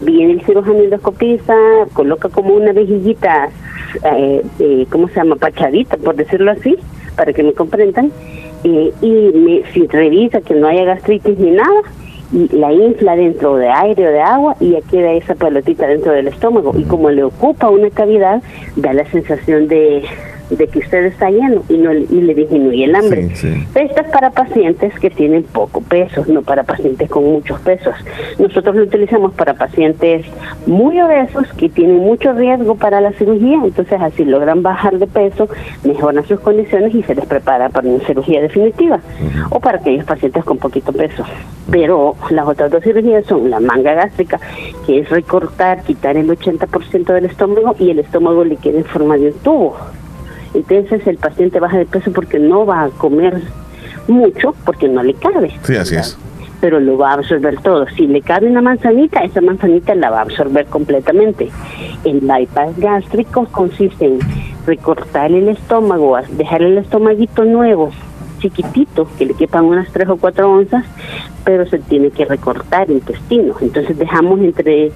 [0.00, 1.54] Viene el cirujano endoscopista,
[1.92, 3.48] coloca como una vejiguita,
[4.04, 5.36] eh, eh, ¿cómo se llama?
[5.36, 6.76] Pachadita, por decirlo así,
[7.16, 8.12] para que me comprendan
[8.64, 11.82] eh, y si revisa que no haya gastritis ni nada,
[12.32, 16.12] y la infla dentro de aire o de agua y ya queda esa pelotita dentro
[16.12, 16.72] del estómago.
[16.76, 18.42] Y como le ocupa una cavidad,
[18.74, 20.04] da la sensación de
[20.50, 23.30] de que usted está lleno y no y le disminuye el hambre.
[23.32, 27.94] Esto es para pacientes que tienen poco peso, no para pacientes con muchos pesos.
[28.38, 30.26] Nosotros lo utilizamos para pacientes
[30.66, 35.48] muy obesos que tienen mucho riesgo para la cirugía, entonces así logran bajar de peso,
[35.84, 39.00] mejoran sus condiciones y se les prepara para una cirugía definitiva
[39.50, 41.24] o para aquellos pacientes con poquito peso.
[41.70, 44.38] Pero las otras dos cirugías son la manga gástrica,
[44.86, 49.16] que es recortar, quitar el 80% del estómago y el estómago le queda en forma
[49.16, 49.76] de un tubo.
[50.56, 53.42] Entonces el paciente baja de peso porque no va a comer
[54.08, 55.52] mucho, porque no le cabe.
[55.62, 56.16] Sí, así es.
[56.60, 57.86] Pero lo va a absorber todo.
[57.96, 61.50] Si le cabe una manzanita, esa manzanita la va a absorber completamente.
[62.04, 64.18] El bypass gástrico consiste en
[64.66, 67.90] recortar el estómago, dejar el estomaguito nuevo,
[68.38, 70.84] chiquitito, que le quepan unas 3 o 4 onzas,
[71.44, 73.54] pero se tiene que recortar el intestino.
[73.60, 74.90] Entonces dejamos entre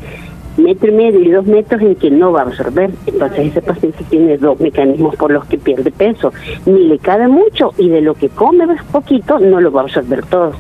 [0.61, 2.90] metro y medio y dos metros en que no va a absorber.
[3.06, 6.32] Entonces ese paciente tiene dos mecanismos por los que pierde peso.
[6.66, 10.24] Ni le cabe mucho y de lo que come poquito no lo va a absorber
[10.26, 10.52] todo.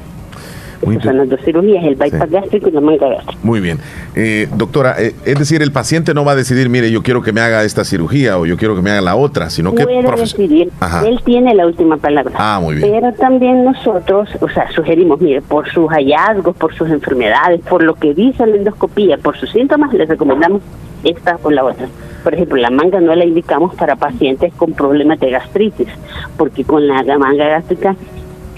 [1.02, 3.38] Son las dos cirugías, el bypass gástrico y la manga gástrica.
[3.42, 3.78] Muy bien.
[4.14, 7.32] Eh, doctora, eh, es decir, el paciente no va a decidir, mire, yo quiero que
[7.32, 9.84] me haga esta cirugía o yo quiero que me haga la otra, sino que...
[9.84, 10.70] Puede decidir,
[11.04, 12.32] él tiene la última palabra.
[12.36, 12.90] Ah, muy bien.
[12.90, 17.94] Pero también nosotros, o sea, sugerimos, mire, por sus hallazgos, por sus enfermedades, por lo
[17.94, 20.62] que dice la endoscopía, por sus síntomas, les recomendamos
[21.04, 21.86] esta o la otra.
[22.22, 25.88] Por ejemplo, la manga no la indicamos para pacientes con problemas de gastritis,
[26.36, 27.96] porque con la manga gástrica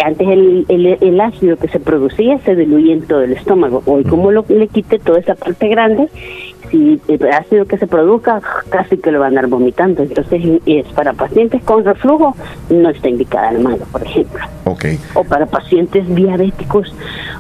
[0.04, 0.66] antes el,
[1.00, 3.82] el, ácido que se producía se diluía en todo el estómago.
[3.86, 6.08] Hoy como lo, le quite toda esa parte grande,
[6.72, 10.02] si el ácido que se produzca casi que lo van a andar vomitando.
[10.02, 12.34] Entonces es para pacientes con reflujo
[12.70, 14.40] no está indicada la manga, por ejemplo.
[14.64, 14.98] Okay.
[15.14, 16.92] O para pacientes diabéticos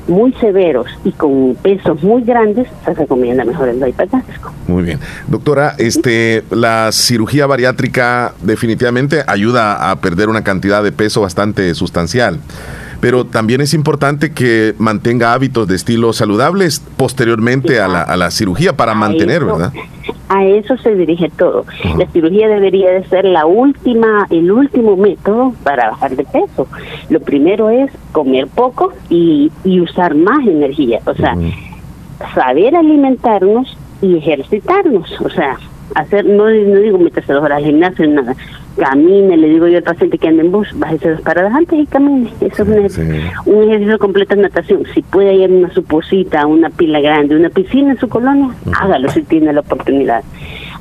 [0.06, 4.10] muy severos y con pesos muy grandes se recomienda mejor el bypass
[4.68, 5.00] Muy bien.
[5.28, 12.38] Doctora, este la cirugía bariátrica definitivamente ayuda a perder una cantidad de peso bastante sustancial
[13.02, 18.30] pero también es importante que mantenga hábitos de estilo saludables posteriormente a la, a la
[18.30, 19.72] cirugía para mantener, ¿verdad?
[20.28, 21.66] A eso se dirige todo.
[21.98, 26.68] La cirugía debería de ser la última, el último método para bajar de peso.
[27.10, 31.36] Lo primero es comer poco y, y usar más energía, o sea,
[32.36, 35.56] saber alimentarnos y ejercitarnos, o sea,
[35.96, 38.36] hacer, no, no digo meterse dos horas al gimnasio, nada,
[38.76, 41.86] camine, le digo yo al paciente que anda en bus, bájese dos paradas antes y
[41.86, 42.30] camine.
[42.40, 42.98] Eso es
[43.46, 44.84] un, ejercicio completo de natación.
[44.94, 48.50] Si puede ir a una suposita, una pila grande, una piscina en su colonia,
[48.80, 50.22] hágalo si tiene la oportunidad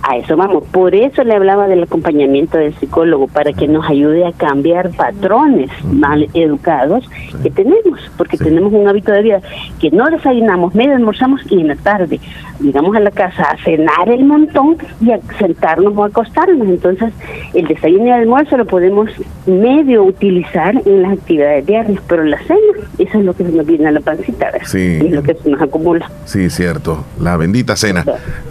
[0.03, 0.63] a eso vamos.
[0.71, 5.69] Por eso le hablaba del acompañamiento del psicólogo, para que nos ayude a cambiar patrones
[5.91, 7.07] mal educados
[7.43, 9.41] que tenemos, porque tenemos un hábito de vida
[9.79, 12.19] que no desayunamos, medio almorzamos y en la tarde
[12.59, 16.67] llegamos a la casa a cenar el montón y a sentarnos o acostarnos.
[16.67, 17.11] Entonces,
[17.53, 19.09] el desayuno y el almuerzo lo podemos
[19.45, 22.59] medio utilizar en las actividades diarias, pero la cena,
[22.99, 24.99] eso es lo que se nos viene a la pancita, Sí.
[25.03, 26.09] es lo que se nos acumula.
[26.25, 28.05] Sí, cierto, la bendita cena.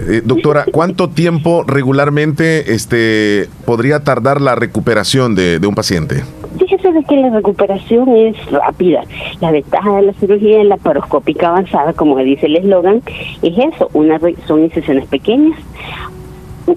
[0.08, 6.22] Eh, doctora, ¿cuánto tiempo regularmente este, podría tardar la recuperación de, un paciente?
[6.58, 9.02] Fíjese de que la recuperación es rápida.
[9.40, 13.02] La ventaja de la cirugía laparoscópica avanzada, como dice el eslogan,
[13.42, 15.58] es eso, una son incisiones pequeñas.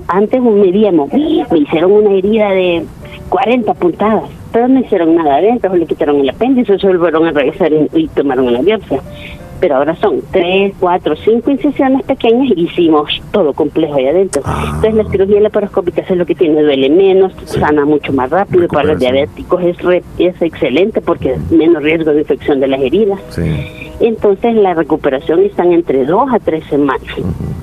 [0.08, 2.86] Antes medíamos, me hicieron una herida de
[3.30, 7.72] 40 puntadas, pero no hicieron nada adentro, le quitaron el apéndice, se volvieron a regresar
[7.94, 9.02] y, tomaron una biopsia
[9.60, 14.42] pero ahora son tres, cuatro, cinco incisiones pequeñas y hicimos todo complejo ahí adentro.
[14.46, 14.74] Ah.
[14.76, 18.90] Entonces la cirugía laparoscópica es lo que tiene, duele menos, sana mucho más rápido, para
[18.90, 19.78] los diabéticos es,
[20.18, 23.20] es excelente porque menos riesgo de infección de las heridas.
[24.00, 27.08] Entonces la recuperación están entre dos a tres semanas,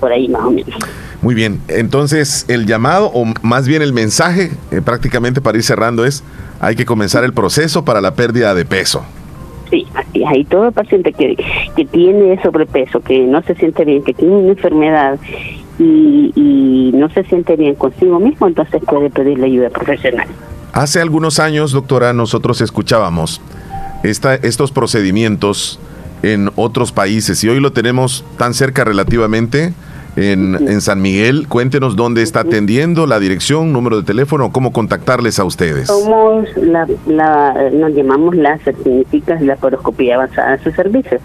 [0.01, 0.75] por ahí más o menos.
[1.23, 6.07] Muy bien, entonces el llamado o más bien el mensaje eh, prácticamente para ir cerrando
[6.07, 6.25] es
[6.61, 9.05] hay que comenzar el proceso para la pérdida de peso.
[9.71, 11.37] Sí, así hay todo paciente que,
[11.77, 15.19] que tiene sobrepeso, que no se siente bien, que tiene una enfermedad
[15.79, 20.27] y, y no se siente bien consigo mismo, entonces puede pedirle ayuda profesional.
[20.73, 23.41] Hace algunos años, doctora, nosotros escuchábamos
[24.03, 25.79] esta, estos procedimientos
[26.23, 29.73] en otros países y hoy lo tenemos tan cerca relativamente
[30.17, 31.47] en, San Miguel.
[31.49, 35.89] Cuéntenos dónde está atendiendo, la dirección, número de teléfono, cómo contactarles a ustedes.
[35.89, 36.87] Somos, la,
[37.73, 41.19] nos llamamos las la laparoscopía avanzada en su servicio.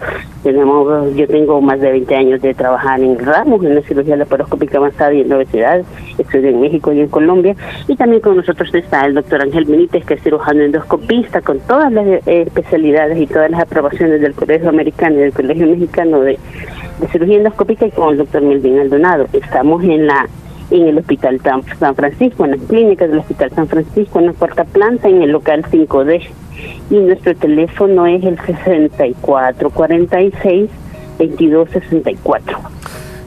[0.46, 4.78] Tenemos, yo tengo más de 20 años de trabajar en Ramos, en la cirugía laparoscópica
[4.78, 5.82] avanzada y en la obesidad.
[6.18, 7.56] Estoy en México y en Colombia.
[7.88, 11.92] Y también con nosotros está el doctor Ángel Benítez, que es cirujano endoscopista, con todas
[11.92, 16.38] las eh, especialidades y todas las aprobaciones del Colegio Americano y del Colegio Mexicano de
[17.00, 19.26] de cirugía endoscópica y con el doctor Melvin Aldonado.
[19.32, 20.28] Estamos en la
[20.68, 21.40] en el Hospital
[21.78, 25.30] San Francisco, en las clínicas del Hospital San Francisco, en la cuarta planta, en el
[25.30, 26.28] local 5D.
[26.90, 30.70] Y nuestro teléfono es el 6446
[31.18, 32.58] 2264.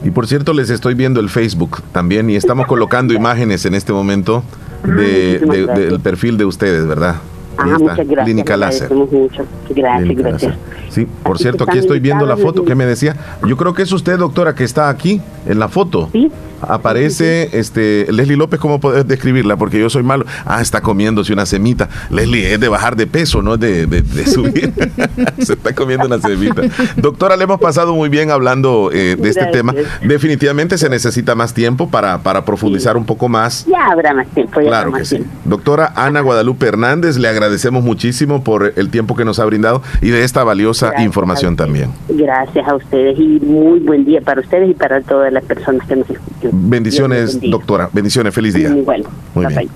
[0.03, 3.91] Y por cierto, les estoy viendo el Facebook también y estamos colocando imágenes en este
[3.91, 4.43] momento
[4.84, 7.15] de, del perfil de ustedes, ¿verdad?
[7.58, 8.26] Ah, muchas gracias.
[8.26, 8.91] Clínica Láser.
[8.91, 9.45] Mucho.
[9.70, 10.56] Gracias, gracias.
[10.89, 13.16] Sí, por cierto, aquí estoy viendo la foto que me decía.
[13.45, 16.10] Yo creo que es usted, doctora, que está aquí en la foto.
[16.12, 16.32] Sí,
[16.62, 19.58] aparece este Leslie López, ¿cómo puedes describirla?
[19.58, 20.26] Porque yo soy malo.
[20.45, 21.89] Ah, está comiéndose una semita.
[22.10, 24.74] Leslie es de bajar de peso, no es de, subir.
[25.39, 26.64] Se está comiendo una semita.
[26.97, 29.74] Doctora, le hemos pasado muy bien hablando eh, de este tema.
[30.02, 33.66] Definitivamente se necesita más tiempo para, para profundizar un poco más.
[33.66, 34.60] Ya habrá más tiempo.
[34.60, 35.24] claro que sí.
[35.45, 40.10] Doctora Ana Guadalupe Hernández, le agradecemos muchísimo por el tiempo que nos ha brindado y
[40.10, 41.92] de esta valiosa información también.
[42.10, 45.96] Gracias a ustedes y muy buen día para ustedes y para todas las personas que
[45.96, 46.52] nos escuchan.
[46.70, 47.90] Bendiciones, doctora.
[47.94, 48.34] Bendiciones.
[48.34, 48.70] Feliz día.
[48.70, 49.10] Muy bueno.
[49.34, 49.70] Muy bien.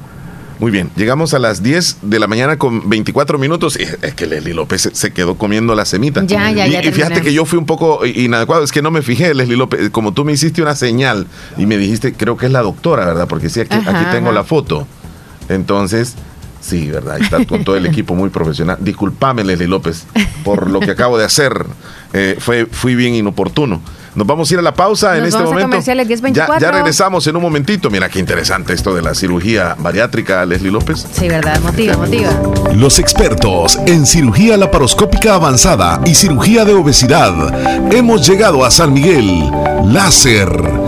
[0.60, 3.78] Muy bien, llegamos a las 10 de la mañana con 24 minutos.
[3.78, 6.24] Y es que Leslie López se, quedó comiendo la semita.
[6.26, 8.64] Ya, ya, y, ya y fíjate que yo fui un poco inadecuado.
[8.64, 9.90] Es que no me fijé, Leslie López.
[9.90, 13.28] Como tú me hiciste una señal y me dijiste, creo que es la doctora, ¿verdad?
[13.28, 14.36] Porque sí, aquí, Ajá, aquí tengo ajá.
[14.36, 14.88] la foto.
[15.50, 16.16] Entonces,
[16.64, 17.22] sí, ¿verdad?
[17.22, 18.78] Está con todo el equipo muy profesional.
[18.80, 20.06] Disculpame, Leslie López,
[20.44, 21.66] por lo que acabo de hacer.
[22.14, 23.82] Eh, fue, fui bien inoportuno.
[24.16, 25.70] Nos vamos a ir a la pausa en este vamos a momento.
[25.70, 26.34] comerciales, 10:24.
[26.34, 27.90] Ya, ya regresamos en un momentito.
[27.90, 31.08] Mira qué interesante esto de la cirugía bariátrica, Leslie López.
[31.12, 32.30] Sí, verdad, motiva, motiva.
[32.76, 37.92] Los expertos en cirugía laparoscópica avanzada y cirugía de obesidad.
[37.92, 39.50] Hemos llegado a San Miguel.
[39.86, 40.83] Láser.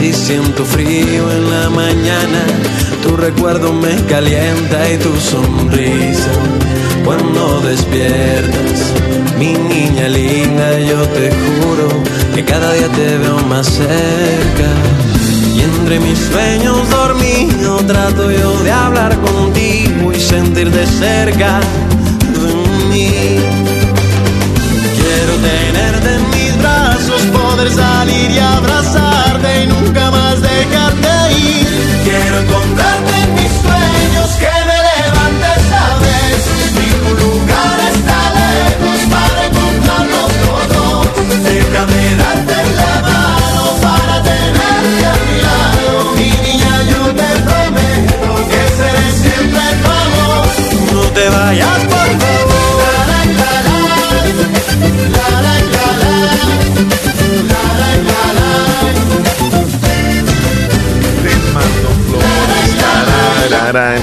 [0.00, 2.40] si siento frío en la mañana,
[3.02, 6.32] tu recuerdo me calienta y tu sonrisa
[7.04, 8.94] cuando despiertas.
[9.38, 11.88] Mi niña linda, yo te juro
[12.34, 14.68] que cada día te veo más cerca.
[15.54, 21.60] Y entre mis sueños dormido trato yo de hablar contigo y sentir de cerca
[22.40, 22.54] de
[22.88, 23.10] mí.
[24.96, 26.09] Quiero tenerte
[29.48, 31.66] y nunca más dejarte ir.
[32.04, 36.40] Quiero encontrarte en mis sueños, que me levantes a vez.
[36.76, 41.06] Ningún lugar está lejos para encontrarnos los dos.
[41.44, 45.92] Déjame darte la mano para tenerte a mi lado.
[46.16, 50.44] Mi niña, yo te prometo que seré siempre tu amor.
[50.92, 51.80] No te vayas,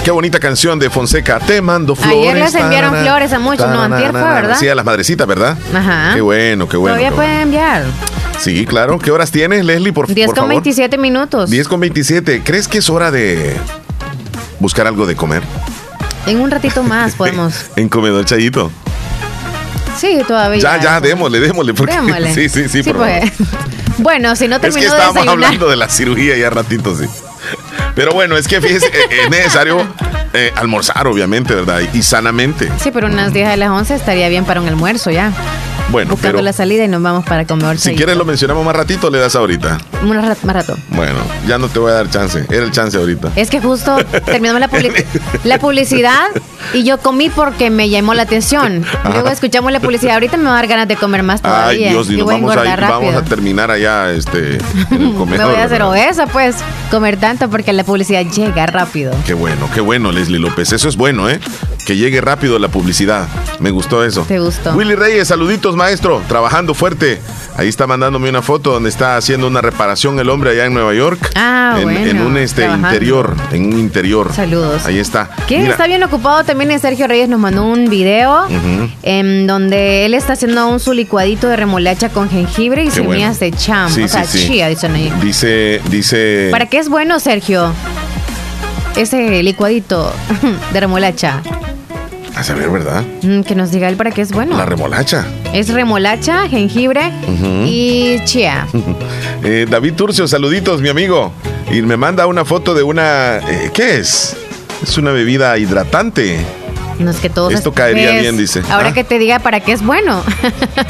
[0.03, 1.39] Qué bonita canción de Fonseca.
[1.39, 2.20] Te mando flores.
[2.20, 4.22] Ayer les enviaron flores a muchos, no, antier fue.
[4.22, 4.57] ¿verdad?
[4.57, 5.57] Sí, a las madrecitas, ¿verdad?
[5.74, 6.11] Ajá.
[6.13, 6.95] Qué bueno, qué bueno.
[6.95, 7.32] Todavía qué bueno.
[7.32, 7.84] pueden enviar.
[8.39, 8.97] Sí, claro.
[8.97, 10.49] ¿Qué horas tienes, Leslie, por, 10 por con favor?
[10.51, 11.49] 27 minutos.
[11.49, 12.43] 10 con 27.
[12.45, 13.57] ¿Crees que es hora de
[14.59, 15.43] buscar algo de comer?
[16.28, 17.65] En un ratito más podemos.
[17.76, 18.72] En Comedor Chayito.
[19.97, 20.61] Sí, todavía.
[20.61, 21.74] Ya, ya, démosle, démosle.
[21.74, 22.34] Porque, Démosle.
[22.34, 23.20] Sí, sí, sí, por favor.
[23.20, 23.34] pues.
[23.99, 27.05] Bueno, si no Es que terminó de estábamos hablando de la cirugía ya ratito, sí.
[27.98, 29.80] Pero bueno, es que fíjese, eh, es necesario
[30.32, 31.82] eh, almorzar, obviamente, ¿verdad?
[31.93, 32.72] Y sanamente.
[32.80, 35.34] Sí, pero unas 10 de las 11 estaría bien para un almuerzo ya.
[35.89, 37.79] Bueno, Buscando pero la salida y nos vamos para comer.
[37.79, 39.77] si quieres lo mencionamos más ratito, le das ahorita.
[40.03, 40.77] Un rat- más rato.
[40.89, 42.45] Bueno, ya no te voy a dar chance.
[42.49, 43.31] Era el chance ahorita.
[43.38, 45.05] Es que justo terminamos la, public-
[45.45, 46.25] la publicidad
[46.73, 48.85] y yo comí porque me llamó la atención.
[49.05, 50.15] Luego escuchamos la publicidad.
[50.15, 51.88] Ahorita me va a dar ganas de comer más todavía.
[51.88, 54.57] Ay, Dios, y nos vamos a, ir- vamos a terminar allá este,
[54.91, 55.89] en el Me voy a hacer ¿verdad?
[55.89, 56.57] obesa, pues,
[56.91, 59.13] comer tanto porque la publicidad llega rápido.
[59.25, 60.73] Qué bueno, qué bueno, Leslie López.
[60.73, 61.39] Eso es bueno, ¿eh?
[61.88, 63.29] Que llegue rápido la publicidad.
[63.59, 64.25] Me gustó eso.
[64.27, 64.73] ¿Te gustó?
[64.73, 66.21] Willy Reyes, saluditos, maestro.
[66.27, 67.21] Trabajando fuerte.
[67.55, 70.93] Ahí está mandándome una foto donde está haciendo una reparación el hombre allá en Nueva
[70.93, 71.31] York.
[71.35, 72.88] Ah, en, bueno, en un este trabajando.
[72.89, 74.33] interior, en un interior.
[74.33, 74.85] Saludos.
[74.85, 75.29] Ahí está.
[75.47, 78.45] ¿Quién Mira, está bien ocupado también es Sergio Reyes nos mandó un video
[79.03, 83.03] en donde él está haciendo aún su licuadito de remolacha con jengibre y bueno.
[83.11, 84.47] semillas de cham, Sí, o sea, sí, sí.
[84.49, 85.09] chía, dicen ahí.
[85.21, 86.49] Dice, dice.
[86.51, 87.71] ¿Para qué es bueno, Sergio?
[88.97, 90.11] Ese licuadito
[90.73, 91.41] de remolacha.
[92.38, 93.03] A saber, ¿verdad?
[93.23, 94.55] Mm, Que nos diga él para qué es bueno.
[94.57, 95.26] La remolacha.
[95.53, 97.11] Es remolacha, jengibre
[97.65, 98.68] y chía.
[99.43, 101.31] Eh, David Turcio, saluditos, mi amigo.
[101.72, 103.38] Y me manda una foto de una.
[103.38, 104.35] eh, ¿Qué es?
[104.84, 106.39] Es una bebida hidratante.
[106.99, 108.61] No es que todos Esto caería bien, dice.
[108.69, 108.93] Ahora Ah.
[108.93, 110.23] que te diga para qué es bueno.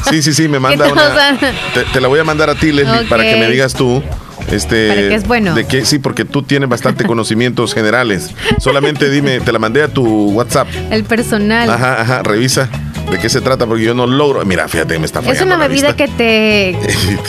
[0.08, 1.38] Sí, sí, sí, me manda ¿Qué te una.
[1.74, 4.02] Te, te la voy a mandar a ti, Leslie, para que me digas tú.
[4.50, 5.54] Este, ¿Para qué es bueno?
[5.54, 8.30] De que, sí, porque tú tienes bastante conocimientos generales.
[8.58, 10.68] Solamente dime, te la mandé a tu WhatsApp.
[10.90, 11.68] El personal.
[11.70, 12.68] Ajá, ajá, revisa
[13.10, 14.44] de qué se trata, porque yo no logro.
[14.44, 15.40] Mira, fíjate, me está fallando.
[15.40, 15.96] es una la bebida vista.
[16.04, 16.78] que te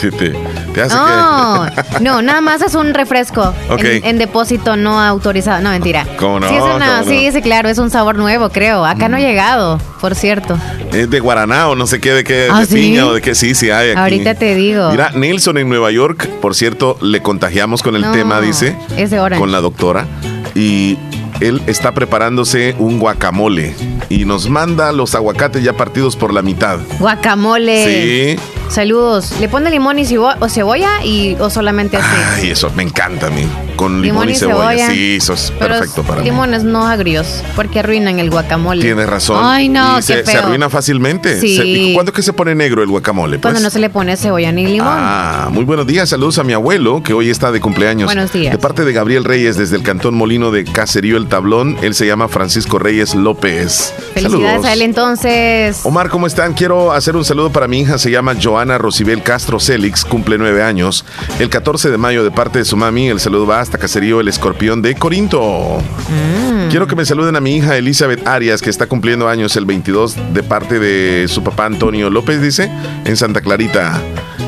[0.00, 0.36] te, te-
[0.74, 1.66] te hace No,
[1.98, 2.00] que.
[2.04, 3.80] no, nada más es un refresco Ok.
[3.84, 5.60] en, en depósito no autorizado.
[5.62, 6.06] No, mentira.
[6.18, 6.48] ¿Cómo no?
[6.48, 8.84] Sí, es una- sí, sí, claro, es un sabor nuevo, creo.
[8.84, 10.58] Acá no ha llegado, por cierto.
[10.92, 12.74] Es de guaraná o no sé qué, de qué, ¿Ah, de sí?
[12.74, 13.34] piña o de qué.
[13.34, 13.98] Sí, sí hay aquí.
[14.00, 14.90] Ahorita te digo.
[14.90, 18.76] Mira, Nelson en Nueva York, por cierto, le contagiamos con el No, tema, dice.
[18.96, 19.40] es de orange.
[19.40, 20.06] Con la doctora.
[20.54, 20.98] Y
[21.40, 23.74] él está preparándose un guacamole.
[24.08, 26.78] Y nos manda los aguacates ya partidos por la mitad.
[26.98, 28.36] Guacamole.
[28.36, 28.42] Sí.
[28.68, 29.32] Saludos.
[29.40, 32.06] ¿Le pone limón y cebo- o cebolla y, o solamente así?
[32.36, 33.46] Ay, eso me encanta a mí.
[33.80, 34.70] Con limón, Limón y cebolla.
[34.86, 34.90] cebolla.
[34.90, 36.26] Sí, eso es Pero perfecto para mí.
[36.28, 38.82] limones no agrios, porque arruinan el guacamole.
[38.82, 39.38] Tienes razón.
[39.42, 40.42] Ay, no, qué se, se feo.
[40.42, 41.40] arruina fácilmente.
[41.40, 41.56] Sí.
[41.56, 43.38] Se- ¿y ¿Cuándo es que se pone negro el guacamole?
[43.38, 43.42] Pues?
[43.52, 44.86] Cuando no se le pone cebolla ni limón.
[44.90, 46.08] Ah, muy buenos días.
[46.10, 48.04] Saludos a mi abuelo, que hoy está de cumpleaños.
[48.06, 48.52] Buenos días.
[48.52, 51.76] De parte de Gabriel Reyes, desde el Cantón Molino de Caserío El Tablón.
[51.80, 53.94] Él se llama Francisco Reyes López.
[54.14, 54.66] Felicidades Saludos.
[54.66, 55.80] a él entonces.
[55.84, 56.52] Omar, ¿cómo están?
[56.54, 60.62] Quiero hacer un saludo para mi hija, se llama Joana Rosibel Castro Célix, cumple nueve
[60.62, 61.04] años.
[61.38, 64.28] El 14 de mayo, de parte de su mami, el saludo va hasta Caserío El
[64.28, 65.78] Escorpión de Corinto.
[66.08, 66.68] Mm.
[66.70, 70.16] Quiero que me saluden a mi hija Elizabeth Arias, que está cumpliendo años el 22,
[70.34, 72.70] de parte de su papá Antonio López, dice,
[73.04, 74.00] en Santa Clarita.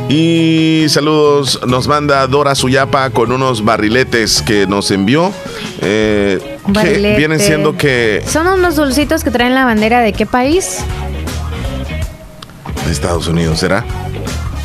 [0.08, 5.32] Y saludos, nos manda Dora Suyapa con unos barriletes que nos envió.
[5.80, 10.78] eh, que vienen siendo que Son unos dulcitos que traen la bandera de qué país?
[12.86, 13.84] de Estados Unidos, ¿será?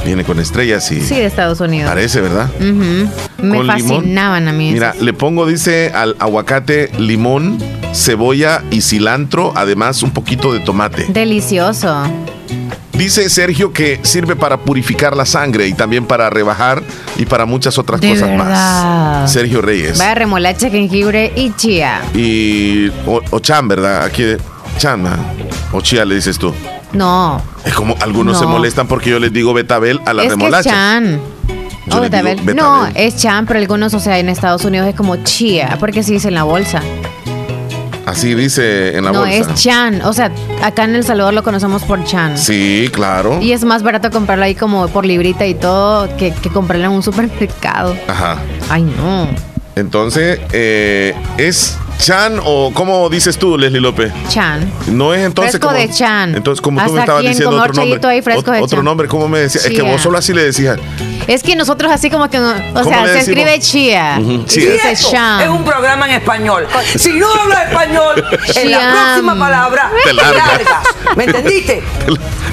[0.07, 1.89] Viene con estrellas y Sí, de Estados Unidos.
[1.89, 2.49] parece, ¿verdad?
[2.61, 3.67] Me Con limón.
[3.67, 4.71] fascinaban a mí.
[4.71, 7.57] Mira, le pongo, dice, al aguacate, limón,
[7.93, 11.07] cebolla y cilantro, además un poquito de tomate.
[11.09, 12.03] Delicioso.
[12.93, 16.81] Dice Sergio que sirve para purificar la sangre y también para rebajar
[17.17, 18.45] y para muchas otras De cosas verdad.
[18.45, 19.31] más.
[19.33, 19.97] Sergio Reyes.
[19.99, 21.99] Vaya remolacha, jengibre y chía.
[22.15, 24.03] Y o, o chan, ¿verdad?
[24.05, 24.23] Aquí
[24.77, 25.03] chan,
[25.73, 26.53] o chía le dices tú.
[26.93, 28.39] No, Es como algunos No.
[28.39, 30.69] se molestan porque yo les digo betabel a la es que es remolacha.
[30.69, 31.19] chan.
[31.87, 32.35] Yo O le digo betabel.
[32.41, 32.55] betabel.
[32.55, 36.13] No, es chan, pero algunos, o sea, en Estados Unidos es como chía, porque se
[36.13, 36.81] dice en la bolsa.
[38.05, 39.35] Así dice en la no, bolsa.
[39.35, 40.01] es chan.
[40.03, 40.31] O sea,
[40.63, 42.37] acá en El Salvador lo conocemos por chan.
[42.37, 43.39] Sí, claro.
[43.41, 46.91] Y es más barato comprarlo ahí como por librita y todo que, que comprarlo en
[46.91, 47.97] un supermercado.
[48.07, 48.37] Ajá.
[48.69, 49.27] Ay, no.
[49.75, 54.11] Entonces, eh, ¿es Chan o cómo dices tú, Leslie López?
[54.29, 54.71] Chan.
[54.87, 56.35] No es entonces Fresco como, de Chan.
[56.35, 58.21] Entonces, como tú me estabas en diciendo otro nombre.
[58.21, 58.85] Fresco de otro Chan.
[58.85, 59.65] nombre, ¿cómo me decías?
[59.65, 60.77] Es que vos solo así le decías.
[61.27, 64.19] Es que nosotros así como que, no- o ¿Cómo sea, se escribe chía.
[64.21, 64.91] Y chía.
[64.93, 66.67] es un programa en español.
[66.95, 68.23] Si no hablas español,
[68.55, 70.83] en la próxima palabra Te largas.
[71.15, 71.83] ¿Me entendiste?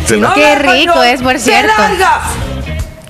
[0.08, 1.72] Te Si no Qué rico español, es, por cierto.
[1.76, 2.20] ¡Te largas!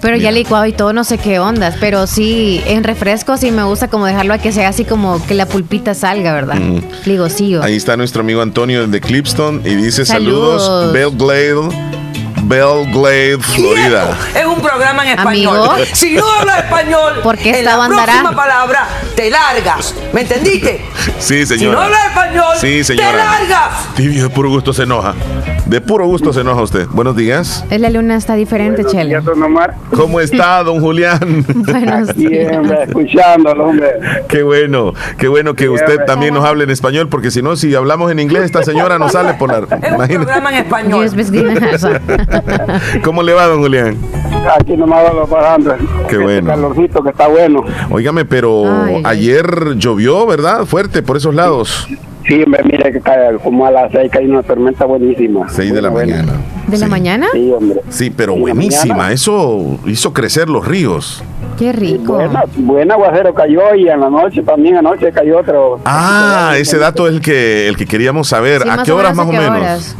[0.04, 1.76] Pero ya licuado y todo, no sé qué ondas.
[1.80, 5.32] Pero sí, en refresco sí me gusta como dejarlo a que sea así como que
[5.32, 6.56] la pulpita salga, ¿verdad?
[6.56, 6.80] Mm.
[7.06, 7.62] Ligocillo.
[7.62, 10.62] Ahí está nuestro amigo Antonio de Clipston y dice Saludos.
[10.62, 12.03] saludos, Belglade,
[12.46, 14.16] Belglade, Florida.
[14.34, 15.56] Es un programa en español.
[15.70, 15.84] Amigo.
[15.94, 18.04] Si no hablas español, ¿Por qué en la bandará?
[18.04, 19.94] próxima palabra te largas.
[20.12, 20.84] ¿Me entendiste?
[21.18, 21.84] Sí, Si no señora.
[21.84, 23.12] hablas español, Sí, te señora.
[23.16, 23.94] largas.
[23.94, 25.14] Tibio, de puro gusto se enoja.
[25.66, 26.86] De puro gusto se enoja usted.
[26.90, 27.64] Buenos días.
[27.70, 29.18] Es la luna está diferente, Chele.
[29.94, 31.44] ¿Cómo está, don Julián?
[31.54, 32.52] Buenos días.
[32.86, 33.88] escuchándolo, hombre.
[34.28, 37.74] Qué bueno, qué bueno que usted también nos hable en español, porque si no, si
[37.74, 39.58] hablamos en inglés, esta señora no sale por la.
[39.76, 40.14] Es un Imagínate.
[40.26, 41.04] programa en español.
[43.04, 43.96] ¿Cómo le va, don Julián?
[44.58, 45.74] Aquí nomás lo pasando.
[46.08, 46.48] Qué bueno.
[46.48, 47.64] calorcito que está bueno.
[47.90, 49.02] Óigame, pero Ay, ay.
[49.04, 50.64] ayer llovió, ¿verdad?
[50.66, 51.88] Fuerte por esos lados.
[52.26, 55.46] Sí, hombre, mire que cae como a las seis cae una tormenta buenísima.
[55.50, 56.32] Seis de la mañana.
[56.66, 57.26] ¿De la mañana?
[57.32, 57.80] Sí, hombre.
[57.90, 59.12] Sí, pero Sí, buenísima.
[59.12, 61.22] Eso hizo crecer los ríos.
[61.58, 62.14] Qué rico.
[62.14, 65.80] Buena, buen aguacero cayó y en la noche también anoche cayó otro.
[65.84, 68.62] Ah, ese dato es el que, el que queríamos saber.
[68.62, 69.62] Sí, ¿A qué horas más menos, o ¿a qué menos?
[69.68, 69.96] horas?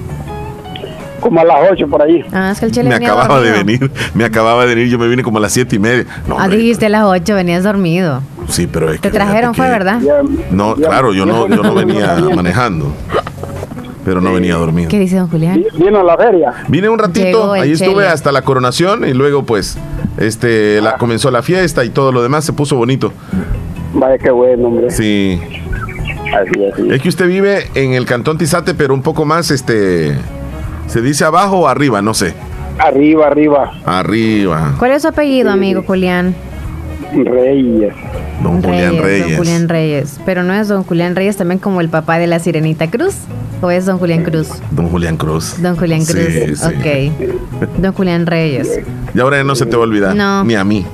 [1.25, 2.23] Como a las ocho por ahí.
[2.33, 5.09] Ah, es que el Chele Me acababa de venir, me acababa de venir, yo me
[5.09, 6.05] vine como a las siete y media.
[6.29, 8.21] No, Ah, dijiste a las 8, venías dormido.
[8.49, 10.01] sí, pero es Te que trajeron, fue, que- ¿verdad?
[10.51, 12.93] No, claro, yo no, yo no venía manejando,
[14.05, 14.91] pero no venía dormido.
[14.91, 15.65] ¿Qué dice don Julián?
[15.79, 16.53] Vino a la feria.
[16.69, 19.79] Vine un ratito, ahí estuve hasta la coronación y luego pues
[20.19, 23.15] este la, comenzó la fiesta y todo lo demás se puso bonito.
[23.95, 24.91] Vaya, qué bueno, hombre.
[24.91, 25.41] Sí.
[26.35, 26.91] Así, así.
[26.91, 30.17] Es que usted vive en el cantón Tizate, pero un poco más este
[30.87, 32.35] se dice abajo o arriba, no sé.
[32.79, 33.73] Arriba, arriba.
[33.85, 34.75] Arriba.
[34.79, 36.35] ¿Cuál es su apellido, amigo Julián?
[37.13, 37.95] Reyes.
[38.43, 39.27] Don Julián Reyes.
[39.29, 40.21] Don Julián Reyes.
[40.27, 43.15] Pero no es Don Julián Reyes también como el papá de la Sirenita Cruz.
[43.63, 44.49] ¿O es Don Julián Cruz?
[44.73, 45.63] Don Julián Cruz.
[45.63, 46.59] Don Julián Sí, Cruz.
[46.59, 46.67] sí.
[46.67, 47.69] Ok.
[47.79, 48.81] Don Julián Reyes.
[49.15, 50.17] Y ahora ya no se te va a olvidar.
[50.17, 50.43] No.
[50.45, 50.85] Ni a mí.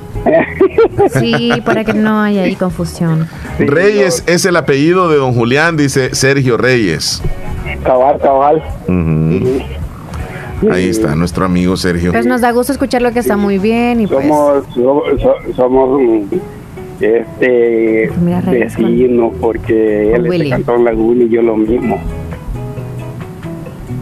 [1.19, 3.27] Sí, para que no haya ahí confusión.
[3.57, 7.23] Reyes es el apellido de don Julián, dice Sergio Reyes.
[7.83, 8.61] Cabal, cabal.
[10.69, 12.11] Ahí está, nuestro amigo Sergio.
[12.11, 16.01] Pues nos da gusto escucharlo que está muy bien y pues Somos, so- so- somos
[16.01, 16.35] mm,
[17.01, 21.99] este Mira, con- vecinos porque él es de Cantón Laguna y yo lo mismo.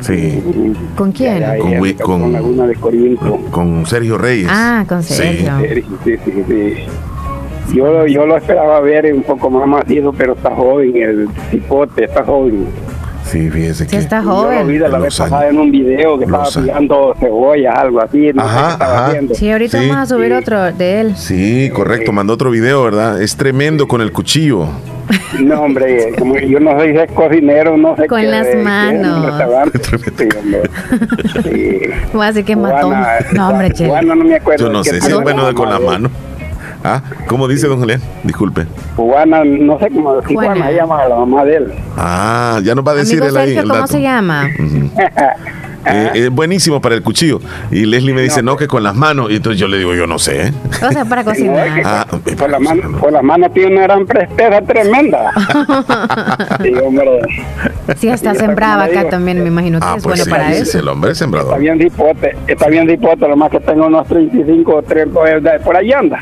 [0.02, 0.42] Sí.
[0.96, 1.40] ¿con quién?
[1.40, 1.64] Ya, ya,
[2.02, 3.38] Con con- Laguna de Corinto.
[3.52, 4.48] Con Sergio Reyes.
[4.50, 5.14] Ah, con Sí.
[5.14, 5.52] Sergio.
[6.04, 6.74] Sí, sí, sí.
[7.76, 12.24] Yo, yo lo esperaba ver un poco más macizo, pero está joven, el cipote está
[12.24, 12.66] joven.
[13.32, 13.98] Sí, fíjese Sí, que.
[13.98, 14.68] está Yo lo vi joven.
[14.80, 18.32] de la vez pasada en un video que estaba pillando cebollas, algo así.
[18.34, 19.08] No sé Ajá, qué estaba ajá.
[19.08, 19.36] haciendo.
[19.36, 19.88] Sí, ahorita Sí.
[19.90, 21.16] vamos a subir otro de él.
[21.16, 23.22] Sí, correcto, mandó otro video, ¿verdad?
[23.22, 24.68] Es tremendo con el cuchillo.
[25.40, 29.34] No, hombre, como yo no soy cocinero, no sé Con qué- las manos.
[30.18, 30.62] Sí, hombre.
[31.44, 31.80] Sí.
[32.14, 32.92] Voy a decir que mató.
[33.34, 33.86] No, hombre, che.
[33.86, 34.66] Cubana no me acuerdo.
[34.68, 36.10] Yo no sé si es bueno de con la mano.
[36.84, 38.02] Ah, ¿cómo dice don Julián?
[38.24, 38.66] Disculpe.
[38.96, 40.52] Cubana, no sé cómo si Juana.
[40.54, 41.74] Juana se llama la mamá de él.
[41.98, 43.92] Ah, ya nos va a decir Amigo él ahí Sergio, el ¿cómo dato.
[43.94, 44.50] se llama?
[45.86, 47.40] Eh, es buenísimo para el cuchillo.
[47.72, 49.32] Y Leslie me dice, no, que con las manos.
[49.32, 50.52] Y entonces yo le digo, yo no sé.
[50.86, 51.68] O sea, para cocinar.
[51.86, 55.32] Ah, eh, Por la mano, por la mano tiene una gran presteza tremenda.
[56.62, 57.22] sí, hombre.
[57.98, 59.10] Sí, está Sí, le acá digo.
[59.10, 60.72] también, me imagino que Ah, es pues bueno sí, para sí, eso.
[60.74, 61.60] sí, el hombre es Está sembrador.
[61.60, 65.78] bien dipote, está bien dipote, lo más que tengo unos 35 o 30, eh, por
[65.78, 66.20] ahí anda.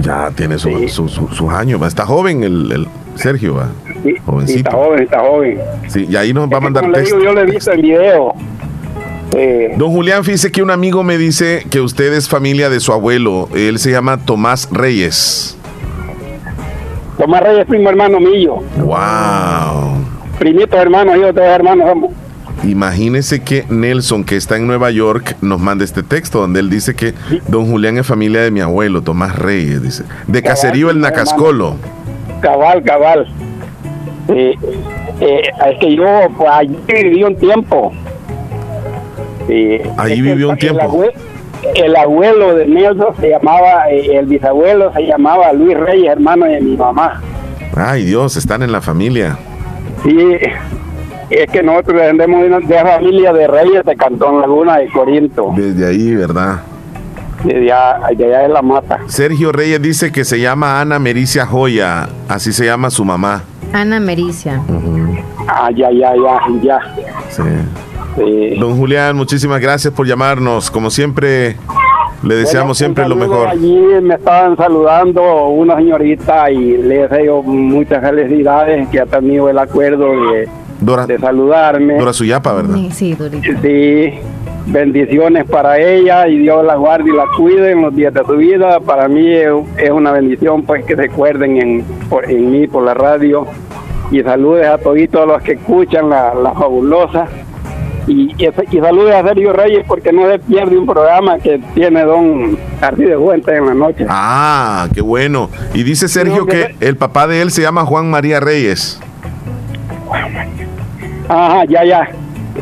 [0.00, 1.80] Ya tiene su- su- su- sus años.
[1.82, 3.68] Está joven el, el Sergio, va.
[4.02, 4.58] Sí, sí, Jovencito.
[4.58, 5.58] está joven, está joven.
[5.88, 7.16] Sí, y ahí nos va a mandar texto.
[7.18, 8.34] digo, yo le he visto el video.
[9.36, 12.92] Eh, Don Julián, fíjese que un amigo me dice que usted es familia de su
[12.92, 13.48] abuelo.
[13.54, 15.56] Él se llama Tomás Reyes.
[17.18, 18.56] Tomás Reyes, primo hermano mío.
[18.76, 20.04] Wow.
[20.38, 22.10] Primitos hermanos, yo dos hermanos somos.
[22.66, 26.94] Imagínese que Nelson, que está en Nueva York, nos manda este texto donde él dice
[26.94, 27.14] que
[27.48, 30.04] Don Julián es familia de mi abuelo, Tomás Reyes, dice.
[30.26, 31.76] De Caserío el Nacascolo.
[32.40, 33.26] Cabal, cabal.
[34.28, 34.54] Eh,
[35.20, 36.04] eh, es que yo
[36.36, 37.92] pues, allí viví un tiempo.
[39.48, 40.80] Eh, Allí vivió un el tiempo.
[40.82, 41.12] abue-
[41.74, 46.60] El abuelo de Nelson se llamaba, eh, el bisabuelo se llamaba Luis Reyes, hermano de
[46.60, 47.20] mi mamá.
[47.76, 49.36] Ay Dios, están en la familia.
[50.02, 50.16] Sí,
[51.30, 55.52] es que nosotros descendemos de, una- de familia de reyes de Cantón Laguna de Corinto.
[55.56, 56.62] Desde ahí, ¿verdad?
[57.44, 59.00] De allá, de allá de la mata.
[59.06, 63.42] Sergio Reyes dice que se llama Ana Mericia Joya, así se llama su mamá.
[63.72, 64.62] Ana Mericia.
[65.46, 66.78] Ah, ya, ya, ya, ya.
[67.28, 67.42] Sí.
[68.16, 68.56] Sí.
[68.60, 70.70] Don Julián, muchísimas gracias por llamarnos.
[70.70, 71.56] Como siempre,
[72.22, 73.48] le deseamos Bueno, siempre lo mejor.
[73.48, 79.58] Allí me estaban saludando una señorita y le deseo muchas felicidades que ha tenido el
[79.58, 80.48] acuerdo de,
[80.80, 81.96] Dora, de saludarme.
[81.98, 82.74] Dora Suyapa, ¿verdad?
[82.76, 83.48] Sí, sí, Durito.
[83.62, 84.12] Sí,
[84.66, 88.32] bendiciones para ella y Dios la guarde y la cuide en los días de su
[88.36, 88.80] vida.
[88.80, 92.82] Para mí es, es una bendición pues que se acuerden en, por- en mí por
[92.84, 93.46] la radio
[94.10, 97.26] y saludes a toditos los que escuchan la, la fabulosa.
[98.06, 102.02] Y, y, y saludes a Sergio Reyes porque no se pierde un programa que tiene
[102.02, 104.04] don Arcides Fuentes en la noche.
[104.10, 105.48] Ah, qué bueno.
[105.72, 109.00] Y dice Sergio No, que el papá de él se llama Juan María Reyes.
[111.28, 112.08] Ajá, ya, ya.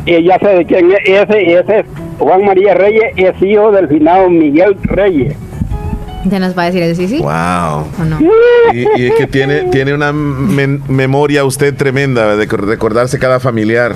[0.05, 0.97] Eh, ya sé de quién es.
[1.05, 1.85] Ese, ese es
[2.17, 5.35] Juan María Reyes, es hijo del finado Miguel Reyes.
[6.25, 7.19] Ya nos va a decir el sí, sí.
[7.19, 7.27] Wow.
[7.99, 8.17] ¿O no?
[8.73, 13.93] Y, y es que tiene, tiene una men- memoria usted tremenda de recordarse cada familiar.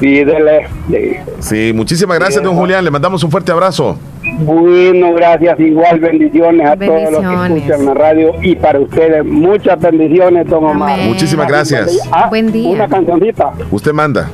[0.00, 0.66] Sí, dele.
[0.88, 2.84] de- Sí, muchísimas gracias, don Julián.
[2.84, 3.98] Le mandamos un fuerte abrazo.
[4.38, 5.58] Bueno, gracias.
[5.60, 10.64] Igual bendiciones a todos los que escuchan la radio y para ustedes muchas bendiciones, don
[10.64, 10.94] Omar.
[10.94, 11.08] Amén.
[11.08, 11.98] Muchísimas gracias.
[12.12, 12.68] Ah, Buen día.
[12.70, 14.28] Una cancioncita, Usted manda.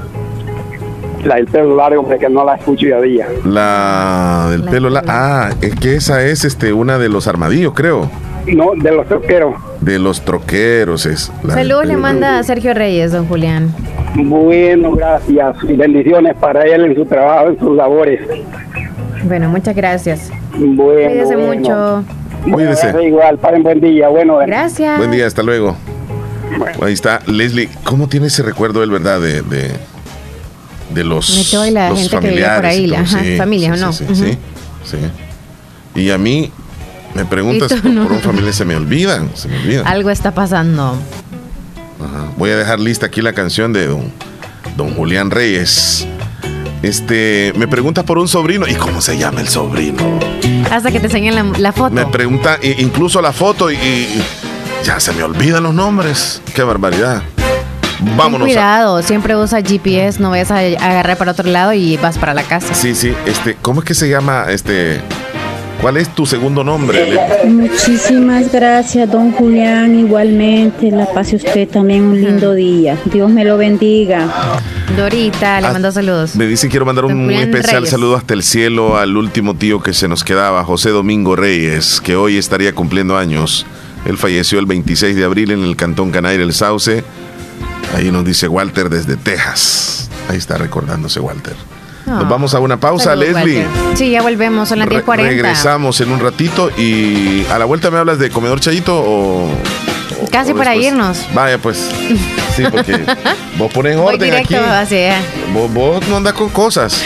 [1.25, 3.27] la del pelo largo, hombre, que no la escucho ya día.
[3.45, 4.91] La del La pelo.
[4.91, 5.13] la- pelo.
[5.15, 8.11] ah, es que esa es este una de los armadillos, creo.
[8.49, 9.55] No, de los troqueros.
[9.81, 11.31] De los troqueros es.
[11.47, 13.73] Saludos le manda a Sergio Reyes, don Julián.
[14.17, 18.21] Bueno, gracias y bendiciones para él en su trabajo, en sus labores.
[19.25, 20.31] Bueno, muchas gracias.
[20.57, 20.75] Bueno,
[21.11, 21.55] Cuídese bueno.
[21.61, 22.05] mucho.
[22.53, 22.87] Cuídese.
[22.87, 24.09] gracias igual, paren buen día.
[24.09, 24.99] Bueno, Gracias.
[24.99, 25.77] Buen día, hasta luego.
[26.83, 27.69] Ahí está, Leslie.
[27.85, 29.21] ¿Cómo tiene ese recuerdo él, verdad?
[29.21, 29.71] De, de,
[30.93, 32.99] de los, Me la los gente que vive por familiares ahí, todo.
[32.99, 33.93] ajá, familia, ¿o no?
[33.93, 34.39] Sí, sí,
[34.85, 34.99] sí.
[35.95, 36.51] Y a mí
[37.15, 38.03] me preguntas por, no.
[38.03, 39.87] por un familiar, se me olvidan, se me olvidan.
[39.87, 40.97] Algo está pasando.
[42.01, 42.33] Ajá.
[42.37, 44.13] Voy a dejar lista aquí la canción de don,
[44.77, 46.07] don Julián Reyes.
[46.83, 48.67] Este, me pregunta por un sobrino.
[48.67, 50.03] ¿Y cómo se llama el sobrino?
[50.71, 51.95] Hasta que te enseñen la, la foto.
[51.95, 54.23] Me pregunta incluso la foto y, y
[54.85, 56.43] ya se me olvidan los nombres.
[56.55, 57.23] Qué barbaridad.
[57.99, 58.47] Ten Vámonos.
[58.47, 62.35] a- cuidado, siempre usa GPS, no vayas a agarrar para otro lado y vas para
[62.35, 62.75] la casa.
[62.75, 63.15] Sí, sí.
[63.27, 64.47] Este, ¿cómo es que se llama?
[64.49, 65.01] Este,
[65.83, 67.19] ¿cuál es tu segundo nombre?
[67.45, 69.99] Muchísimas gracias, don Julián.
[69.99, 72.97] Igualmente, la pase usted también un lindo día.
[73.05, 74.29] Dios me lo bendiga.
[74.97, 76.35] Dorita, le Ah, mando saludos.
[76.37, 77.91] Me dice quiero mandar un muy especial Reyes.
[77.91, 82.17] saludo hasta el cielo al último tío que se nos quedaba, José Domingo Reyes, que
[82.17, 83.67] hoy estaría cumpliendo años.
[84.05, 87.05] Él falleció el 26 de abril en el Cantón Canaire El Sauce.
[87.97, 90.11] Ahí nos dice Walter desde Texas.
[90.29, 91.55] Ahí está recordándose Walter.
[92.07, 93.65] Nos vamos a una pausa, Leslie.
[93.67, 93.97] Walter.
[93.97, 95.17] Sí, ya volvemos, son las Re- 10.40.
[95.23, 99.45] regresamos en un ratito y a la vuelta me hablas de comedor chayito o...
[99.47, 99.51] o-
[100.31, 101.19] Casi o para irnos.
[101.35, 101.89] Vaya pues.
[102.57, 103.01] Sí, porque
[103.57, 104.65] vos pones orden directo aquí.
[104.71, 105.15] hacia.
[105.55, 107.03] Vos, vos no andas con cosas.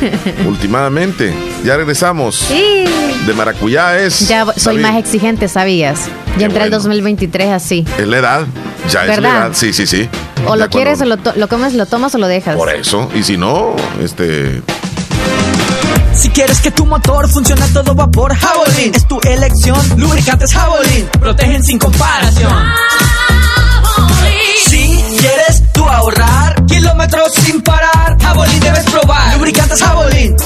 [0.46, 1.32] Últimamente.
[1.64, 2.36] Ya regresamos.
[2.36, 2.84] Sí.
[3.26, 4.26] De maracuyá es.
[4.28, 6.08] Ya soy David, más exigente, ¿sabías?
[6.38, 7.84] Ya entré al 2023 así.
[7.96, 8.46] Es la edad.
[8.90, 9.50] Ya es la edad.
[9.52, 10.08] Sí, sí, sí.
[10.46, 12.56] O lo quieres, o lo comes, lo tomas o lo dejas.
[12.56, 13.08] Por eso.
[13.14, 14.62] Y si no, este.
[16.14, 19.80] Si quieres que tu motor funcione a todo vapor, Javelin es tu elección.
[19.96, 22.52] Lubricantes Javelin protegen sin comparación.
[24.68, 29.34] Si quieres tú ahorrar kilómetros sin parar, Javelin debes probar.
[29.36, 30.36] Lubricantes Javelin,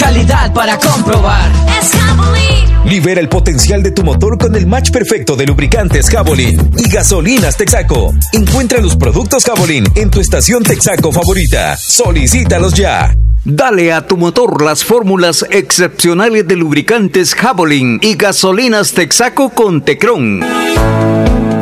[0.00, 1.50] calidad para comprobar.
[1.78, 2.88] Es Javelin.
[2.90, 7.56] Libera el potencial de tu motor con el match perfecto de lubricantes Javelin y gasolinas
[7.56, 8.12] Texaco.
[8.32, 11.76] Encuentra los productos Javelin en tu estación Texaco favorita.
[11.76, 13.14] Solicítalos ya.
[13.44, 20.40] Dale a tu motor las fórmulas excepcionales de lubricantes Javelin y gasolinas Texaco con Tecron.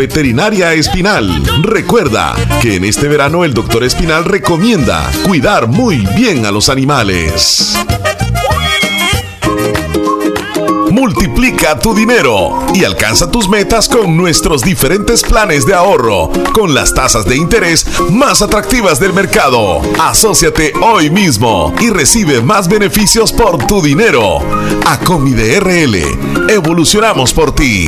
[0.01, 1.43] Espinal.
[1.61, 7.77] Recuerda que en este verano el doctor Espinal recomienda cuidar muy bien a los animales.
[10.89, 16.93] Multiplica tu dinero y alcanza tus metas con nuestros diferentes planes de ahorro, con las
[16.93, 19.81] tasas de interés más atractivas del mercado.
[19.99, 24.39] Asociate hoy mismo y recibe más beneficios por tu dinero.
[24.85, 27.87] Acomide RL, evolucionamos por ti.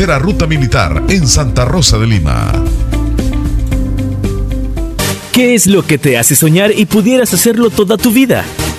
[0.00, 2.50] Ruta Militar en Santa Rosa de Lima.
[5.30, 8.46] ¿Qué es lo que te hace soñar y pudieras hacerlo toda tu vida?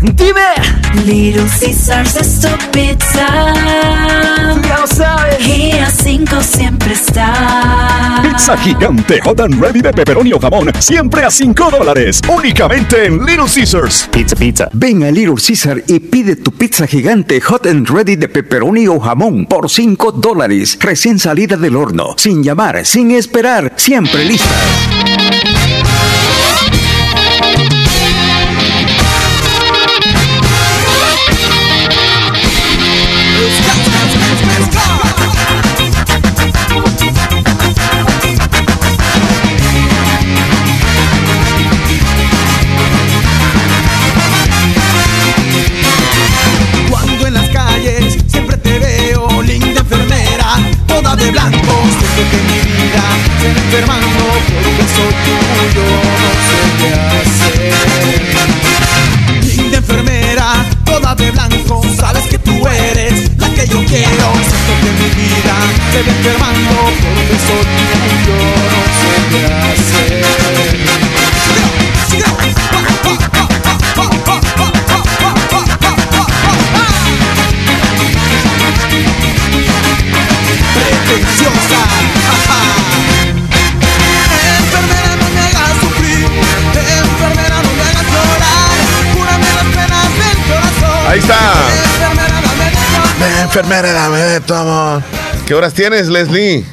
[0.00, 0.54] Dime.
[1.04, 3.26] Little Caesars es tu pizza.
[4.62, 5.46] Ya lo sabes.
[5.46, 8.20] Y a 5 siempre está.
[8.22, 12.22] Pizza gigante hot and ready de pepperoni o jamón Siempre a 5 dólares.
[12.28, 14.08] Únicamente en Little Caesars.
[14.10, 14.70] Pizza Pizza.
[14.72, 18.98] Ven a Little Caesar y pide tu pizza gigante hot and ready de pepperoni o
[18.98, 20.78] jamón Por 5 dólares.
[20.80, 24.54] Recién salida del horno Sin llamar, sin esperar Siempre lista
[93.60, 95.02] Enfermera, dame tu amor.
[95.46, 96.64] ¿Qué horas tienes, Leslie?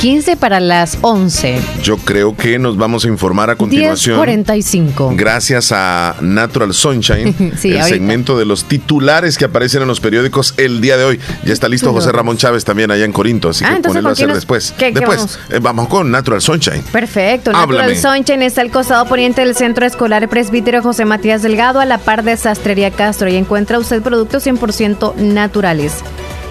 [0.00, 1.60] 15 para las 11.
[1.82, 4.18] Yo creo que nos vamos a informar a continuación.
[4.18, 5.14] 10.45.
[5.14, 7.88] Gracias a Natural Sunshine, Sí, el ahorita.
[7.88, 11.20] segmento de los titulares que aparecen en los periódicos el día de hoy.
[11.44, 14.08] Ya está listo José Ramón Chávez también allá en Corinto, así Ah, que entonces, ponelo
[14.08, 14.74] a ¿con quién hacer nos- después.
[14.78, 15.38] qué- qué después, vamos?
[15.50, 16.82] eh, vamos con Natural Sunshine.
[16.90, 17.50] Perfecto.
[17.54, 17.92] Háblame.
[17.94, 21.98] Natural Sunshine está al costado poniente del Centro Escolar Presbítero José Matías Delgado, a la
[21.98, 23.28] par de Sastrería Castro.
[23.28, 25.92] Y encuentra usted productos 100% naturales.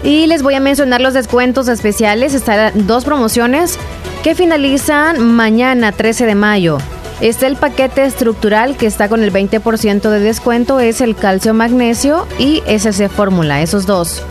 [0.04, 2.34] Y les voy a mencionar los descuentos especiales.
[2.34, 3.78] Están dos promociones
[4.24, 6.78] que finalizan mañana, 13 de mayo.
[7.22, 10.80] Está el paquete estructural que está con el 20% de descuento.
[10.80, 14.24] Es el calcio magnesio y SC Fórmula, esos dos.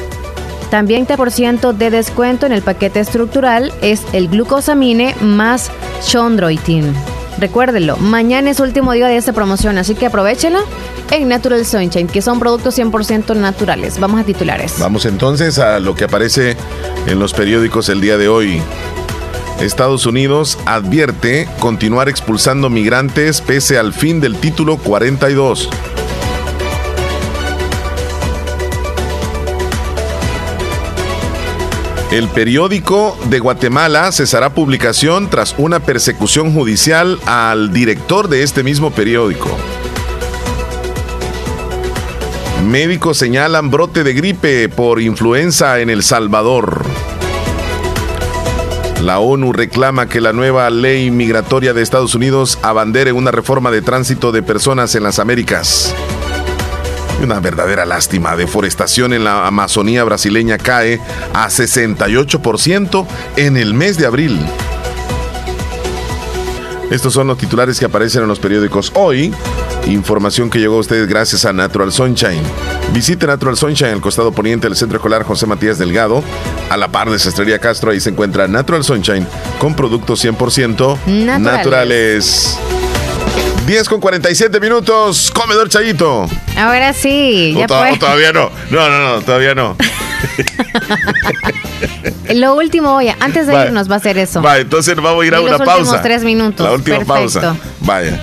[0.70, 5.70] También 20% de descuento en el paquete estructural es el glucosamine más
[6.07, 6.95] chondroitin.
[7.39, 10.60] Recuérdelo, mañana es último día de esta promoción, así que aprovechela
[11.10, 13.98] en Natural Sunshine, que son productos 100% naturales.
[13.98, 14.74] Vamos a titulares.
[14.78, 16.56] Vamos entonces a lo que aparece
[17.06, 18.60] en los periódicos el día de hoy.
[19.60, 25.69] Estados Unidos advierte continuar expulsando migrantes pese al fin del título 42.
[32.10, 38.90] El periódico de Guatemala cesará publicación tras una persecución judicial al director de este mismo
[38.90, 39.51] periódico.
[42.64, 46.82] Médicos señalan brote de gripe por influenza en El Salvador.
[49.02, 53.82] La ONU reclama que la nueva ley migratoria de Estados Unidos abandere una reforma de
[53.82, 55.94] tránsito de personas en las Américas.
[57.23, 58.36] Una verdadera lástima.
[58.36, 61.01] Deforestación en la Amazonía brasileña cae
[61.35, 64.39] a 68% en el mes de abril.
[66.90, 69.32] Estos son los titulares que aparecen en los periódicos hoy.
[69.86, 72.43] Información que llegó a ustedes gracias a Natural Sunshine.
[72.93, 76.23] Visite Natural Sunshine al costado poniente del Centro Escolar José Matías Delgado.
[76.70, 79.27] A la par de Sastrería Castro, ahí se encuentra Natural Sunshine
[79.59, 81.40] con productos 100% Naturales.
[81.40, 82.59] naturales.
[83.69, 86.27] 10 con 47 minutos, comedor Chayito.
[86.57, 88.51] Ahora sí, O ya to- o todavía no.
[88.70, 89.77] No, no, no, todavía no.
[92.35, 93.66] Lo último, oye, antes de Va.
[93.66, 94.40] irnos va a ser eso.
[94.40, 95.77] Va, entonces vamos a ir a Y una los pausa.
[95.81, 96.65] últimos tres minutos.
[96.66, 97.15] La última Perfecto.
[97.15, 97.57] pausa.
[97.81, 98.19] Vaya.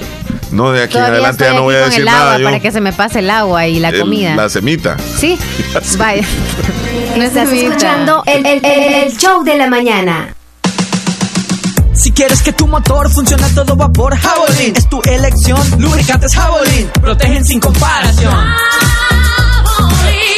[0.51, 2.45] No, de aquí en Todavía adelante ya no voy a decir el agua nada yo.
[2.45, 4.35] para que se me pase el agua y la El- comida.
[4.35, 4.97] La semita.
[5.19, 5.37] Sí,
[5.97, 6.23] vaya.
[7.15, 10.34] No es Estás escuchando el, el- el- el show de la mañana.
[12.05, 15.59] Si quieres que tu motor funcione a todo vapor, Javelin es tu elección.
[15.79, 18.45] Lubricantes Javelin protegen sin comparación.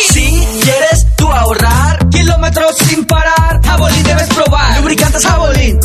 [0.09, 4.77] Si quieres tú ahorrar kilómetros sin parar, Javelin debes probar.
[4.77, 5.77] Lubricantes Javelin,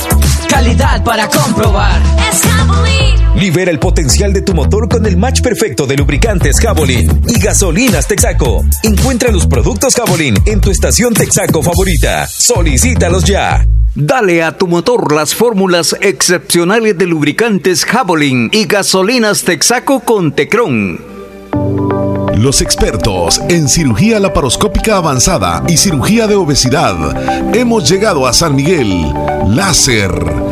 [0.52, 1.98] calidad para comprobar.
[3.34, 8.06] Libera el potencial de tu motor con el match perfecto de lubricantes Javelin y gasolinas
[8.06, 8.62] Texaco.
[8.82, 12.26] Encuentra los productos Javelin en tu estación Texaco favorita.
[12.28, 13.66] Solicítalos ya.
[13.94, 21.11] Dale a tu motor las fórmulas excepcionales de lubricantes Javelin y gasolinas Texaco con Tecron.
[22.36, 27.54] Los expertos en cirugía laparoscópica avanzada y cirugía de obesidad.
[27.54, 29.12] Hemos llegado a San Miguel.
[29.46, 30.51] Láser.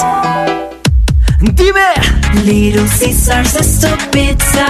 [1.39, 1.93] Dime.
[2.45, 4.65] Little Caesars es tu pizza.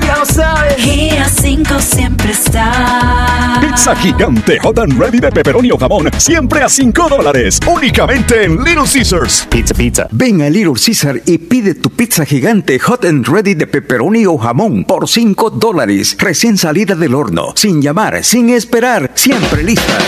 [0.00, 0.86] Ya lo sabes.
[0.86, 3.58] Y a 5 siempre está.
[3.60, 8.64] Pizza gigante hot and ready de pepperoni o jamón, siempre a 5 dólares, únicamente en
[8.64, 9.46] Little Caesars.
[9.50, 10.08] Pizza, pizza.
[10.10, 14.38] Ven a Little Caesar y pide tu pizza gigante hot and ready de pepperoni o
[14.38, 19.98] jamón por 5 dólares, recién salida del horno, sin llamar, sin esperar, siempre lista.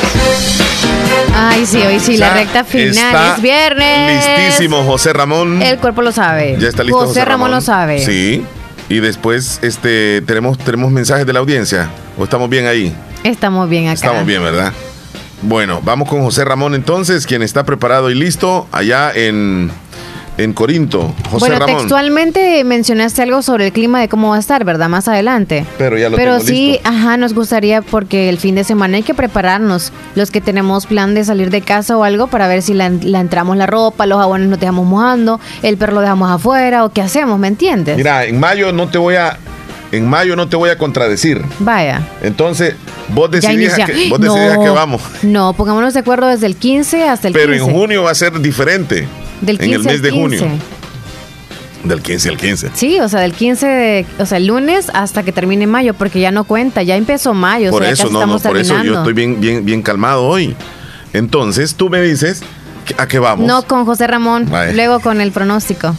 [1.34, 2.88] Ay, sí, hoy sí, la recta final.
[2.88, 4.26] está Es viernes.
[4.26, 5.61] Listísimo, José Ramón.
[5.61, 6.57] El cuerpo lo sabe.
[6.59, 7.07] Ya está listo.
[7.07, 8.05] José, Ramón, lo sabe.
[8.05, 8.45] Sí.
[8.89, 11.90] Y después, este, tenemos, tenemos mensajes de la audiencia.
[12.16, 12.95] ¿O estamos bien ahí?
[13.24, 13.95] Estamos bien acá.
[13.95, 14.73] Estamos bien, ¿verdad?
[15.43, 19.70] Bueno, vamos con José Ramón entonces, quien está preparado y listo allá en,
[20.39, 21.12] en Corinto.
[21.31, 21.77] José bueno, Ramón.
[21.77, 24.89] textualmente mencionaste algo sobre el clima de cómo va a estar, ¿verdad?
[24.89, 25.66] Más adelante.
[25.77, 26.89] Pero ya lo Pero tengo sí, listo.
[26.89, 29.93] ajá, nos gustaría porque el fin de semana hay que prepararnos.
[30.15, 33.20] Los que tenemos plan de salir de casa o algo para ver si la, la
[33.20, 37.02] entramos la ropa, los jabones nos dejamos mojando, el perro lo dejamos afuera o qué
[37.02, 37.97] hacemos, ¿me entiendes?
[37.97, 39.39] Mira, en mayo no te voy a,
[39.90, 41.43] en mayo no te voy a contradecir.
[41.59, 42.01] Vaya.
[42.23, 42.74] Entonces,
[43.09, 45.02] vos decidís, a que, vos decidís a No, que vamos.
[45.23, 47.65] No, pongámonos de acuerdo desde el 15 hasta el Pero 15.
[47.70, 49.09] en junio va a ser diferente.
[49.40, 50.40] Del 15 en el mes al de junio.
[50.40, 50.59] 15.
[51.85, 52.70] Del 15 al 15.
[52.74, 56.20] Sí, o sea, del 15 de, o sea, el lunes hasta que termine mayo, porque
[56.20, 58.98] ya no cuenta, ya empezó mayo, por o sea, eso, no, no, por eso yo
[58.98, 60.56] estoy bien, bien, bien calmado hoy.
[61.12, 62.43] Entonces, tú me dices
[62.97, 63.47] a qué vamos.
[63.47, 65.94] No con José Ramón, luego con el pronóstico.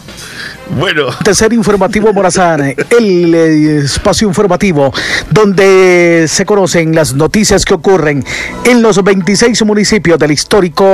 [0.78, 1.06] Bueno.
[1.24, 4.92] Tercer informativo Morazán, el espacio informativo
[5.30, 8.24] donde se conocen las noticias que ocurren
[8.64, 10.86] en los 26 municipios del histórico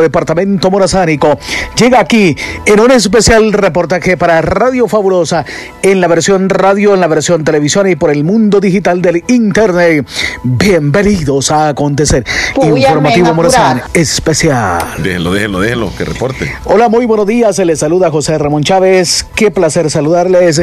[0.00, 1.38] departamento morazánico.
[1.76, 5.44] Llega aquí en un especial reportaje para Radio Fabulosa
[5.82, 10.06] en la versión radio, en la versión televisión y por el mundo digital del internet.
[10.42, 12.24] Bienvenidos a acontecer.
[12.62, 13.34] Informativo.
[13.34, 14.82] Morazán especial.
[14.98, 16.52] Déjenlo, déjenlo, déjenlo, que reporte.
[16.64, 17.56] Hola, muy buenos días.
[17.56, 19.17] Se les saluda José Ramón Chávez.
[19.24, 20.62] Qué placer saludarles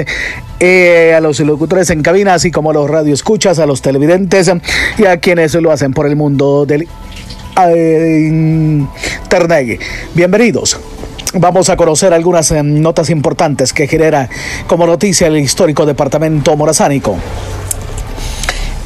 [0.60, 4.52] eh, a los locutores en cabina, así como a los radioescuchas, a los televidentes
[4.98, 6.88] y a quienes lo hacen por el mundo del
[7.66, 9.80] eh, internet.
[10.14, 10.80] Bienvenidos.
[11.34, 14.30] Vamos a conocer algunas eh, notas importantes que genera
[14.68, 17.18] como noticia el histórico departamento morazánico.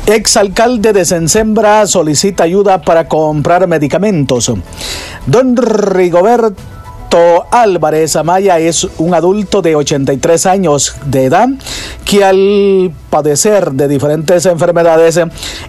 [0.08, 4.52] Exalcalde de Sensembra solicita ayuda para comprar medicamentos.
[5.28, 6.58] Don Rigobert
[7.10, 11.50] Alberto Álvarez Amaya es un adulto de 83 años de edad
[12.06, 15.20] que al padecer de diferentes enfermedades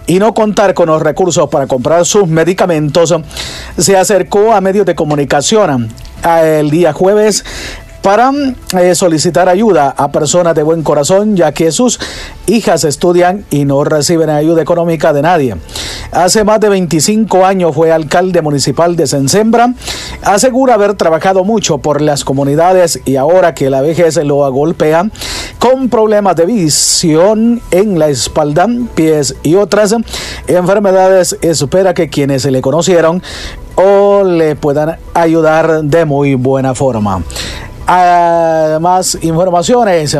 [0.05, 3.15] y no contar con los recursos para comprar sus medicamentos,
[3.75, 5.91] se acercó a medios de comunicación.
[6.23, 7.43] El día jueves
[8.01, 8.31] para
[8.79, 11.99] eh, solicitar ayuda a personas de buen corazón, ya que sus
[12.47, 15.55] hijas estudian y no reciben ayuda económica de nadie.
[16.11, 19.73] Hace más de 25 años fue alcalde municipal de Sensembra.
[20.23, 25.09] Asegura haber trabajado mucho por las comunidades y ahora que la vejez lo golpea
[25.59, 29.95] con problemas de visión en la espalda, pies y otras
[30.47, 33.21] enfermedades, espera que quienes le conocieron
[33.75, 37.23] o le puedan ayudar de muy buena forma.
[37.87, 40.17] Además, informaciones.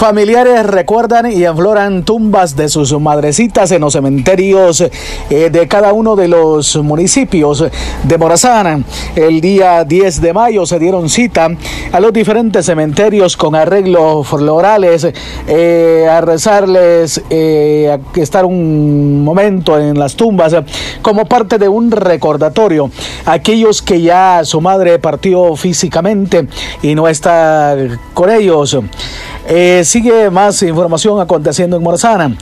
[0.00, 6.16] Familiares recuerdan y enfloran tumbas de sus madrecitas en los cementerios eh, de cada uno
[6.16, 7.62] de los municipios
[8.02, 8.86] de Morazán.
[9.14, 11.50] El día 10 de mayo se dieron cita
[11.92, 15.06] a los diferentes cementerios con arreglos florales
[15.46, 20.56] eh, a rezarles, eh, a estar un momento en las tumbas
[21.02, 22.90] como parte de un recordatorio.
[23.26, 26.48] Aquellos que ya su madre partió físicamente
[26.80, 27.76] y no está
[28.14, 28.78] con ellos.
[29.46, 32.36] Eh, sigue más información aconteciendo en Morazana.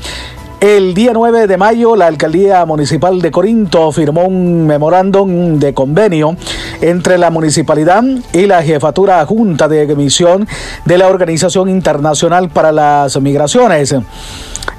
[0.61, 6.37] El día 9 de mayo, la alcaldía municipal de Corinto firmó un memorándum de convenio
[6.81, 8.03] entre la municipalidad
[8.33, 10.49] y la jefatura junta de emisión
[10.85, 13.95] de la Organización Internacional para las Migraciones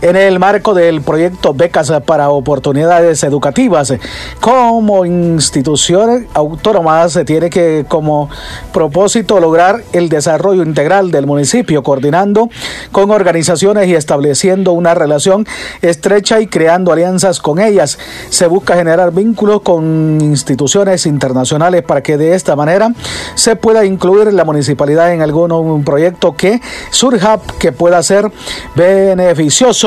[0.02, 3.94] en el marco del proyecto Becas para Oportunidades Educativas.
[4.40, 8.30] Como institución autónoma se tiene que como
[8.72, 12.50] propósito lograr el desarrollo integral del municipio, coordinando
[12.92, 15.46] con organizaciones y estableciendo una relación
[15.82, 17.98] estrecha y creando alianzas con ellas.
[18.30, 22.94] Se busca generar vínculos con instituciones internacionales para que de esta manera
[23.36, 26.62] se pueda incluir la municipalidad en algún proyecto que
[26.92, 28.32] surja que pueda ser
[28.76, 29.79] beneficioso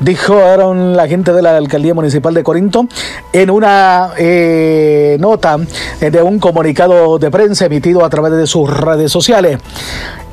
[0.00, 2.86] dijeron la gente de la alcaldía municipal de Corinto
[3.32, 5.58] en una eh, nota
[6.00, 9.58] de un comunicado de prensa emitido a través de sus redes sociales.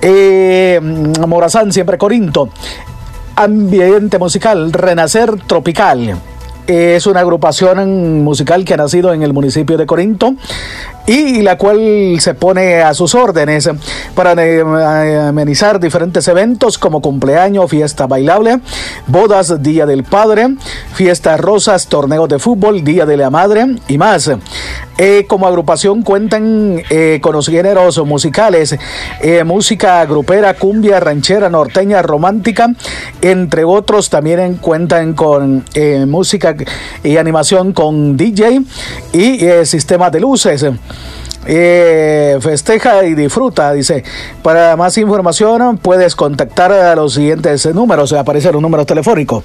[0.01, 0.80] Eh,
[1.27, 2.49] Morazán, siempre Corinto.
[3.35, 6.19] Ambiente musical, Renacer Tropical
[6.69, 10.35] es una agrupación musical que ha nacido en el municipio de Corinto
[11.07, 13.67] y la cual se pone a sus órdenes
[14.13, 14.31] para
[15.27, 18.59] amenizar diferentes eventos como cumpleaños, fiesta bailable,
[19.07, 20.49] bodas, Día del Padre,
[20.93, 24.29] fiestas rosas, torneos de fútbol, Día de la Madre y más.
[25.01, 28.77] Eh, como agrupación cuentan eh, con los géneros musicales,
[29.21, 32.67] eh, música grupera, cumbia, ranchera, norteña, romántica,
[33.21, 34.09] entre otros.
[34.09, 35.63] También cuentan con
[36.05, 36.53] música
[37.03, 38.61] y animación con DJ
[39.14, 40.65] y sistemas de luces.
[42.41, 44.03] festeja y disfruta, dice.
[44.44, 49.44] Para más información puedes contactar a los siguientes números, aparecen los números telefónicos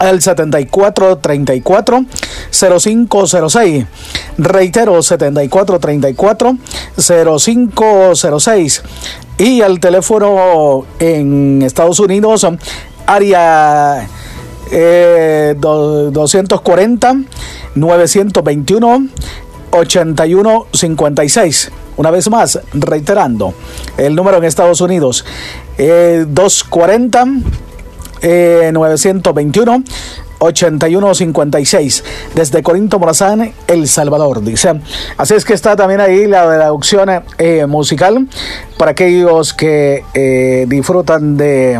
[0.00, 2.04] al 7434
[2.50, 3.86] 0506.
[4.38, 6.56] Reitero, 7434
[6.96, 8.82] 0506.
[9.38, 12.46] Y al teléfono en Estados Unidos,
[13.06, 14.08] área
[14.70, 17.14] eh, 240
[17.74, 19.08] 921
[19.70, 21.72] 8156.
[21.96, 23.54] Una vez más, reiterando,
[23.96, 25.24] el número en Estados Unidos,
[25.76, 27.24] eh, 240
[28.22, 29.84] eh, 921
[30.40, 34.80] 8156 desde Corinto Morazán, El Salvador, dice.
[35.16, 38.26] Así es que está también ahí la la eh, musical
[38.78, 41.78] para aquellos que eh, disfrutan de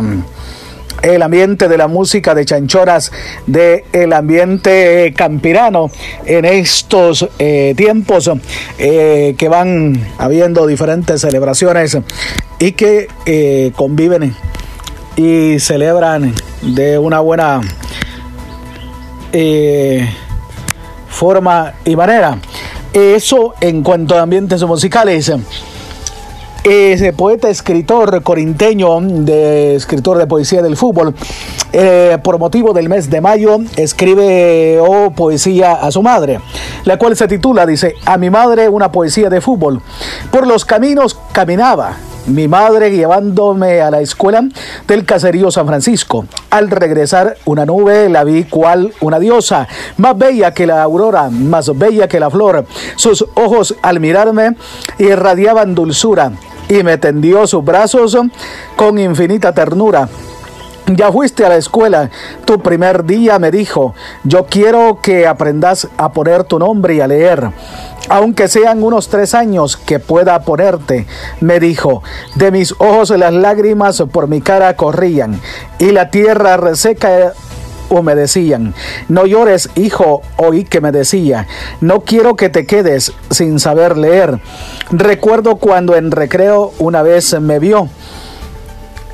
[1.01, 3.11] el ambiente de la música de chanchoras,
[3.47, 5.89] de ambiente campirano
[6.25, 8.29] en estos eh, tiempos
[8.77, 11.97] eh, que van habiendo diferentes celebraciones
[12.59, 14.35] y que eh, conviven
[15.15, 17.61] y celebran de una buena
[19.33, 20.07] eh,
[21.09, 22.37] forma y manera.
[22.93, 25.31] Eso en cuanto a ambientes musicales.
[26.63, 31.15] Ese poeta, escritor corinteño, de, escritor de poesía del fútbol,
[31.73, 36.39] eh, por motivo del mes de mayo, escribe o poesía a su madre,
[36.83, 39.81] la cual se titula, dice, a mi madre una poesía de fútbol.
[40.29, 44.43] Por los caminos caminaba, mi madre llevándome a la escuela
[44.87, 46.25] del caserío San Francisco.
[46.49, 49.67] Al regresar, una nube la vi cual una diosa,
[49.97, 52.65] más bella que la aurora, más bella que la flor.
[52.95, 54.55] Sus ojos al mirarme
[54.97, 56.31] irradiaban dulzura
[56.69, 58.17] y me tendió sus brazos
[58.75, 60.07] con infinita ternura.
[60.95, 62.09] Ya fuiste a la escuela.
[62.45, 63.93] Tu primer día me dijo,
[64.23, 67.51] yo quiero que aprendas a poner tu nombre y a leer.
[68.09, 71.05] aunque sean unos tres años que pueda ponerte,
[71.39, 72.03] me dijo.
[72.35, 75.39] De mis ojos las lágrimas por mi cara corrían
[75.79, 77.33] y la tierra reseca
[77.89, 78.73] humedecían.
[79.07, 81.47] No llores, hijo, oí que me decía.
[81.79, 84.39] No quiero que te quedes sin saber leer.
[84.89, 87.87] Recuerdo cuando en recreo una vez me vio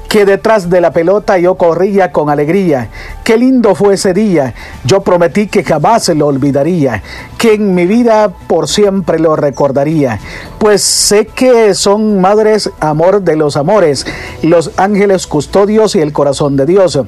[0.07, 2.89] que detrás de la pelota yo corría con alegría.
[3.23, 4.53] Qué lindo fue ese día.
[4.85, 7.03] Yo prometí que jamás lo olvidaría,
[7.37, 10.19] que en mi vida por siempre lo recordaría.
[10.59, 14.05] Pues sé que son madres amor de los amores,
[14.41, 16.99] los ángeles custodios y el corazón de Dios.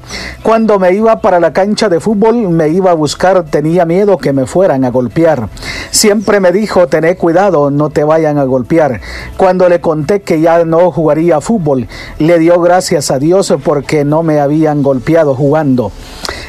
[0.44, 4.34] Cuando me iba para la cancha de fútbol, me iba a buscar, tenía miedo que
[4.34, 5.50] me fueran a golpear.
[5.92, 9.00] Siempre me dijo, tené cuidado, no te vayan a golpear.
[9.38, 11.88] Cuando le conté que ya no jugaría fútbol,
[12.20, 15.92] le dio gracias a Dios porque no me habían golpeado jugando.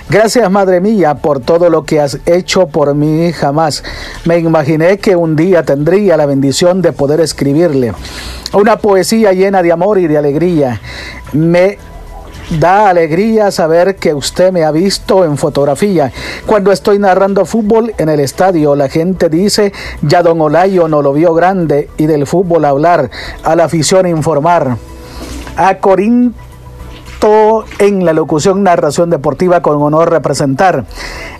[0.08, 3.84] Gracias, Madre mía, por todo lo que has hecho por mí jamás.
[4.24, 7.92] Me imaginé que un día tendría la bendición de poder escribirle
[8.54, 10.80] una poesía llena de amor y de alegría.
[11.32, 11.78] Me
[12.58, 16.10] Da alegría saber que usted me ha visto en fotografía.
[16.46, 19.72] Cuando estoy narrando fútbol en el estadio, la gente dice,
[20.02, 23.08] ya don Olayo no lo vio grande y del fútbol hablar,
[23.44, 24.78] a la afición informar
[25.56, 26.49] a Corinto
[27.78, 30.86] en la locución narración deportiva con honor representar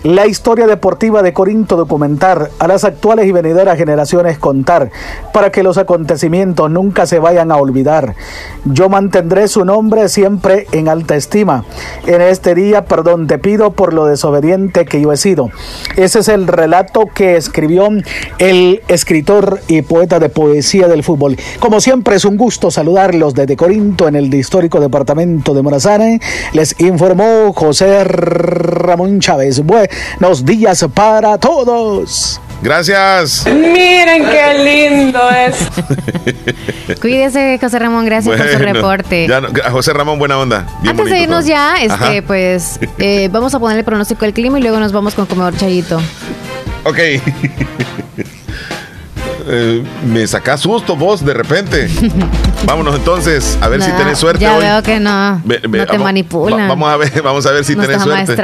[0.03, 4.91] la historia deportiva de Corinto documentar a las actuales y venideras generaciones contar
[5.33, 8.15] para que los acontecimientos nunca se vayan a olvidar.
[8.65, 11.65] Yo mantendré su nombre siempre en alta estima.
[12.05, 15.49] En este día perdón te pido por lo desobediente que yo he sido.
[15.95, 17.89] Ese es el relato que escribió
[18.37, 21.37] el escritor y poeta de poesía del fútbol.
[21.59, 26.19] Como siempre es un gusto saludarlos desde Corinto en el histórico departamento de Morazane.
[26.51, 29.61] Les informó José Ramón Chávez.
[29.63, 32.41] Buenos días para todos.
[32.61, 33.45] Gracias.
[33.47, 36.99] Miren qué lindo es.
[36.99, 39.27] Cuídese, José Ramón, gracias por su reporte.
[39.29, 40.67] ya no- José Ramón, buena onda.
[40.81, 41.53] Bien Antes de irnos todo.
[41.53, 42.11] ya, este, Ajá.
[42.27, 45.55] pues eh, vamos a poner el pronóstico del clima y luego nos vamos con comedor
[45.55, 46.01] chayito.
[46.83, 46.97] Ok.
[49.47, 51.89] Eh, me sacás susto vos de repente.
[52.65, 54.63] Vámonos entonces, a ver si tenés suerte Ya hoy.
[54.63, 56.59] veo que no, Ve- ve- no te vamos- manipulan.
[56.61, 58.41] va- vamos a ver, vamos a ver si no tenés estás suerte.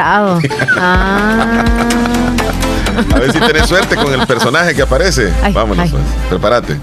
[0.78, 1.64] Ah.
[3.14, 5.32] A ver si tenés suerte con el personaje que aparece.
[5.44, 5.90] Ay, Vámonos, ay.
[5.92, 6.04] pues.
[6.30, 6.78] Prepárate.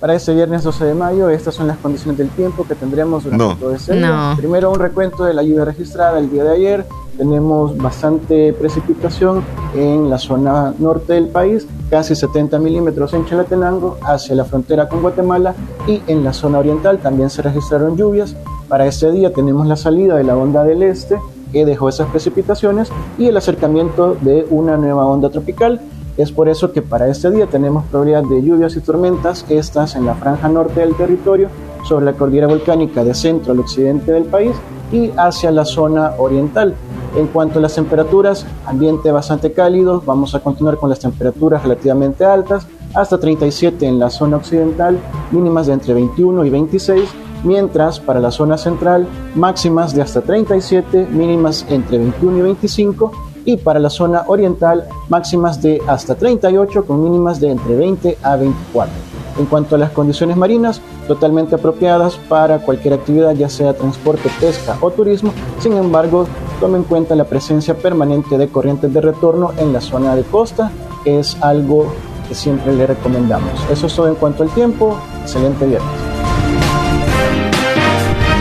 [0.00, 3.44] Para este viernes 12 de mayo, estas son las condiciones del tiempo que tendremos durante
[3.44, 3.56] No.
[3.56, 4.08] todo este día.
[4.30, 4.36] No.
[4.36, 6.86] Primero, un recuento de la lluvia registrada el día de ayer.
[7.16, 9.42] Tenemos bastante precipitación
[9.74, 15.00] en la zona norte del país, casi 70 milímetros en Chalatenango, hacia la frontera con
[15.00, 15.54] Guatemala
[15.86, 18.36] y en la zona oriental también se registraron lluvias.
[18.68, 21.16] Para este día tenemos la salida de la onda del este
[21.52, 25.80] que dejó esas precipitaciones y el acercamiento de una nueva onda tropical.
[26.16, 30.06] Es por eso que para este día tenemos probabilidad de lluvias y tormentas, estas en
[30.06, 31.48] la franja norte del territorio,
[31.84, 34.56] sobre la cordillera volcánica de centro al occidente del país
[34.90, 36.74] y hacia la zona oriental.
[37.16, 42.24] En cuanto a las temperaturas, ambiente bastante cálido, vamos a continuar con las temperaturas relativamente
[42.24, 44.98] altas, hasta 37 en la zona occidental,
[45.30, 47.08] mínimas de entre 21 y 26,
[47.44, 53.12] mientras para la zona central, máximas de hasta 37, mínimas entre 21 y 25,
[53.46, 58.36] y para la zona oriental, máximas de hasta 38 con mínimas de entre 20 a
[58.36, 58.92] 24.
[59.38, 64.76] En cuanto a las condiciones marinas, totalmente apropiadas para cualquier actividad, ya sea transporte, pesca
[64.80, 65.32] o turismo.
[65.60, 66.26] Sin embargo,
[66.60, 70.72] tome en cuenta la presencia permanente de corrientes de retorno en la zona de costa.
[71.04, 71.92] Es algo
[72.28, 73.52] que siempre le recomendamos.
[73.70, 74.98] Eso es todo en cuanto al tiempo.
[75.22, 75.90] Excelente viernes.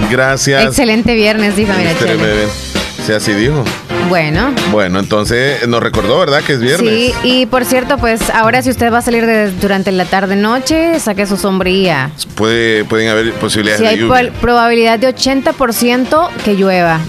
[0.10, 0.64] Gracias.
[0.64, 1.91] Excelente viernes, dijo mira.
[3.06, 3.64] Sí, así dijo.
[4.10, 4.53] Bueno.
[4.72, 6.41] Bueno, entonces nos recordó, ¿verdad?
[6.45, 6.90] Que es viernes.
[6.90, 10.99] Sí, y por cierto, pues ahora si usted va a salir de- durante la tarde-noche,
[10.99, 12.11] saque su sombría.
[12.36, 14.30] Puede, pueden haber posibilidades Si de hay lluvia.
[14.32, 16.99] pol- probabilidad de 80% que llueva.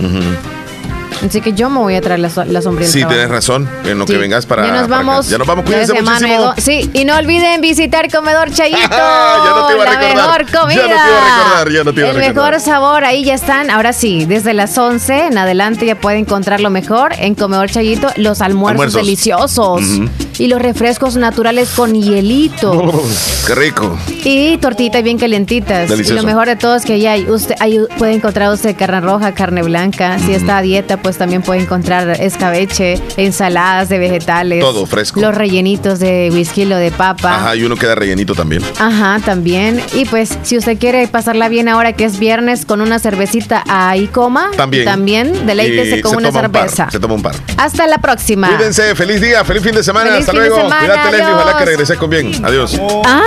[1.25, 2.87] Así que yo me voy a traer la, la sombría.
[2.87, 3.69] del Sí, tienes razón.
[3.85, 4.13] En lo Sí.
[4.15, 4.67] que vengas para.
[4.67, 5.29] Ya nos vamos.
[5.29, 5.65] Ya nos vamos.
[5.65, 6.55] Cuídense muchísimo.
[6.59, 8.79] Sí, y no olviden visitar Comedor Chayito.
[8.91, 10.15] ya no te iba a la recordar.
[10.17, 10.81] mejor Ya no comida.
[10.83, 12.53] te iba a recordar, ya no te iba a El recordar.
[12.53, 13.71] mejor sabor, ahí ya están.
[13.71, 18.09] Ahora sí, desde las 11 en adelante ya puede encontrar lo mejor en Comedor Chayito.
[18.17, 19.01] Los almuerzos, Almuerzos.
[19.03, 19.83] deliciosos.
[19.83, 20.09] Ujú.
[20.39, 22.93] Y los refrescos naturales con hielito.
[23.47, 23.99] Qué rico.
[24.25, 25.89] Y tortitas bien calientitas.
[25.89, 26.15] Delicioso.
[26.15, 29.01] Y lo mejor de todo es que ya hay, usted ahí puede encontrar usted carne
[29.01, 30.19] roja, carne blanca.
[30.19, 34.61] Si está a dieta, pues también puede encontrar escabeche, ensaladas de vegetales.
[34.61, 35.21] Todo fresco.
[35.21, 37.37] Los rellenitos de whisky o de papa.
[37.37, 38.63] Ajá, y uno queda rellenito también.
[38.79, 39.81] Ajá, también.
[39.95, 44.07] Y pues, si usted quiere pasarla bien ahora que es viernes con una cervecita ahí
[44.09, 44.85] coma, También.
[44.85, 46.91] también deleítese con una toma un par, cerveza.
[46.91, 47.35] se toma un par.
[47.57, 48.49] Hasta la próxima.
[48.49, 50.11] Cuídense, feliz día, feliz fin de semana.
[50.11, 50.57] Feliz Hasta fin de luego.
[50.65, 50.79] semana.
[50.87, 51.35] Cuídate, Leslie.
[51.35, 52.45] Ojalá que regreses con bien.
[52.45, 52.81] Adiós.
[53.07, 53.23] Ah,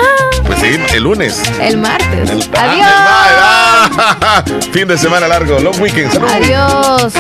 [0.46, 1.42] Pues sí, el lunes.
[1.62, 2.30] el martes.
[2.30, 2.88] El- Adiós.
[2.88, 4.44] Ah,
[4.74, 5.60] fin de semana largo.
[5.60, 6.12] Long weekend.
[6.12, 6.28] Salud.
[6.30, 7.14] Adiós.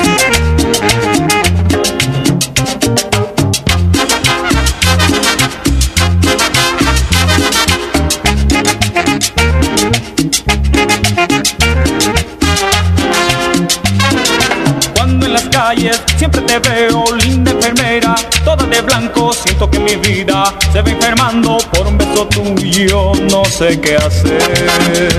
[19.60, 25.11] Siento que mi vida se va enfermando por un beso tuyo, no sé qué hacer.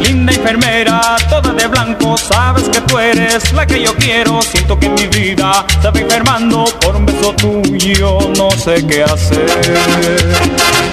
[0.00, 4.88] Linda enfermera, toda de blanco, sabes que tú eres la que yo quiero, siento que
[4.88, 10.91] mi vida se va enfermando por un beso tuyo, no sé qué hacer.